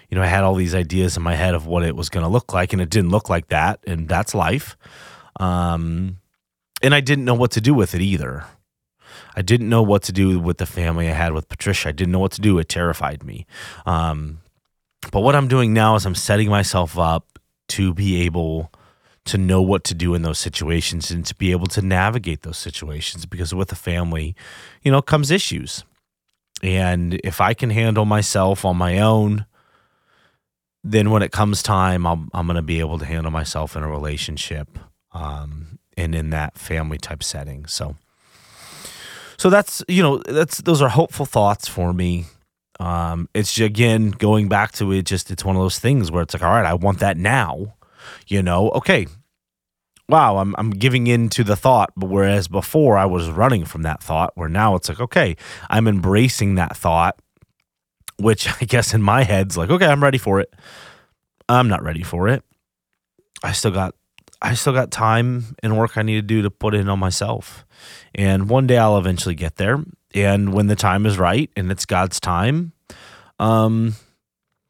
you 0.09 0.17
know, 0.17 0.21
I 0.21 0.25
had 0.25 0.43
all 0.43 0.55
these 0.55 0.75
ideas 0.75 1.15
in 1.15 1.23
my 1.23 1.35
head 1.35 1.55
of 1.55 1.65
what 1.65 1.83
it 1.83 1.95
was 1.95 2.09
going 2.09 2.23
to 2.23 2.29
look 2.29 2.51
like, 2.51 2.73
and 2.73 2.81
it 2.81 2.89
didn't 2.89 3.11
look 3.11 3.29
like 3.29 3.47
that, 3.47 3.79
and 3.87 4.09
that's 4.09 4.35
life. 4.35 4.75
Um, 5.39 6.17
and 6.81 6.93
I 6.93 6.99
didn't 6.99 7.25
know 7.25 7.35
what 7.35 7.51
to 7.51 7.61
do 7.61 7.73
with 7.73 7.95
it 7.95 8.01
either. 8.01 8.45
I 9.35 9.41
didn't 9.41 9.69
know 9.69 9.81
what 9.81 10.03
to 10.03 10.11
do 10.11 10.39
with 10.39 10.57
the 10.57 10.65
family 10.65 11.09
I 11.09 11.13
had 11.13 11.33
with 11.33 11.47
Patricia. 11.49 11.89
I 11.89 11.91
didn't 11.91 12.11
know 12.11 12.19
what 12.19 12.33
to 12.33 12.41
do. 12.41 12.59
It 12.59 12.69
terrified 12.69 13.23
me. 13.23 13.45
Um, 13.85 14.39
But 15.11 15.21
what 15.21 15.35
I'm 15.35 15.47
doing 15.47 15.73
now 15.73 15.95
is 15.95 16.05
I'm 16.05 16.15
setting 16.15 16.49
myself 16.49 16.97
up 16.97 17.39
to 17.69 17.93
be 17.93 18.21
able 18.25 18.71
to 19.25 19.37
know 19.37 19.61
what 19.61 19.83
to 19.85 19.93
do 19.93 20.15
in 20.15 20.21
those 20.21 20.39
situations 20.39 21.11
and 21.11 21.25
to 21.25 21.35
be 21.35 21.51
able 21.51 21.67
to 21.67 21.81
navigate 21.81 22.41
those 22.41 22.57
situations 22.57 23.25
because 23.25 23.53
with 23.55 23.71
a 23.71 23.75
family, 23.75 24.35
you 24.81 24.91
know, 24.91 25.01
comes 25.01 25.31
issues. 25.31 25.83
And 26.61 27.19
if 27.23 27.41
I 27.41 27.53
can 27.53 27.69
handle 27.69 28.05
myself 28.05 28.65
on 28.65 28.77
my 28.77 28.99
own, 28.99 29.45
then 30.83 31.09
when 31.11 31.21
it 31.21 31.31
comes 31.31 31.63
time, 31.63 32.05
I'm, 32.05 32.29
I'm 32.33 32.45
going 32.45 32.55
to 32.55 32.61
be 32.61 32.79
able 32.79 32.99
to 32.99 33.05
handle 33.05 33.31
myself 33.31 33.75
in 33.75 33.83
a 33.83 33.89
relationship 33.89 34.77
um, 35.13 35.79
and 35.97 36.13
in 36.15 36.29
that 36.31 36.57
family 36.57 36.97
type 36.97 37.23
setting. 37.23 37.65
So, 37.67 37.95
so 39.37 39.49
that's 39.49 39.83
you 39.87 40.01
know 40.01 40.17
that's 40.17 40.59
those 40.59 40.81
are 40.81 40.89
hopeful 40.89 41.25
thoughts 41.25 41.67
for 41.67 41.93
me. 41.93 42.25
Um, 42.79 43.29
it's 43.33 43.59
again 43.59 44.11
going 44.11 44.49
back 44.49 44.71
to 44.73 44.91
it. 44.91 45.05
Just 45.05 45.31
it's 45.31 45.45
one 45.45 45.55
of 45.55 45.61
those 45.61 45.79
things 45.79 46.11
where 46.11 46.23
it's 46.23 46.33
like, 46.33 46.43
all 46.43 46.51
right, 46.51 46.65
I 46.65 46.73
want 46.73 46.99
that 46.99 47.17
now. 47.17 47.75
You 48.27 48.41
know, 48.41 48.69
okay. 48.71 49.07
Wow, 50.09 50.37
I'm 50.37 50.53
I'm 50.57 50.71
giving 50.71 51.07
in 51.07 51.29
to 51.29 51.43
the 51.43 51.55
thought, 51.55 51.91
but 51.95 52.09
whereas 52.09 52.47
before 52.47 52.97
I 52.97 53.05
was 53.05 53.29
running 53.29 53.65
from 53.65 53.83
that 53.83 54.03
thought, 54.03 54.33
where 54.35 54.49
now 54.49 54.75
it's 54.75 54.89
like, 54.89 54.99
okay, 54.99 55.37
I'm 55.69 55.87
embracing 55.87 56.55
that 56.55 56.75
thought, 56.75 57.17
which 58.17 58.47
I 58.61 58.65
guess 58.65 58.93
in 58.93 59.01
my 59.01 59.23
head's 59.23 59.57
like, 59.57 59.69
okay, 59.69 59.87
I'm 59.87 60.03
ready 60.03 60.17
for 60.17 60.39
it. 60.39 60.53
I'm 61.47 61.67
not 61.67 61.83
ready 61.83 62.03
for 62.03 62.27
it. 62.27 62.43
I 63.43 63.51
still 63.53 63.71
got 63.71 63.95
I 64.43 64.55
still 64.55 64.73
got 64.73 64.91
time 64.91 65.55
and 65.63 65.77
work 65.77 65.97
I 65.97 66.01
need 66.01 66.15
to 66.15 66.21
do 66.21 66.41
to 66.41 66.51
put 66.51 66.75
in 66.75 66.89
on 66.89 66.99
myself. 66.99 67.65
And 68.13 68.49
one 68.49 68.67
day 68.67 68.77
I'll 68.77 68.97
eventually 68.97 69.35
get 69.35 69.55
there. 69.55 69.83
And 70.13 70.53
when 70.53 70.67
the 70.67 70.75
time 70.75 71.05
is 71.05 71.17
right 71.17 71.49
and 71.55 71.71
it's 71.71 71.85
God's 71.85 72.19
time, 72.19 72.73
um, 73.39 73.95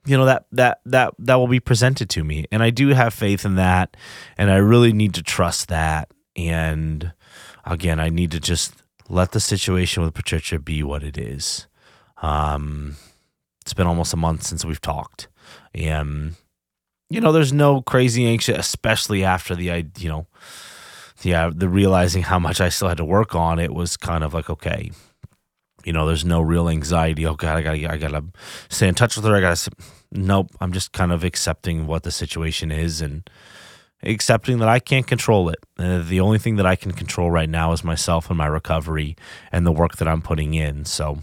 you 0.05 0.15
know 0.15 0.25
that 0.25 0.45
that 0.51 0.81
that 0.85 1.13
that 1.17 1.35
will 1.35 1.47
be 1.47 1.59
presented 1.59 2.09
to 2.11 2.23
me. 2.23 2.45
And 2.51 2.61
i 2.61 2.69
do 2.69 2.89
have 2.89 3.13
faith 3.13 3.45
in 3.45 3.55
that. 3.55 3.95
And 4.37 4.51
i 4.51 4.57
really 4.57 4.93
need 4.93 5.13
to 5.15 5.23
trust 5.23 5.69
that. 5.69 6.11
And 6.35 7.13
again 7.65 7.99
i 7.99 8.09
need 8.09 8.31
to 8.31 8.39
just 8.39 8.73
let 9.09 9.31
the 9.31 9.39
situation 9.39 10.03
with 10.03 10.13
patricia 10.13 10.59
be 10.59 10.83
what 10.83 11.03
it 11.03 11.17
is. 11.17 11.67
Um 12.21 12.95
it's 13.61 13.73
been 13.73 13.87
almost 13.87 14.13
a 14.13 14.17
month 14.17 14.43
since 14.43 14.65
we've 14.65 14.81
talked. 14.81 15.29
And 15.73 16.35
you 17.13 17.21
know 17.21 17.31
there's 17.31 17.53
no 17.53 17.81
crazy 17.81 18.25
anxious 18.25 18.57
especially 18.57 19.23
after 19.23 19.55
the 19.55 19.85
you 19.97 20.09
know 20.09 20.25
yeah 21.21 21.49
the 21.53 21.69
realizing 21.69 22.23
how 22.23 22.39
much 22.39 22.59
i 22.59 22.69
still 22.69 22.87
had 22.87 22.97
to 22.97 23.05
work 23.05 23.35
on 23.35 23.59
it 23.59 23.73
was 23.73 23.97
kind 23.97 24.23
of 24.23 24.33
like 24.33 24.49
okay 24.49 24.91
you 25.83 25.91
know, 25.91 26.05
there's 26.05 26.25
no 26.25 26.41
real 26.41 26.69
anxiety. 26.69 27.25
Oh 27.25 27.35
God, 27.35 27.57
I 27.57 27.61
gotta, 27.61 27.91
I 27.91 27.97
gotta 27.97 28.23
stay 28.69 28.87
in 28.87 28.95
touch 28.95 29.15
with 29.15 29.25
her. 29.25 29.35
I 29.35 29.41
gotta. 29.41 29.71
Nope. 30.11 30.51
I'm 30.61 30.71
just 30.71 30.91
kind 30.91 31.11
of 31.11 31.23
accepting 31.23 31.87
what 31.87 32.03
the 32.03 32.11
situation 32.11 32.71
is 32.71 33.01
and 33.01 33.29
accepting 34.03 34.59
that 34.59 34.69
I 34.69 34.79
can't 34.79 35.07
control 35.07 35.49
it. 35.49 35.59
Uh, 35.77 35.99
the 35.99 36.19
only 36.19 36.37
thing 36.37 36.55
that 36.57 36.65
I 36.65 36.75
can 36.75 36.91
control 36.91 37.31
right 37.31 37.49
now 37.49 37.71
is 37.71 37.83
myself 37.83 38.29
and 38.29 38.37
my 38.37 38.45
recovery 38.45 39.15
and 39.51 39.65
the 39.65 39.71
work 39.71 39.97
that 39.97 40.07
I'm 40.07 40.21
putting 40.21 40.53
in. 40.53 40.85
So, 40.85 41.19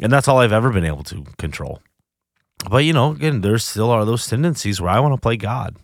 and 0.00 0.12
that's 0.12 0.28
all 0.28 0.38
I've 0.38 0.52
ever 0.52 0.70
been 0.70 0.84
able 0.84 1.04
to 1.04 1.24
control. 1.38 1.80
But 2.70 2.78
you 2.78 2.92
know, 2.92 3.12
again, 3.12 3.40
there 3.40 3.58
still 3.58 3.90
are 3.90 4.04
those 4.04 4.26
tendencies 4.26 4.80
where 4.80 4.90
I 4.90 5.00
want 5.00 5.14
to 5.14 5.20
play 5.20 5.36
God. 5.36 5.76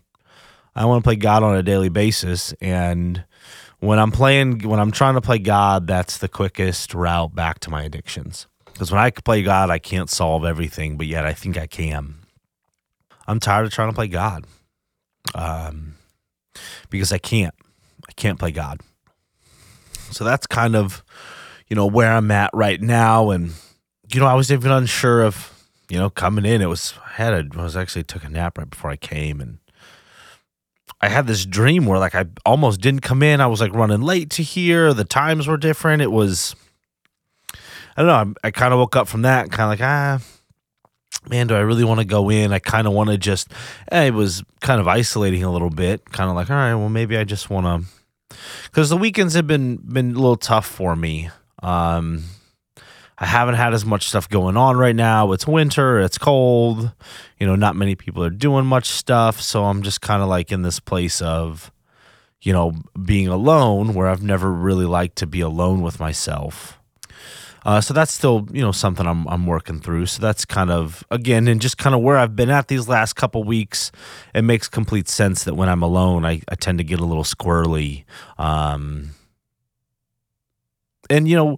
I 0.75 0.87
want 0.87 1.05
to 1.05 1.07
play 1.07 1.17
God 1.17 1.43
on 1.43 1.55
a 1.57 1.63
daily 1.63 1.89
basis, 1.89 2.53
and 2.61 3.25
when 3.79 3.99
I'm 3.99 4.11
playing, 4.11 4.61
when 4.69 4.81
I'm 4.81 4.91
trying 4.91 5.15
to 5.15 5.21
play 5.21 5.39
God, 5.39 5.87
that's 5.87 6.19
the 6.19 6.29
quickest 6.29 6.95
route 6.95 7.35
back 7.35 7.61
to 7.61 7.71
my 7.71 7.83
addictions. 7.83 8.47
Because 8.73 8.91
when 8.91 9.01
I 9.01 9.11
play 9.11 9.43
God, 9.43 9.71
I 9.71 9.79
can't 9.79 10.11
solve 10.11 10.45
everything, 10.45 10.97
but 10.97 11.07
yet 11.07 11.25
I 11.25 11.33
think 11.33 11.57
I 11.57 11.67
can. 11.67 12.15
I'm 13.29 13.39
tired 13.39 13.67
of 13.67 13.73
trying 13.73 13.91
to 13.91 13.95
play 13.95 14.09
God, 14.09 14.47
um, 15.35 15.95
because 16.91 17.13
I 17.13 17.19
can't. 17.19 17.55
I 18.09 18.13
can't 18.13 18.39
play 18.39 18.51
God. 18.51 18.81
So 20.11 20.25
that's 20.25 20.47
kind 20.47 20.77
of, 20.77 21.05
you 21.69 21.77
know, 21.77 21.87
where 21.87 22.13
I'm 22.13 22.31
at 22.31 22.51
right 22.53 22.81
now. 22.81 23.31
And 23.31 23.53
you 24.13 24.21
know, 24.21 24.27
I 24.27 24.35
was 24.35 24.53
even 24.53 24.71
unsure 24.71 25.23
of, 25.23 25.53
you 25.95 26.01
know, 26.01 26.11
coming 26.11 26.45
in. 26.45 26.61
It 26.61 26.69
was 26.69 26.93
I 27.07 27.13
had 27.13 27.33
a, 27.33 27.45
I 27.57 27.63
was 27.63 27.77
actually 27.77 28.03
took 28.03 28.25
a 28.25 28.29
nap 28.29 28.59
right 28.59 28.69
before 28.69 28.91
I 28.91 28.97
came, 28.97 29.41
and 29.41 29.59
I 31.01 31.09
had 31.09 31.29
this 31.29 31.47
dream 31.47 31.87
where 31.87 32.01
like 32.01 32.17
I 32.17 32.25
almost 32.45 32.81
didn't 32.81 33.03
come 33.03 33.23
in. 33.23 33.41
I 33.41 33.47
was 33.47 33.61
like 33.61 33.73
running 33.73 34.01
late 34.01 34.29
to 34.31 34.43
here. 34.43 34.93
The 34.93 35.05
times 35.05 35.47
were 35.47 35.57
different. 35.57 36.03
It 36.03 36.11
was, 36.11 36.57
I 37.97 38.03
don't 38.03 38.07
know. 38.09 38.35
I, 38.43 38.49
I 38.49 38.51
kind 38.51 38.75
of 38.75 38.81
woke 38.81 38.97
up 38.97 39.07
from 39.07 39.23
that, 39.23 39.53
kind 39.53 39.73
of 39.73 39.79
like 39.79 39.89
ah, 39.89 40.19
man, 41.29 41.47
do 41.47 41.55
I 41.55 41.61
really 41.61 41.85
want 41.85 42.01
to 42.01 42.05
go 42.05 42.29
in? 42.29 42.53
I 42.53 42.59
kind 42.59 42.89
of 42.89 42.93
want 42.93 43.11
to 43.11 43.17
just. 43.17 43.53
Eh, 43.93 44.07
it 44.07 44.15
was 44.15 44.43
kind 44.61 44.81
of 44.81 44.89
isolating 44.89 45.45
a 45.45 45.53
little 45.53 45.71
bit. 45.71 46.11
Kind 46.11 46.29
of 46.29 46.35
like 46.35 46.51
all 46.51 46.57
right, 46.57 46.75
well 46.75 46.89
maybe 46.89 47.17
I 47.17 47.23
just 47.23 47.51
want 47.51 47.67
to, 47.67 48.37
because 48.65 48.91
the 48.91 48.97
weekends 48.97 49.35
have 49.35 49.47
been 49.47 49.77
been 49.77 50.11
a 50.11 50.19
little 50.19 50.35
tough 50.35 50.67
for 50.67 50.97
me. 50.97 51.31
Um, 51.63 52.25
I 53.19 53.27
haven't 53.27 53.55
had 53.55 53.75
as 53.75 53.85
much 53.85 54.09
stuff 54.09 54.29
going 54.29 54.57
on 54.57 54.77
right 54.77 54.95
now. 54.95 55.33
It's 55.33 55.47
winter, 55.47 56.01
it's 56.01 56.19
cold. 56.19 56.93
You 57.39 57.47
know, 57.47 57.55
not 57.55 57.77
many 57.77 57.95
people 57.95 58.25
are 58.25 58.31
doing 58.31 58.67
much 58.67 58.87
stuff. 58.87 59.41
So 59.41 59.65
I'm 59.65 59.83
just 59.83 60.01
kind 60.01 60.23
of 60.23 60.29
like 60.29 60.51
in 60.51 60.63
this 60.63 60.81
place 60.81 61.23
of, 61.23 61.71
you 62.43 62.53
know, 62.53 62.73
being 63.05 63.29
alone 63.29 63.95
where 63.95 64.09
I've 64.09 64.23
never 64.23 64.53
really 64.53 64.87
liked 64.87 65.17
to 65.17 65.27
be 65.27 65.41
alone 65.41 65.83
with 65.83 66.01
myself. 66.01 66.79
Uh, 67.65 67.81
so 67.81 67.95
that's 67.95 68.13
still, 68.13 68.47
you 68.53 68.61
know, 68.61 68.73
something 68.73 69.07
I'm 69.07 69.27
I'm 69.27 69.47
working 69.47 69.81
through. 69.81 70.07
So 70.07 70.21
that's 70.21 70.45
kind 70.45 70.71
of 70.71 71.03
again, 71.11 71.49
and 71.49 71.61
just 71.61 71.79
kind 71.79 71.95
of 71.95 72.03
where 72.03 72.19
I've 72.19 72.37
been 72.37 72.51
at 72.51 72.69
these 72.69 72.89
last 72.89 73.15
couple 73.15 73.43
weeks. 73.43 73.91
It 74.35 74.43
makes 74.43 74.69
complete 74.69 75.09
sense 75.09 75.45
that 75.45 75.55
when 75.55 75.71
I'm 75.71 75.83
alone, 75.83 76.27
I, 76.27 76.43
I 76.49 76.57
tend 76.57 76.79
to 76.79 76.85
get 76.85 77.01
a 77.01 77.05
little 77.07 77.25
squirrely. 77.25 78.05
Um, 78.37 79.13
and 81.09 81.27
you 81.27 81.37
know, 81.37 81.57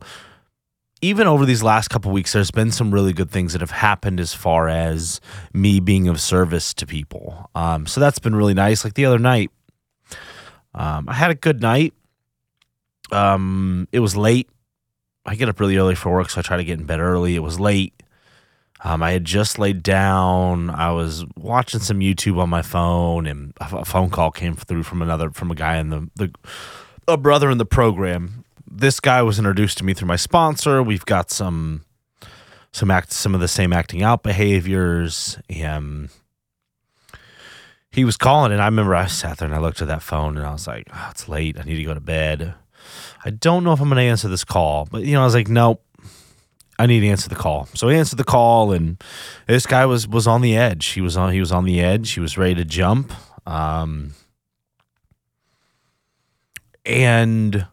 even 1.06 1.28
over 1.28 1.46
these 1.46 1.62
last 1.62 1.88
couple 1.88 2.10
weeks, 2.10 2.32
there's 2.32 2.50
been 2.50 2.72
some 2.72 2.92
really 2.92 3.12
good 3.12 3.30
things 3.30 3.52
that 3.52 3.60
have 3.60 3.70
happened 3.70 4.18
as 4.18 4.34
far 4.34 4.68
as 4.68 5.20
me 5.52 5.78
being 5.78 6.08
of 6.08 6.20
service 6.20 6.74
to 6.74 6.84
people. 6.84 7.48
Um, 7.54 7.86
so 7.86 8.00
that's 8.00 8.18
been 8.18 8.34
really 8.34 8.54
nice. 8.54 8.82
Like 8.82 8.94
the 8.94 9.04
other 9.04 9.18
night, 9.18 9.52
um, 10.74 11.08
I 11.08 11.14
had 11.14 11.30
a 11.30 11.36
good 11.36 11.62
night. 11.62 11.94
Um, 13.12 13.86
it 13.92 14.00
was 14.00 14.16
late. 14.16 14.48
I 15.24 15.36
get 15.36 15.48
up 15.48 15.60
really 15.60 15.76
early 15.76 15.94
for 15.94 16.12
work, 16.12 16.28
so 16.28 16.40
I 16.40 16.42
try 16.42 16.56
to 16.56 16.64
get 16.64 16.80
in 16.80 16.86
bed 16.86 16.98
early. 16.98 17.36
It 17.36 17.40
was 17.40 17.60
late. 17.60 17.92
Um, 18.82 19.00
I 19.00 19.12
had 19.12 19.24
just 19.24 19.60
laid 19.60 19.84
down. 19.84 20.70
I 20.70 20.90
was 20.90 21.24
watching 21.36 21.80
some 21.80 22.00
YouTube 22.00 22.38
on 22.38 22.50
my 22.50 22.62
phone, 22.62 23.26
and 23.26 23.52
a 23.60 23.84
phone 23.84 24.10
call 24.10 24.32
came 24.32 24.56
through 24.56 24.82
from 24.82 25.02
another 25.02 25.30
from 25.30 25.52
a 25.52 25.54
guy 25.54 25.78
in 25.78 25.90
the 25.90 26.10
the 26.16 26.32
a 27.08 27.16
brother 27.16 27.48
in 27.48 27.58
the 27.58 27.64
program 27.64 28.44
this 28.76 29.00
guy 29.00 29.22
was 29.22 29.38
introduced 29.38 29.78
to 29.78 29.84
me 29.84 29.94
through 29.94 30.08
my 30.08 30.16
sponsor. 30.16 30.82
We've 30.82 31.04
got 31.04 31.30
some 31.30 31.84
some 32.72 32.90
act 32.90 33.12
some 33.12 33.34
of 33.34 33.40
the 33.40 33.48
same 33.48 33.72
acting 33.72 34.02
out 34.02 34.22
behaviors. 34.22 35.38
And 35.48 36.10
he 37.90 38.04
was 38.04 38.16
calling, 38.16 38.52
and 38.52 38.60
I 38.60 38.66
remember 38.66 38.94
I 38.94 39.06
sat 39.06 39.38
there 39.38 39.46
and 39.46 39.54
I 39.54 39.58
looked 39.58 39.80
at 39.80 39.88
that 39.88 40.02
phone 40.02 40.36
and 40.36 40.46
I 40.46 40.52
was 40.52 40.66
like, 40.66 40.86
oh, 40.92 41.08
"It's 41.10 41.28
late. 41.28 41.58
I 41.58 41.62
need 41.62 41.76
to 41.76 41.84
go 41.84 41.94
to 41.94 42.00
bed." 42.00 42.54
I 43.24 43.30
don't 43.30 43.64
know 43.64 43.72
if 43.72 43.80
I'm 43.80 43.88
going 43.88 43.96
to 43.96 44.02
answer 44.02 44.28
this 44.28 44.44
call, 44.44 44.86
but 44.90 45.02
you 45.02 45.14
know, 45.14 45.22
I 45.22 45.24
was 45.24 45.34
like, 45.34 45.48
"Nope." 45.48 45.82
I 46.78 46.84
need 46.84 47.00
to 47.00 47.08
answer 47.08 47.30
the 47.30 47.34
call. 47.34 47.68
So 47.72 47.88
I 47.88 47.94
answered 47.94 48.18
the 48.18 48.24
call, 48.24 48.70
and 48.72 49.02
this 49.46 49.64
guy 49.64 49.86
was 49.86 50.06
was 50.06 50.26
on 50.26 50.42
the 50.42 50.54
edge. 50.56 50.88
He 50.88 51.00
was 51.00 51.16
on 51.16 51.32
he 51.32 51.40
was 51.40 51.50
on 51.50 51.64
the 51.64 51.80
edge. 51.80 52.10
He 52.10 52.20
was 52.20 52.36
ready 52.36 52.54
to 52.56 52.66
jump. 52.66 53.12
Um, 53.46 54.12
and 56.84 57.66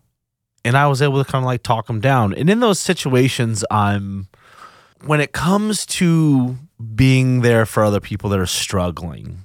and 0.65 0.77
I 0.77 0.87
was 0.87 1.01
able 1.01 1.23
to 1.23 1.29
kind 1.29 1.43
of 1.43 1.47
like 1.47 1.63
talk 1.63 1.87
them 1.87 1.99
down. 1.99 2.33
And 2.33 2.49
in 2.49 2.59
those 2.59 2.79
situations, 2.79 3.63
I'm 3.69 4.27
when 5.05 5.19
it 5.19 5.33
comes 5.33 5.85
to 5.85 6.57
being 6.95 7.41
there 7.41 7.65
for 7.65 7.83
other 7.83 7.99
people 7.99 8.29
that 8.29 8.39
are 8.39 8.45
struggling. 8.45 9.43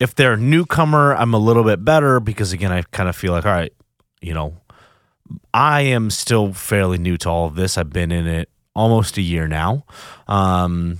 If 0.00 0.14
they're 0.14 0.32
a 0.32 0.36
newcomer, 0.36 1.14
I'm 1.14 1.32
a 1.32 1.38
little 1.38 1.62
bit 1.62 1.84
better 1.84 2.18
because 2.18 2.52
again, 2.52 2.72
I 2.72 2.82
kind 2.90 3.08
of 3.08 3.14
feel 3.14 3.32
like, 3.32 3.46
all 3.46 3.52
right, 3.52 3.72
you 4.20 4.34
know, 4.34 4.54
I 5.54 5.82
am 5.82 6.10
still 6.10 6.52
fairly 6.52 6.98
new 6.98 7.16
to 7.18 7.28
all 7.28 7.46
of 7.46 7.54
this. 7.54 7.78
I've 7.78 7.90
been 7.90 8.10
in 8.10 8.26
it 8.26 8.48
almost 8.74 9.16
a 9.16 9.22
year 9.22 9.46
now. 9.46 9.84
Um, 10.26 10.98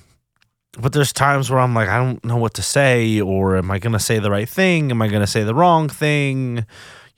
but 0.78 0.92
there's 0.92 1.12
times 1.12 1.50
where 1.50 1.58
I'm 1.58 1.74
like, 1.74 1.88
I 1.88 1.98
don't 1.98 2.24
know 2.24 2.36
what 2.36 2.54
to 2.54 2.62
say, 2.62 3.20
or 3.20 3.56
am 3.56 3.70
I 3.70 3.78
going 3.78 3.92
to 3.92 3.98
say 3.98 4.18
the 4.20 4.30
right 4.30 4.48
thing? 4.48 4.90
Am 4.90 5.02
I 5.02 5.08
going 5.08 5.20
to 5.20 5.26
say 5.26 5.42
the 5.42 5.54
wrong 5.54 5.88
thing? 5.88 6.64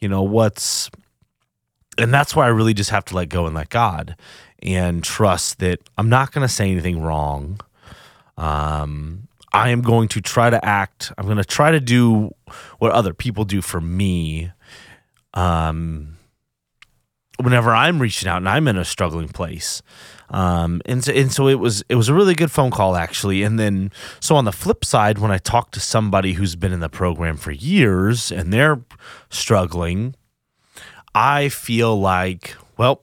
You 0.01 0.09
know, 0.09 0.23
what's 0.23 0.91
and 1.99 2.13
that's 2.13 2.35
why 2.35 2.47
I 2.47 2.49
really 2.49 2.75
just 2.75 2.91
have 2.91 3.05
to 3.07 3.17
let 3.17 3.29
go 3.29 3.47
and 3.47 3.55
let 3.55 3.69
God 3.69 4.17
and 4.63 5.05
trust 5.05 5.59
that 5.59 5.81
I'm 5.99 6.09
not 6.09 6.33
going 6.33 6.47
to 6.47 6.53
say 6.53 6.71
anything 6.71 7.01
wrong. 7.01 7.61
Um, 8.37 9.29
I 9.53 9.69
am 9.71 9.83
going 9.83 10.09
to 10.09 10.21
try 10.21 10.51
to 10.51 10.65
act. 10.65 11.13
I'm 11.17 11.27
going 11.27 11.37
to 11.37 11.45
try 11.45 11.71
to 11.71 11.81
do 11.81 12.35
what 12.79 12.91
other 12.93 13.15
people 13.15 13.45
do 13.45 13.63
for 13.63 13.81
me. 13.81 14.51
Um, 15.35 16.17
whenever 17.41 17.71
I'm 17.75 18.01
reaching 18.01 18.29
out 18.29 18.39
and 18.39 18.49
I'm 18.49 18.69
in 18.69 18.77
a 18.77 18.85
struggling 18.85 19.29
place. 19.29 19.83
Um, 20.31 20.81
and 20.87 21.05
so, 21.05 21.13
and 21.13 21.33
so 21.33 21.49
it 21.49 21.59
was 21.59 21.85
it 21.89 21.97
was 21.97 22.09
a 22.09 22.15
really 22.15 22.35
good 22.35 22.51
phone 22.51 22.71
call 22.71 22.97
actually. 22.97 23.43
And 23.43 23.59
then 23.59 23.93
so 24.21 24.37
on 24.37 24.45
the 24.45 24.53
flip 24.53 24.85
side, 24.85 25.19
when 25.19 25.31
I 25.31 25.39
talk 25.39 25.71
to 25.73 25.81
somebody 25.81 26.33
who's 26.33 26.57
been 26.57 26.73
in 26.73 26.81
the 26.81 26.89
program 26.89 27.37
for 27.37 27.53
years 27.53 28.33
and 28.33 28.53
they're 28.53 28.81
struggling, 29.31 30.15
I 31.15 31.49
feel 31.49 31.99
like 31.99 32.57
well, 32.77 33.03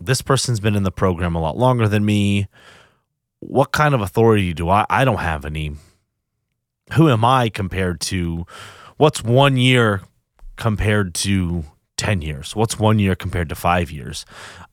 this 0.00 0.22
person's 0.22 0.60
been 0.60 0.74
in 0.76 0.82
the 0.82 0.90
program 0.90 1.34
a 1.34 1.40
lot 1.40 1.56
longer 1.56 1.88
than 1.88 2.04
me. 2.04 2.48
What 3.40 3.72
kind 3.72 3.94
of 3.94 4.00
authority 4.00 4.52
do 4.52 4.68
I? 4.68 4.86
I 4.88 5.04
don't 5.04 5.18
have 5.18 5.44
any. 5.44 5.72
Who 6.94 7.08
am 7.08 7.24
I 7.24 7.48
compared 7.48 8.00
to? 8.02 8.46
What's 8.96 9.22
one 9.22 9.56
year 9.56 10.02
compared 10.56 11.14
to 11.16 11.64
10 11.96 12.22
years? 12.22 12.56
What's 12.56 12.78
one 12.78 12.98
year 12.98 13.14
compared 13.14 13.48
to 13.50 13.54
five 13.54 13.90
years? 13.90 14.26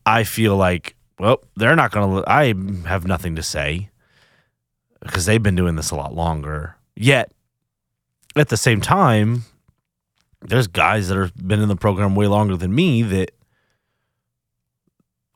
I 0.06 0.24
feel 0.24 0.56
like, 0.56 0.95
well, 1.20 1.43
they're 1.56 1.76
not 1.76 1.91
going 1.91 2.24
to, 2.24 2.30
I 2.30 2.54
have 2.88 3.06
nothing 3.06 3.36
to 3.36 3.43
say 3.43 3.89
because 5.02 5.26
they've 5.26 5.43
been 5.43 5.56
doing 5.56 5.76
this 5.76 5.91
a 5.91 5.95
lot 5.95 6.14
longer. 6.14 6.76
Yet, 6.95 7.32
at 8.36 8.50
the 8.50 8.58
same 8.58 8.82
time, 8.82 9.43
there's 10.42 10.68
guys 10.68 11.08
that 11.10 11.18
have 11.18 11.36
been 11.36 11.62
in 11.62 11.68
the 11.68 11.76
program 11.76 12.16
way 12.16 12.28
longer 12.28 12.56
than 12.56 12.74
me 12.74 13.02
that 13.04 13.32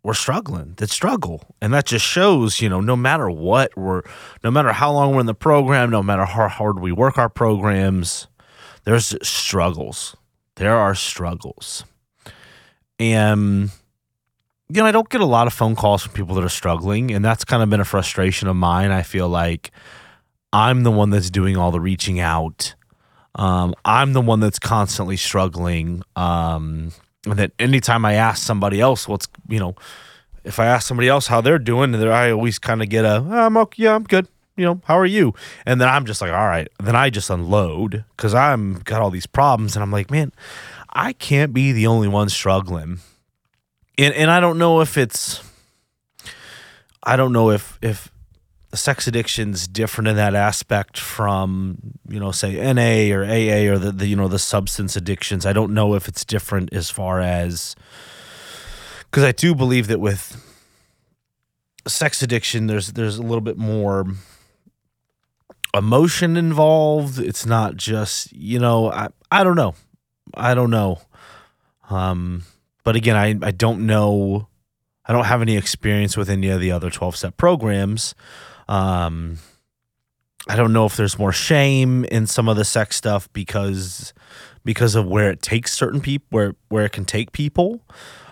we're 0.04 0.14
struggling 0.14 0.74
that 0.78 0.90
struggle. 0.90 1.44
And 1.62 1.74
that 1.74 1.86
just 1.86 2.06
shows 2.06 2.62
you 2.62 2.70
know 2.70 2.82
no 2.82 2.96
matter 2.96 3.30
what 3.30 3.76
we're 3.78 4.02
no 4.44 4.52
matter 4.52 4.74
how 4.74 4.92
long 4.92 5.14
we're 5.14 5.22
in 5.22 5.26
the 5.26 5.34
program 5.34 5.90
no 5.90 6.04
matter 6.04 6.26
how 6.26 6.48
hard 6.48 6.80
we 6.80 6.92
work 6.92 7.18
our 7.18 7.30
programs 7.30 8.28
there's 8.84 9.16
struggles. 9.28 10.16
There 10.56 10.76
are 10.76 10.96
struggles. 10.96 11.86
And 13.00 13.70
you 14.70 14.82
know 14.82 14.86
i 14.86 14.92
don't 14.92 15.10
get 15.10 15.22
a 15.22 15.26
lot 15.26 15.48
of 15.48 15.54
phone 15.54 15.76
calls 15.76 16.04
from 16.04 16.14
people 16.14 16.34
that 16.36 16.46
are 16.46 16.50
struggling 16.50 17.12
and 17.12 17.26
that's 17.26 17.44
kind 17.44 17.62
of 17.62 17.70
been 17.70 17.82
a 17.82 17.86
frustration 17.86 18.48
of 18.48 18.56
mine. 18.56 18.92
I 18.92 19.02
feel 19.04 19.28
like 19.30 19.72
i'm 20.54 20.84
the 20.84 20.92
one 20.92 21.10
that's 21.10 21.30
doing 21.30 21.58
all 21.58 21.72
the 21.72 21.80
reaching 21.80 22.20
out 22.20 22.76
um, 23.36 23.74
i'm 23.86 24.14
the 24.14 24.22
one 24.22 24.40
that's 24.40 24.60
constantly 24.60 25.18
struggling 25.18 26.04
um, 26.16 26.92
and 27.26 27.38
that 27.38 27.52
anytime 27.60 28.06
I 28.06 28.14
ask 28.14 28.44
somebody 28.44 28.82
else 28.82 29.08
what's 29.08 29.28
you 29.48 29.60
know, 29.60 29.76
if 30.44 30.60
I 30.60 30.66
ask 30.66 30.88
somebody 30.88 31.08
else 31.08 31.28
how 31.28 31.42
they're 31.42 31.60
doing, 31.60 31.94
I 31.96 32.32
always 32.32 32.60
kind 32.60 32.82
of 32.82 32.90
get 32.90 33.06
a 33.06 33.18
oh, 33.18 33.46
I'm 33.46 33.58
okay, 33.58 33.84
yeah 33.84 33.96
I'm 33.96 34.04
good. 34.04 34.28
You 34.58 34.66
know, 34.66 34.82
how 34.86 34.98
are 34.98 35.06
you? 35.06 35.34
And 35.66 35.80
then 35.80 35.88
I'm 35.88 36.06
just 36.06 36.22
like, 36.22 36.32
all 36.32 36.46
right. 36.46 36.68
Then 36.80 36.96
I 36.96 37.10
just 37.10 37.30
unload 37.30 38.04
because 38.16 38.34
I'm 38.34 38.76
got 38.80 39.02
all 39.02 39.10
these 39.10 39.26
problems, 39.26 39.76
and 39.76 39.84
I'm 39.84 39.92
like, 39.92 40.12
man, 40.12 40.32
I 40.90 41.14
can't 41.14 41.54
be 41.54 41.72
the 41.72 41.88
only 41.88 42.08
one 42.08 42.30
struggling. 42.30 43.00
And 43.98 44.14
and 44.14 44.30
I 44.32 44.40
don't 44.40 44.58
know 44.58 44.82
if 44.82 44.98
it's, 44.98 45.44
I 47.04 47.16
don't 47.16 47.34
know 47.34 47.52
if 47.52 47.78
if 47.82 48.12
sex 48.74 49.08
addiction's 49.08 49.68
different 49.68 50.08
in 50.08 50.16
that 50.16 50.36
aspect 50.36 50.98
from 50.98 51.78
you 52.08 52.20
know 52.20 52.32
say 52.32 52.54
NA 52.74 53.14
or 53.14 53.24
AA 53.24 53.72
or 53.72 53.78
the, 53.78 53.92
the 53.92 54.08
you 54.08 54.16
know 54.16 54.28
the 54.28 54.40
substance 54.40 54.96
addictions. 54.96 55.46
I 55.46 55.54
don't 55.54 55.74
know 55.74 55.96
if 55.96 56.08
it's 56.08 56.26
different 56.26 56.74
as 56.74 56.90
far 56.90 57.20
as 57.20 57.76
because 59.10 59.24
I 59.24 59.32
do 59.32 59.54
believe 59.54 59.88
that 59.88 60.00
with 60.00 60.42
sex 61.88 62.22
addiction 62.22 62.68
there's 62.68 62.94
there's 62.94 63.18
a 63.18 63.24
little 63.24 63.42
bit 63.42 63.58
more 63.58 64.06
emotion 65.74 66.38
involved. 66.38 67.20
It's 67.20 67.46
not 67.46 67.76
just 67.76 68.32
you 68.32 68.60
know 68.60 68.92
I 68.92 69.10
I 69.32 69.44
don't 69.44 69.56
know 69.56 69.76
I 70.34 70.54
don't 70.54 70.72
know. 70.72 71.00
Um, 71.90 72.44
but 72.84 72.96
again, 72.96 73.16
I 73.16 73.48
I 73.48 73.52
don't 73.52 73.86
know. 73.86 74.48
I 75.06 75.14
don't 75.14 75.26
have 75.26 75.42
any 75.42 75.58
experience 75.58 76.16
with 76.16 76.30
any 76.30 76.50
of 76.50 76.62
the 76.62 76.72
other 76.72 76.90
12 76.90 77.18
step 77.18 77.38
programs. 77.38 78.16
Um, 78.72 79.38
I 80.48 80.56
don't 80.56 80.72
know 80.72 80.86
if 80.86 80.96
there's 80.96 81.20
more 81.20 81.34
shame 81.34 82.06
in 82.06 82.26
some 82.26 82.48
of 82.48 82.56
the 82.56 82.64
sex 82.64 82.96
stuff 82.96 83.32
because 83.34 84.14
because 84.64 84.96
of 84.96 85.06
where 85.06 85.30
it 85.30 85.42
takes 85.42 85.74
certain 85.74 86.00
people 86.00 86.26
where 86.30 86.56
where 86.70 86.86
it 86.86 86.94
can 86.94 87.04
take 87.04 87.34
people. 87.34 87.82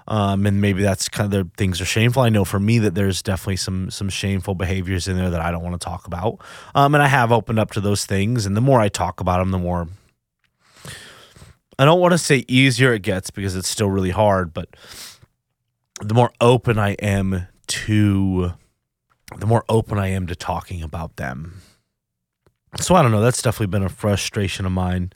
Um, 0.07 0.47
and 0.47 0.59
maybe 0.59 0.81
that's 0.81 1.07
kind 1.07 1.31
of 1.31 1.31
the 1.31 1.51
things 1.55 1.79
are 1.81 1.85
shameful. 1.85 2.23
I 2.23 2.29
know 2.29 2.43
for 2.43 2.59
me 2.59 2.79
that 2.79 2.95
there's 2.95 3.21
definitely 3.21 3.57
some 3.57 3.91
some 3.91 4.07
shameful 4.07 4.55
behaviors 4.55 5.07
in 5.09 5.17
there 5.17 5.29
that 5.29 5.41
I 5.41 5.51
don't 5.51 5.61
want 5.61 5.79
to 5.79 5.85
talk 5.85 6.07
about. 6.07 6.39
Um, 6.73 6.95
and 6.95 7.03
I 7.03 7.07
have 7.07 7.33
opened 7.33 7.59
up 7.59 7.71
to 7.71 7.81
those 7.81 8.05
things, 8.05 8.45
and 8.45 8.55
the 8.55 8.61
more 8.61 8.79
I 8.79 8.87
talk 8.87 9.19
about 9.19 9.39
them, 9.39 9.51
the 9.51 9.59
more 9.59 9.89
I 11.77 11.85
don't 11.85 11.99
want 11.99 12.13
to 12.13 12.17
say 12.17 12.45
easier 12.47 12.93
it 12.93 13.01
gets 13.01 13.29
because 13.29 13.57
it's 13.57 13.69
still 13.69 13.89
really 13.89 14.09
hard, 14.09 14.53
but 14.53 14.69
the 16.01 16.13
more 16.13 16.31
open 16.41 16.79
I 16.79 16.93
am 16.93 17.47
to 17.67 18.53
the 19.37 19.45
more 19.45 19.63
open 19.69 19.97
I 19.97 20.07
am 20.07 20.27
to 20.27 20.35
talking 20.35 20.81
about 20.81 21.15
them. 21.17 21.61
So 22.79 22.95
I 22.95 23.01
don't 23.01 23.11
know. 23.11 23.21
That's 23.21 23.41
definitely 23.41 23.67
been 23.67 23.83
a 23.83 23.89
frustration 23.89 24.65
of 24.65 24.71
mine. 24.71 25.11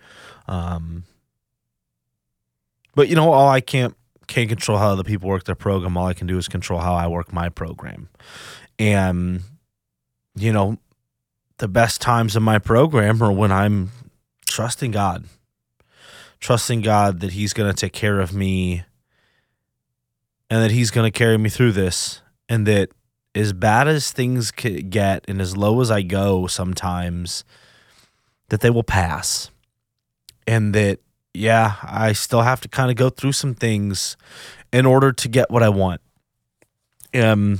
Um, 0.47 1.03
but 2.95 3.07
you 3.07 3.15
know, 3.15 3.31
all 3.31 3.49
I 3.49 3.61
can't 3.61 3.95
can't 4.27 4.49
control 4.49 4.77
how 4.77 4.89
other 4.89 5.03
people 5.03 5.29
work 5.29 5.43
their 5.43 5.55
program. 5.55 5.97
All 5.97 6.07
I 6.07 6.13
can 6.13 6.27
do 6.27 6.37
is 6.37 6.47
control 6.47 6.79
how 6.79 6.93
I 6.93 7.07
work 7.07 7.33
my 7.33 7.49
program. 7.49 8.09
And 8.79 9.41
you 10.35 10.51
know, 10.51 10.77
the 11.57 11.67
best 11.67 12.01
times 12.01 12.35
of 12.35 12.43
my 12.43 12.59
program 12.59 13.21
are 13.21 13.31
when 13.31 13.51
I'm 13.51 13.91
trusting 14.49 14.91
God, 14.91 15.25
trusting 16.39 16.81
God 16.81 17.19
that 17.19 17.33
He's 17.33 17.53
going 17.53 17.71
to 17.71 17.79
take 17.79 17.93
care 17.93 18.19
of 18.19 18.33
me, 18.33 18.83
and 20.49 20.61
that 20.63 20.71
He's 20.71 20.91
going 20.91 21.11
to 21.11 21.17
carry 21.17 21.37
me 21.37 21.49
through 21.49 21.73
this, 21.73 22.21
and 22.49 22.65
that 22.65 22.89
as 23.35 23.53
bad 23.53 23.87
as 23.87 24.11
things 24.11 24.51
could 24.51 24.89
get 24.89 25.25
and 25.27 25.41
as 25.41 25.57
low 25.57 25.81
as 25.81 25.89
I 25.89 26.01
go 26.01 26.47
sometimes, 26.47 27.43
that 28.49 28.61
they 28.61 28.69
will 28.69 28.83
pass. 28.83 29.49
And 30.45 30.73
that, 30.75 30.99
yeah, 31.33 31.75
I 31.81 32.13
still 32.13 32.41
have 32.41 32.61
to 32.61 32.67
kind 32.67 32.91
of 32.91 32.97
go 32.97 33.09
through 33.09 33.31
some 33.31 33.55
things 33.55 34.17
in 34.71 34.85
order 34.85 35.11
to 35.11 35.27
get 35.27 35.49
what 35.49 35.63
I 35.63 35.69
want. 35.69 36.01
Um, 37.13 37.59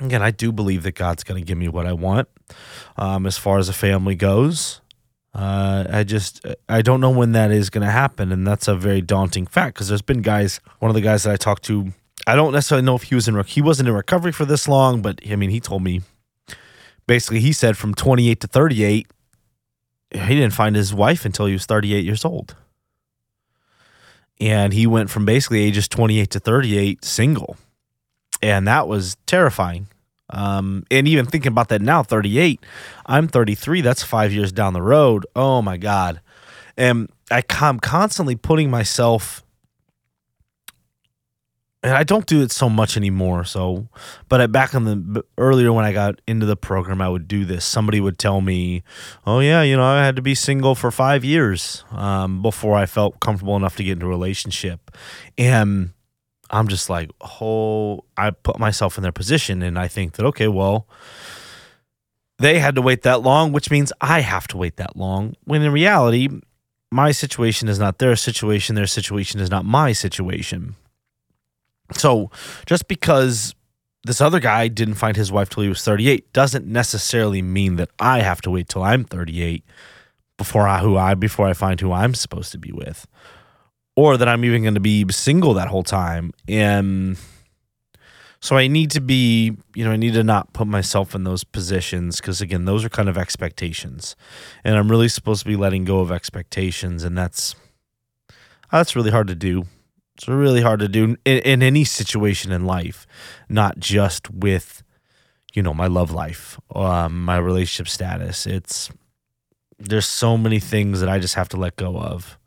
again, 0.00 0.22
I 0.22 0.30
do 0.30 0.52
believe 0.52 0.82
that 0.82 0.94
God's 0.94 1.24
going 1.24 1.42
to 1.42 1.46
give 1.46 1.58
me 1.58 1.68
what 1.68 1.86
I 1.86 1.92
want 1.92 2.28
um, 2.96 3.26
as 3.26 3.38
far 3.38 3.58
as 3.58 3.68
a 3.68 3.72
family 3.72 4.14
goes. 4.14 4.80
Uh, 5.34 5.84
I 5.90 6.04
just 6.04 6.44
I 6.68 6.82
don't 6.82 7.00
know 7.00 7.10
when 7.10 7.32
that 7.32 7.50
is 7.50 7.70
going 7.70 7.86
to 7.86 7.90
happen, 7.90 8.32
and 8.32 8.46
that's 8.46 8.68
a 8.68 8.76
very 8.76 9.00
daunting 9.00 9.46
fact 9.46 9.74
because 9.74 9.88
there's 9.88 10.02
been 10.02 10.20
guys. 10.20 10.60
One 10.78 10.90
of 10.90 10.94
the 10.94 11.00
guys 11.00 11.22
that 11.22 11.32
I 11.32 11.36
talked 11.36 11.62
to 11.64 11.94
I 12.26 12.36
don't 12.36 12.52
necessarily 12.52 12.84
know 12.84 12.94
if 12.94 13.04
he 13.04 13.14
was 13.14 13.28
in 13.28 13.42
he 13.44 13.62
wasn't 13.62 13.88
in 13.88 13.94
recovery 13.94 14.32
for 14.32 14.44
this 14.44 14.68
long, 14.68 15.02
but 15.02 15.20
I 15.28 15.36
mean, 15.36 15.50
he 15.50 15.60
told 15.60 15.82
me 15.82 16.02
basically 17.06 17.40
he 17.40 17.52
said 17.52 17.76
from 17.76 17.94
28 17.94 18.40
to 18.40 18.46
38 18.46 19.06
he 20.12 20.34
didn't 20.34 20.52
find 20.52 20.76
his 20.76 20.92
wife 20.92 21.24
until 21.24 21.46
he 21.46 21.52
was 21.52 21.66
38 21.66 22.04
years 22.04 22.24
old. 22.24 22.54
And 24.40 24.72
he 24.72 24.86
went 24.86 25.10
from 25.10 25.24
basically 25.24 25.62
ages 25.62 25.88
28 25.88 26.30
to 26.30 26.40
38 26.40 27.04
single. 27.04 27.56
And 28.42 28.66
that 28.66 28.88
was 28.88 29.16
terrifying. 29.26 29.86
Um, 30.30 30.84
and 30.90 31.06
even 31.06 31.26
thinking 31.26 31.52
about 31.52 31.68
that 31.68 31.82
now, 31.82 32.02
38, 32.02 32.60
I'm 33.06 33.28
33. 33.28 33.82
That's 33.82 34.02
five 34.02 34.32
years 34.32 34.50
down 34.50 34.72
the 34.72 34.82
road. 34.82 35.26
Oh 35.36 35.62
my 35.62 35.76
God. 35.76 36.20
And 36.76 37.10
I, 37.30 37.42
I'm 37.60 37.78
constantly 37.78 38.34
putting 38.34 38.70
myself 38.70 39.42
and 41.82 41.94
I 41.94 42.04
don't 42.04 42.26
do 42.26 42.42
it 42.42 42.52
so 42.52 42.68
much 42.68 42.96
anymore. 42.96 43.44
So, 43.44 43.88
but 44.28 44.40
I, 44.40 44.46
back 44.46 44.72
in 44.72 44.84
the 44.84 45.24
earlier 45.36 45.72
when 45.72 45.84
I 45.84 45.92
got 45.92 46.20
into 46.28 46.46
the 46.46 46.56
program, 46.56 47.00
I 47.00 47.08
would 47.08 47.26
do 47.26 47.44
this. 47.44 47.64
Somebody 47.64 48.00
would 48.00 48.18
tell 48.18 48.40
me, 48.40 48.82
"Oh 49.26 49.40
yeah, 49.40 49.62
you 49.62 49.76
know, 49.76 49.84
I 49.84 50.04
had 50.04 50.16
to 50.16 50.22
be 50.22 50.34
single 50.34 50.74
for 50.74 50.90
five 50.90 51.24
years 51.24 51.84
um, 51.90 52.40
before 52.40 52.76
I 52.76 52.86
felt 52.86 53.20
comfortable 53.20 53.56
enough 53.56 53.76
to 53.76 53.84
get 53.84 53.92
into 53.92 54.06
a 54.06 54.10
relationship," 54.10 54.96
and 55.36 55.90
I'm 56.50 56.68
just 56.68 56.88
like, 56.88 57.10
"Oh," 57.40 58.04
I 58.16 58.30
put 58.30 58.58
myself 58.60 58.96
in 58.96 59.02
their 59.02 59.12
position, 59.12 59.62
and 59.62 59.78
I 59.78 59.88
think 59.88 60.14
that 60.14 60.26
okay, 60.26 60.48
well. 60.48 60.88
They 62.38 62.58
had 62.58 62.74
to 62.74 62.82
wait 62.82 63.02
that 63.02 63.22
long, 63.22 63.52
which 63.52 63.70
means 63.70 63.92
I 64.00 64.18
have 64.18 64.48
to 64.48 64.56
wait 64.56 64.76
that 64.76 64.96
long. 64.96 65.36
When 65.44 65.62
in 65.62 65.70
reality, 65.70 66.28
my 66.90 67.12
situation 67.12 67.68
is 67.68 67.78
not 67.78 67.98
their 67.98 68.16
situation. 68.16 68.74
Their 68.74 68.88
situation 68.88 69.38
is 69.38 69.48
not 69.48 69.64
my 69.64 69.92
situation 69.92 70.74
so 71.94 72.30
just 72.66 72.88
because 72.88 73.54
this 74.04 74.20
other 74.20 74.40
guy 74.40 74.68
didn't 74.68 74.94
find 74.94 75.16
his 75.16 75.30
wife 75.30 75.48
till 75.48 75.62
he 75.62 75.68
was 75.68 75.82
38 75.82 76.32
doesn't 76.32 76.66
necessarily 76.66 77.42
mean 77.42 77.76
that 77.76 77.90
I 77.98 78.20
have 78.20 78.40
to 78.42 78.50
wait 78.50 78.68
till 78.68 78.82
I'm 78.82 79.04
38 79.04 79.64
before 80.36 80.66
I 80.66 80.78
who 80.80 80.96
I 80.96 81.14
before 81.14 81.46
I 81.46 81.52
find 81.52 81.80
who 81.80 81.92
I'm 81.92 82.14
supposed 82.14 82.52
to 82.52 82.58
be 82.58 82.72
with. 82.72 83.06
Or 83.94 84.16
that 84.16 84.26
I'm 84.26 84.44
even 84.44 84.62
going 84.62 84.74
to 84.74 84.80
be 84.80 85.04
single 85.10 85.54
that 85.54 85.68
whole 85.68 85.82
time. 85.82 86.32
And 86.48 87.18
so 88.40 88.56
I 88.56 88.66
need 88.66 88.90
to 88.92 89.00
be, 89.00 89.56
you 89.74 89.84
know, 89.84 89.92
I 89.92 89.96
need 89.96 90.14
to 90.14 90.24
not 90.24 90.52
put 90.54 90.66
myself 90.66 91.14
in 91.14 91.24
those 91.24 91.44
positions 91.44 92.16
because 92.16 92.40
again, 92.40 92.64
those 92.64 92.84
are 92.84 92.88
kind 92.88 93.08
of 93.08 93.18
expectations. 93.18 94.16
And 94.64 94.76
I'm 94.76 94.90
really 94.90 95.08
supposed 95.08 95.42
to 95.42 95.48
be 95.48 95.56
letting 95.56 95.84
go 95.84 96.00
of 96.00 96.10
expectations 96.10 97.04
and 97.04 97.16
that's 97.16 97.54
that's 98.72 98.96
really 98.96 99.10
hard 99.10 99.28
to 99.28 99.34
do 99.34 99.66
It's 100.14 100.28
really 100.28 100.60
hard 100.60 100.80
to 100.80 100.88
do 100.88 101.16
in, 101.24 101.38
in 101.38 101.62
any 101.62 101.84
situation 101.84 102.52
in 102.52 102.64
life, 102.66 103.06
not 103.48 103.78
just 103.78 104.30
with, 104.30 104.82
you 105.54 105.62
know, 105.62 105.72
my 105.72 105.86
love 105.86 106.10
life, 106.10 106.60
um, 106.74 107.24
my 107.24 107.38
relationship 107.38 107.88
status. 107.88 108.46
It's 108.46 108.90
there's 109.78 110.06
so 110.06 110.36
many 110.36 110.60
things 110.60 111.00
that 111.00 111.08
I 111.08 111.18
just 111.18 111.34
have 111.34 111.48
to 111.50 111.56
let 111.56 111.76
go 111.76 111.96
of. 111.96 112.38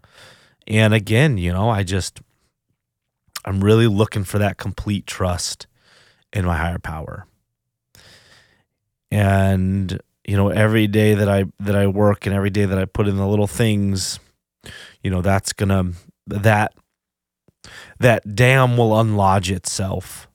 And 0.67 0.93
again, 0.93 1.37
you 1.37 1.51
know, 1.51 1.69
I 1.69 1.83
just 1.83 2.21
I'm 3.45 3.63
really 3.63 3.87
looking 3.87 4.23
for 4.23 4.39
that 4.39 4.57
complete 4.57 5.05
trust 5.05 5.67
in 6.33 6.45
my 6.45 6.57
higher 6.57 6.79
power. 6.79 7.25
And 9.11 9.99
you 10.27 10.35
know, 10.35 10.49
every 10.49 10.87
day 10.87 11.13
that 11.13 11.29
I 11.29 11.45
that 11.59 11.75
I 11.75 11.87
work 11.87 12.25
and 12.25 12.35
every 12.35 12.49
day 12.49 12.65
that 12.65 12.77
I 12.77 12.85
put 12.85 13.07
in 13.07 13.17
the 13.17 13.27
little 13.27 13.47
things, 13.47 14.19
you 15.03 15.11
know, 15.11 15.21
that's 15.21 15.53
going 15.53 15.69
to 15.69 15.97
that 16.27 16.73
that 17.99 18.35
dam 18.35 18.77
will 18.77 18.91
unlodge 18.91 19.49
itself 19.49 20.27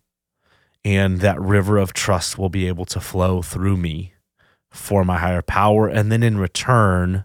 and 0.85 1.21
that 1.21 1.41
river 1.41 1.79
of 1.79 1.93
trust 1.93 2.39
will 2.39 2.49
be 2.49 2.67
able 2.67 2.85
to 2.87 3.01
flow 3.01 3.43
through 3.43 3.77
me 3.77 4.15
for 4.71 5.05
my 5.05 5.19
higher 5.19 5.43
power. 5.43 5.89
And 5.89 6.11
then 6.11 6.23
in 6.23 6.39
return 6.39 7.25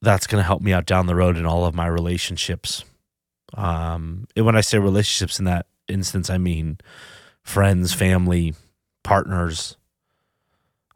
that's 0.00 0.28
going 0.28 0.40
to 0.40 0.46
help 0.46 0.62
me 0.62 0.72
out 0.72 0.86
down 0.86 1.06
the 1.06 1.16
road 1.16 1.36
in 1.36 1.44
all 1.44 1.64
of 1.64 1.74
my 1.74 1.86
relationships. 1.86 2.84
Um 3.54 4.26
and 4.36 4.44
when 4.44 4.56
i 4.56 4.60
say 4.60 4.78
relationships 4.78 5.38
in 5.38 5.46
that 5.46 5.66
instance 5.88 6.28
i 6.28 6.36
mean 6.36 6.78
friends 7.42 7.94
family 7.94 8.54
partners. 9.02 9.76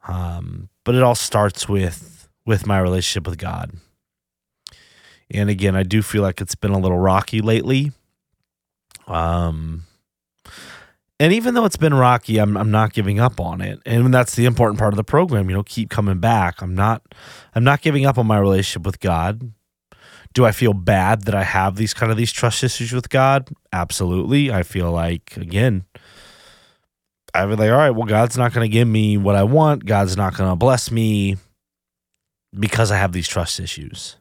Um 0.07 0.69
but 0.83 0.93
it 0.95 1.01
all 1.01 1.15
starts 1.15 1.67
with 1.67 2.29
with 2.45 2.67
my 2.67 2.79
relationship 2.79 3.27
with 3.27 3.39
god 3.39 3.71
and 5.31 5.49
again, 5.49 5.75
I 5.75 5.83
do 5.83 6.01
feel 6.01 6.21
like 6.21 6.41
it's 6.41 6.55
been 6.55 6.71
a 6.71 6.79
little 6.79 6.99
rocky 6.99 7.41
lately. 7.41 7.91
Um, 9.07 9.83
and 11.19 11.31
even 11.31 11.53
though 11.53 11.65
it's 11.65 11.77
been 11.77 11.93
rocky, 11.93 12.37
I'm 12.37 12.57
I'm 12.57 12.71
not 12.71 12.93
giving 12.93 13.19
up 13.19 13.39
on 13.39 13.61
it. 13.61 13.79
And 13.85 14.13
that's 14.13 14.35
the 14.35 14.45
important 14.45 14.79
part 14.79 14.93
of 14.93 14.97
the 14.97 15.03
program, 15.03 15.49
you 15.49 15.55
know, 15.55 15.63
keep 15.63 15.89
coming 15.89 16.19
back. 16.19 16.61
I'm 16.61 16.75
not 16.75 17.01
I'm 17.55 17.63
not 17.63 17.81
giving 17.81 18.05
up 18.05 18.17
on 18.17 18.27
my 18.27 18.37
relationship 18.37 18.85
with 18.85 18.99
God. 18.99 19.53
Do 20.33 20.45
I 20.45 20.51
feel 20.51 20.73
bad 20.73 21.23
that 21.23 21.35
I 21.35 21.43
have 21.43 21.75
these 21.75 21.93
kind 21.93 22.11
of 22.11 22.17
these 22.17 22.31
trust 22.31 22.63
issues 22.63 22.91
with 22.91 23.09
God? 23.09 23.49
Absolutely. 23.71 24.51
I 24.51 24.63
feel 24.63 24.91
like 24.91 25.37
again, 25.37 25.85
I 27.33 27.45
was 27.45 27.57
like, 27.57 27.71
all 27.71 27.77
right, 27.77 27.91
well, 27.91 28.05
God's 28.05 28.37
not 28.37 28.53
going 28.53 28.65
to 28.65 28.73
give 28.73 28.87
me 28.87 29.17
what 29.17 29.35
I 29.35 29.43
want. 29.43 29.85
God's 29.85 30.17
not 30.17 30.35
going 30.35 30.49
to 30.49 30.55
bless 30.55 30.91
me 30.91 31.37
because 32.57 32.91
I 32.91 32.97
have 32.97 33.11
these 33.11 33.27
trust 33.27 33.59
issues. 33.59 34.17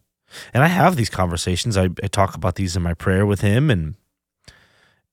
And 0.53 0.63
I 0.63 0.69
have 0.69 0.97
these 0.97 1.11
conversations. 1.11 1.77
I, 1.77 1.85
I 2.03 2.09
talk 2.09 2.35
about 2.35 2.55
these 2.55 2.77
in 2.77 2.83
my 2.83 2.95
prayer 2.95 3.27
with 3.27 3.41
him, 3.41 3.71
and 3.71 3.95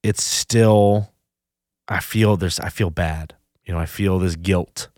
it's 0.03 0.23
still, 0.23 1.11
I 1.87 1.99
feel 1.99 2.37
there's, 2.37 2.59
I 2.59 2.69
feel 2.69 2.89
bad. 2.89 3.35
You 3.65 3.73
know, 3.73 3.79
I 3.79 3.85
feel 3.85 4.19
this 4.19 4.35
guilt 4.35 4.89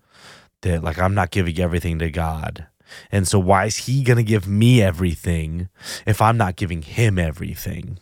that 0.62 0.84
like 0.84 1.00
I'm 1.00 1.14
not 1.14 1.32
giving 1.32 1.60
everything 1.60 2.00
to 2.00 2.10
God. 2.10 2.68
And 3.12 3.28
so 3.28 3.40
why 3.40 3.66
is 3.66 3.78
he 3.78 4.04
going 4.04 4.18
to 4.18 4.24
give 4.24 4.48
me 4.48 4.82
everything 4.82 5.70
if 6.06 6.22
I'm 6.22 6.38
not 6.38 6.56
giving 6.56 6.82
him 6.82 7.18
everything? 7.18 8.00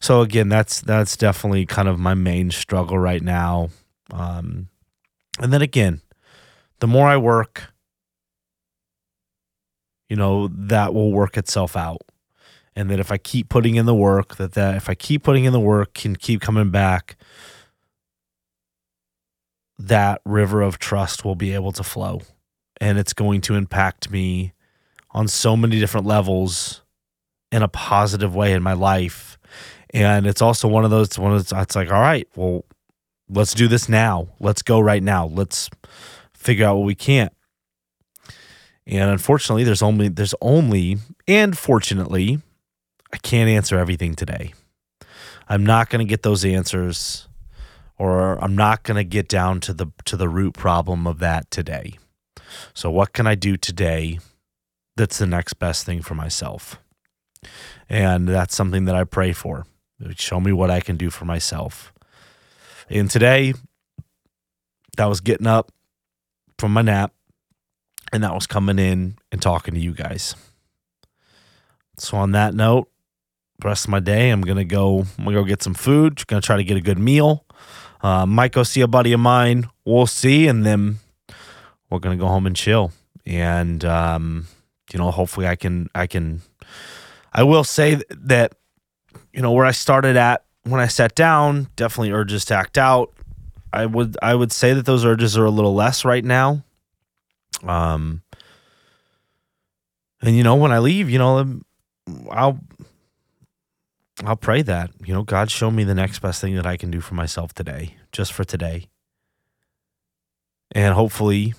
So 0.00 0.20
again, 0.22 0.48
that's 0.48 0.80
that's 0.80 1.16
definitely 1.16 1.66
kind 1.66 1.88
of 1.88 1.98
my 1.98 2.14
main 2.14 2.50
struggle 2.50 2.98
right 2.98 3.22
now. 3.22 3.70
Um, 4.12 4.68
and 5.40 5.52
then 5.52 5.62
again, 5.62 6.00
the 6.80 6.86
more 6.86 7.08
I 7.08 7.16
work, 7.16 7.72
you 10.08 10.16
know, 10.16 10.48
that 10.48 10.94
will 10.94 11.12
work 11.12 11.36
itself 11.36 11.76
out. 11.76 12.02
And 12.74 12.90
that 12.90 13.00
if 13.00 13.10
I 13.10 13.18
keep 13.18 13.48
putting 13.48 13.74
in 13.74 13.86
the 13.86 13.94
work, 13.94 14.36
that 14.36 14.52
that 14.52 14.76
if 14.76 14.88
I 14.88 14.94
keep 14.94 15.24
putting 15.24 15.44
in 15.44 15.52
the 15.52 15.60
work 15.60 15.94
can 15.94 16.14
keep 16.14 16.40
coming 16.40 16.70
back, 16.70 17.16
that 19.78 20.20
river 20.24 20.62
of 20.62 20.78
trust 20.78 21.24
will 21.24 21.34
be 21.34 21.52
able 21.54 21.72
to 21.72 21.82
flow. 21.82 22.22
And 22.80 22.98
it's 22.98 23.12
going 23.12 23.40
to 23.42 23.54
impact 23.54 24.10
me 24.10 24.52
on 25.10 25.26
so 25.26 25.56
many 25.56 25.80
different 25.80 26.06
levels 26.06 26.82
in 27.50 27.62
a 27.62 27.68
positive 27.68 28.34
way 28.34 28.52
in 28.52 28.62
my 28.62 28.74
life. 28.74 29.38
And 29.90 30.26
it's 30.26 30.42
also 30.42 30.68
one 30.68 30.84
of 30.84 30.90
those 30.90 31.18
one 31.18 31.32
of 31.32 31.48
those, 31.48 31.62
it's 31.62 31.74
like, 31.74 31.90
all 31.90 32.00
right, 32.00 32.28
well, 32.36 32.64
let's 33.28 33.54
do 33.54 33.68
this 33.68 33.88
now. 33.88 34.28
Let's 34.38 34.62
go 34.62 34.78
right 34.78 35.02
now. 35.02 35.26
Let's 35.26 35.70
figure 36.34 36.66
out 36.66 36.76
what 36.76 36.84
we 36.84 36.94
can't. 36.94 37.32
And 38.88 39.10
unfortunately, 39.10 39.64
there's 39.64 39.82
only 39.82 40.08
there's 40.08 40.34
only 40.40 40.98
and 41.28 41.56
fortunately, 41.56 42.40
I 43.12 43.18
can't 43.18 43.50
answer 43.50 43.78
everything 43.78 44.14
today. 44.14 44.54
I'm 45.46 45.64
not 45.64 45.90
going 45.90 46.04
to 46.04 46.08
get 46.08 46.22
those 46.22 46.44
answers 46.44 47.28
or 47.98 48.42
I'm 48.42 48.56
not 48.56 48.84
going 48.84 48.96
to 48.96 49.04
get 49.04 49.28
down 49.28 49.60
to 49.60 49.74
the 49.74 49.88
to 50.06 50.16
the 50.16 50.28
root 50.28 50.54
problem 50.54 51.06
of 51.06 51.18
that 51.18 51.50
today. 51.50 51.98
So 52.72 52.90
what 52.90 53.12
can 53.12 53.26
I 53.26 53.34
do 53.34 53.58
today 53.58 54.20
that's 54.96 55.18
the 55.18 55.26
next 55.26 55.54
best 55.54 55.84
thing 55.84 56.00
for 56.00 56.14
myself? 56.14 56.78
And 57.90 58.26
that's 58.26 58.56
something 58.56 58.86
that 58.86 58.94
I 58.94 59.04
pray 59.04 59.32
for. 59.32 59.66
Show 60.14 60.40
me 60.40 60.52
what 60.52 60.70
I 60.70 60.80
can 60.80 60.96
do 60.96 61.10
for 61.10 61.26
myself. 61.26 61.92
And 62.88 63.10
today 63.10 63.52
that 64.96 65.06
was 65.06 65.20
getting 65.20 65.46
up 65.46 65.70
from 66.58 66.72
my 66.72 66.82
nap 66.82 67.12
and 68.12 68.22
that 68.22 68.34
was 68.34 68.46
coming 68.46 68.78
in 68.78 69.18
and 69.32 69.40
talking 69.40 69.74
to 69.74 69.80
you 69.80 69.92
guys. 69.92 70.34
So 71.98 72.16
on 72.16 72.32
that 72.32 72.54
note, 72.54 72.88
the 73.60 73.68
rest 73.68 73.86
of 73.86 73.90
my 73.90 74.00
day, 74.00 74.30
I'm 74.30 74.42
gonna 74.42 74.64
go. 74.64 75.00
I'm 75.18 75.24
gonna 75.24 75.36
go 75.36 75.44
get 75.44 75.62
some 75.62 75.74
food. 75.74 76.24
Gonna 76.26 76.40
try 76.40 76.56
to 76.56 76.64
get 76.64 76.76
a 76.76 76.80
good 76.80 76.98
meal. 76.98 77.44
Uh, 78.00 78.24
might 78.24 78.52
go 78.52 78.62
see 78.62 78.80
a 78.80 78.86
buddy 78.86 79.12
of 79.12 79.20
mine. 79.20 79.68
We'll 79.84 80.06
see, 80.06 80.46
and 80.46 80.64
then 80.64 80.98
we're 81.90 81.98
gonna 81.98 82.16
go 82.16 82.28
home 82.28 82.46
and 82.46 82.54
chill. 82.54 82.92
And 83.26 83.84
um, 83.84 84.46
you 84.92 84.98
know, 84.98 85.10
hopefully, 85.10 85.46
I 85.46 85.56
can. 85.56 85.88
I 85.94 86.06
can. 86.06 86.42
I 87.32 87.42
will 87.42 87.64
say 87.64 88.00
that 88.10 88.52
you 89.32 89.42
know 89.42 89.52
where 89.52 89.66
I 89.66 89.72
started 89.72 90.16
at 90.16 90.44
when 90.62 90.80
I 90.80 90.86
sat 90.86 91.16
down. 91.16 91.68
Definitely 91.74 92.12
urges 92.12 92.44
to 92.46 92.54
act 92.54 92.78
out. 92.78 93.12
I 93.72 93.86
would. 93.86 94.16
I 94.22 94.36
would 94.36 94.52
say 94.52 94.72
that 94.72 94.86
those 94.86 95.04
urges 95.04 95.36
are 95.36 95.44
a 95.44 95.50
little 95.50 95.74
less 95.74 96.04
right 96.04 96.24
now. 96.24 96.62
Um, 97.64 98.22
and 100.20 100.36
you 100.36 100.42
know, 100.42 100.56
when 100.56 100.72
I 100.72 100.78
leave, 100.78 101.08
you 101.10 101.18
know, 101.18 101.38
um, 101.38 101.64
I'll 102.30 102.58
I'll 104.24 104.36
pray 104.36 104.62
that 104.62 104.90
you 105.04 105.14
know 105.14 105.22
God 105.22 105.50
show 105.50 105.70
me 105.70 105.84
the 105.84 105.94
next 105.94 106.20
best 106.20 106.40
thing 106.40 106.56
that 106.56 106.66
I 106.66 106.76
can 106.76 106.90
do 106.90 107.00
for 107.00 107.14
myself 107.14 107.54
today, 107.54 107.96
just 108.12 108.32
for 108.32 108.44
today, 108.44 108.88
and 110.72 110.94
hopefully, 110.94 111.54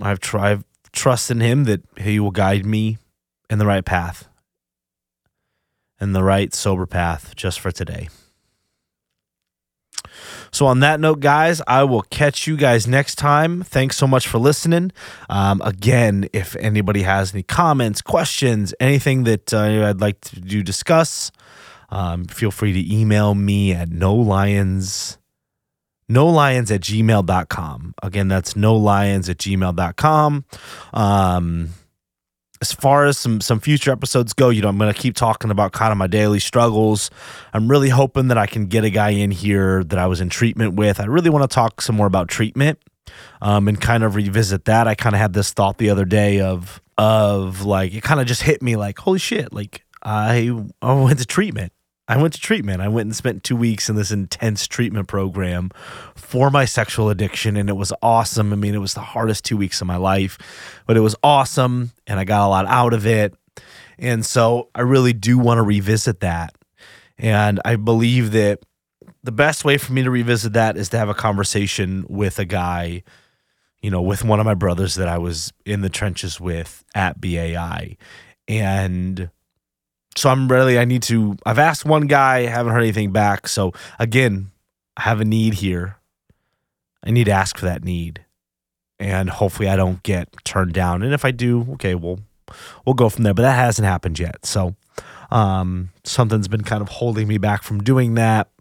I've 0.00 0.20
tried 0.20 0.64
trust 0.92 1.30
in 1.30 1.40
Him 1.40 1.64
that 1.64 1.82
He 1.98 2.18
will 2.18 2.30
guide 2.30 2.66
me 2.66 2.98
in 3.48 3.58
the 3.58 3.66
right 3.66 3.84
path, 3.84 4.28
in 6.00 6.12
the 6.12 6.22
right 6.22 6.52
sober 6.52 6.86
path, 6.86 7.34
just 7.36 7.60
for 7.60 7.70
today. 7.70 8.08
So, 10.52 10.66
on 10.66 10.80
that 10.80 11.00
note, 11.00 11.20
guys, 11.20 11.62
I 11.66 11.84
will 11.84 12.02
catch 12.02 12.46
you 12.46 12.56
guys 12.56 12.86
next 12.86 13.16
time. 13.16 13.62
Thanks 13.62 13.96
so 13.96 14.06
much 14.06 14.28
for 14.28 14.38
listening. 14.38 14.92
Um, 15.30 15.62
again, 15.64 16.28
if 16.32 16.54
anybody 16.56 17.02
has 17.02 17.32
any 17.32 17.42
comments, 17.42 18.02
questions, 18.02 18.74
anything 18.78 19.24
that 19.24 19.52
uh, 19.54 19.88
I'd 19.88 20.00
like 20.00 20.20
to 20.22 20.40
do 20.40 20.62
discuss, 20.62 21.32
um, 21.88 22.24
feel 22.24 22.50
free 22.50 22.72
to 22.72 22.94
email 22.94 23.34
me 23.34 23.72
at 23.72 23.90
no 23.90 24.14
lions 24.14 25.18
no 26.08 26.26
lions 26.26 26.70
at 26.70 26.80
gmail.com 26.80 27.94
again 28.02 28.28
that's 28.28 28.56
no 28.56 28.76
lions 28.76 29.28
at 29.28 29.38
gmail.com 29.38 30.44
um 30.92 31.68
as 32.62 32.72
far 32.72 33.06
as 33.06 33.18
some 33.18 33.40
some 33.40 33.58
future 33.58 33.90
episodes 33.90 34.32
go, 34.32 34.48
you 34.48 34.62
know, 34.62 34.68
I'm 34.68 34.78
going 34.78 34.94
to 34.94 34.98
keep 34.98 35.16
talking 35.16 35.50
about 35.50 35.72
kind 35.72 35.90
of 35.90 35.98
my 35.98 36.06
daily 36.06 36.38
struggles. 36.38 37.10
I'm 37.52 37.66
really 37.66 37.88
hoping 37.88 38.28
that 38.28 38.38
I 38.38 38.46
can 38.46 38.66
get 38.66 38.84
a 38.84 38.90
guy 38.90 39.10
in 39.10 39.32
here 39.32 39.82
that 39.82 39.98
I 39.98 40.06
was 40.06 40.20
in 40.20 40.28
treatment 40.28 40.74
with. 40.74 41.00
I 41.00 41.06
really 41.06 41.28
want 41.28 41.42
to 41.42 41.52
talk 41.52 41.82
some 41.82 41.96
more 41.96 42.06
about 42.06 42.28
treatment 42.28 42.78
um, 43.40 43.66
and 43.66 43.80
kind 43.80 44.04
of 44.04 44.14
revisit 44.14 44.66
that. 44.66 44.86
I 44.86 44.94
kind 44.94 45.16
of 45.16 45.20
had 45.20 45.32
this 45.32 45.50
thought 45.52 45.78
the 45.78 45.90
other 45.90 46.04
day 46.04 46.40
of 46.40 46.80
of 46.96 47.62
like 47.62 47.94
it 47.94 48.04
kind 48.04 48.20
of 48.20 48.28
just 48.28 48.44
hit 48.44 48.62
me 48.62 48.76
like 48.76 48.96
holy 48.96 49.18
shit, 49.18 49.52
like 49.52 49.82
I 50.04 50.56
I 50.80 50.92
went 50.92 51.18
to 51.18 51.26
treatment 51.26 51.72
I 52.08 52.20
went 52.20 52.34
to 52.34 52.40
treatment. 52.40 52.82
I 52.82 52.88
went 52.88 53.06
and 53.06 53.16
spent 53.16 53.44
two 53.44 53.56
weeks 53.56 53.88
in 53.88 53.96
this 53.96 54.10
intense 54.10 54.66
treatment 54.66 55.06
program 55.08 55.70
for 56.14 56.50
my 56.50 56.64
sexual 56.64 57.10
addiction, 57.10 57.56
and 57.56 57.68
it 57.68 57.74
was 57.74 57.92
awesome. 58.02 58.52
I 58.52 58.56
mean, 58.56 58.74
it 58.74 58.78
was 58.78 58.94
the 58.94 59.00
hardest 59.00 59.44
two 59.44 59.56
weeks 59.56 59.80
of 59.80 59.86
my 59.86 59.96
life, 59.96 60.36
but 60.86 60.96
it 60.96 61.00
was 61.00 61.14
awesome, 61.22 61.92
and 62.06 62.18
I 62.18 62.24
got 62.24 62.46
a 62.46 62.48
lot 62.48 62.66
out 62.66 62.92
of 62.92 63.06
it. 63.06 63.34
And 63.98 64.26
so 64.26 64.68
I 64.74 64.80
really 64.80 65.12
do 65.12 65.38
want 65.38 65.58
to 65.58 65.62
revisit 65.62 66.20
that. 66.20 66.54
And 67.18 67.60
I 67.64 67.76
believe 67.76 68.32
that 68.32 68.60
the 69.22 69.32
best 69.32 69.64
way 69.64 69.78
for 69.78 69.92
me 69.92 70.02
to 70.02 70.10
revisit 70.10 70.54
that 70.54 70.76
is 70.76 70.88
to 70.88 70.98
have 70.98 71.08
a 71.08 71.14
conversation 71.14 72.04
with 72.08 72.40
a 72.40 72.44
guy, 72.44 73.04
you 73.80 73.90
know, 73.90 74.02
with 74.02 74.24
one 74.24 74.40
of 74.40 74.46
my 74.46 74.54
brothers 74.54 74.96
that 74.96 75.06
I 75.06 75.18
was 75.18 75.52
in 75.64 75.82
the 75.82 75.88
trenches 75.88 76.40
with 76.40 76.84
at 76.96 77.20
BAI. 77.20 77.96
And 78.48 79.30
so 80.16 80.30
I'm 80.30 80.48
really 80.48 80.78
I 80.78 80.84
need 80.84 81.02
to. 81.04 81.36
I've 81.44 81.58
asked 81.58 81.84
one 81.84 82.06
guy, 82.06 82.40
haven't 82.42 82.72
heard 82.72 82.82
anything 82.82 83.12
back. 83.12 83.48
So 83.48 83.72
again, 83.98 84.50
I 84.96 85.02
have 85.02 85.20
a 85.20 85.24
need 85.24 85.54
here. 85.54 85.96
I 87.04 87.10
need 87.10 87.24
to 87.24 87.32
ask 87.32 87.58
for 87.58 87.64
that 87.64 87.82
need, 87.82 88.24
and 88.98 89.28
hopefully 89.28 89.68
I 89.68 89.76
don't 89.76 90.02
get 90.02 90.28
turned 90.44 90.72
down. 90.72 91.02
And 91.02 91.12
if 91.12 91.24
I 91.24 91.30
do, 91.30 91.66
okay, 91.74 91.94
we'll 91.94 92.20
we'll 92.86 92.94
go 92.94 93.08
from 93.08 93.24
there. 93.24 93.34
But 93.34 93.42
that 93.42 93.56
hasn't 93.56 93.86
happened 93.86 94.18
yet. 94.18 94.46
So 94.46 94.76
um, 95.30 95.90
something's 96.04 96.48
been 96.48 96.62
kind 96.62 96.82
of 96.82 96.88
holding 96.88 97.26
me 97.26 97.38
back 97.38 97.62
from 97.62 97.82
doing 97.82 98.14
that 98.14 98.51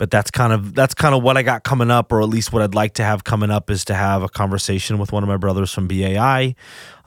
but 0.00 0.10
that's 0.10 0.30
kind 0.30 0.50
of 0.50 0.74
that's 0.74 0.94
kind 0.94 1.14
of 1.14 1.22
what 1.22 1.36
I 1.36 1.42
got 1.42 1.62
coming 1.62 1.90
up, 1.90 2.10
or 2.10 2.22
at 2.22 2.28
least 2.30 2.54
what 2.54 2.62
I'd 2.62 2.74
like 2.74 2.94
to 2.94 3.04
have 3.04 3.22
coming 3.22 3.50
up 3.50 3.68
is 3.68 3.84
to 3.84 3.94
have 3.94 4.22
a 4.22 4.30
conversation 4.30 4.96
with 4.96 5.12
one 5.12 5.22
of 5.22 5.28
my 5.28 5.36
brothers 5.36 5.74
from 5.74 5.88
BAI, 5.88 6.54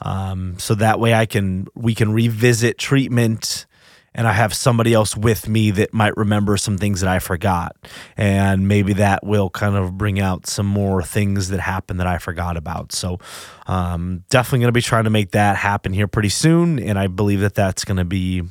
um, 0.00 0.56
so 0.60 0.76
that 0.76 1.00
way 1.00 1.12
I 1.12 1.26
can 1.26 1.66
we 1.74 1.96
can 1.96 2.12
revisit 2.12 2.78
treatment, 2.78 3.66
and 4.14 4.28
I 4.28 4.32
have 4.32 4.54
somebody 4.54 4.94
else 4.94 5.16
with 5.16 5.48
me 5.48 5.72
that 5.72 5.92
might 5.92 6.16
remember 6.16 6.56
some 6.56 6.78
things 6.78 7.00
that 7.00 7.10
I 7.10 7.18
forgot, 7.18 7.74
and 8.16 8.68
maybe 8.68 8.92
that 8.92 9.26
will 9.26 9.50
kind 9.50 9.74
of 9.74 9.98
bring 9.98 10.20
out 10.20 10.46
some 10.46 10.66
more 10.66 11.02
things 11.02 11.48
that 11.48 11.58
happened 11.58 11.98
that 11.98 12.06
I 12.06 12.18
forgot 12.18 12.56
about. 12.56 12.92
So, 12.92 13.18
um, 13.66 14.22
definitely 14.30 14.60
going 14.60 14.68
to 14.68 14.72
be 14.72 14.82
trying 14.82 15.04
to 15.04 15.10
make 15.10 15.32
that 15.32 15.56
happen 15.56 15.92
here 15.92 16.06
pretty 16.06 16.28
soon, 16.28 16.78
and 16.78 16.96
I 16.96 17.08
believe 17.08 17.40
that 17.40 17.56
that's 17.56 17.84
going 17.84 17.96
to 17.96 18.04
be 18.04 18.44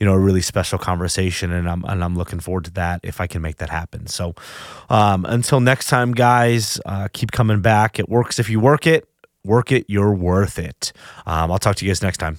you 0.00 0.06
know 0.06 0.12
a 0.12 0.18
really 0.18 0.42
special 0.42 0.78
conversation 0.78 1.52
and 1.52 1.68
I'm 1.68 1.84
and 1.84 2.04
I'm 2.04 2.16
looking 2.16 2.40
forward 2.40 2.64
to 2.66 2.70
that 2.72 3.00
if 3.02 3.20
I 3.20 3.26
can 3.26 3.42
make 3.42 3.56
that 3.56 3.70
happen. 3.70 4.06
So 4.06 4.34
um, 4.90 5.24
until 5.24 5.60
next 5.60 5.86
time, 5.86 6.12
guys, 6.12 6.80
uh, 6.86 7.08
keep 7.12 7.32
coming 7.32 7.60
back. 7.60 7.98
It 7.98 8.08
works 8.08 8.38
if 8.38 8.50
you 8.50 8.60
work 8.60 8.86
it. 8.86 9.08
Work 9.44 9.70
it. 9.70 9.86
You're 9.88 10.14
worth 10.14 10.58
it. 10.58 10.92
Um, 11.24 11.52
I'll 11.52 11.58
talk 11.58 11.76
to 11.76 11.84
you 11.84 11.90
guys 11.90 12.02
next 12.02 12.18
time. 12.18 12.38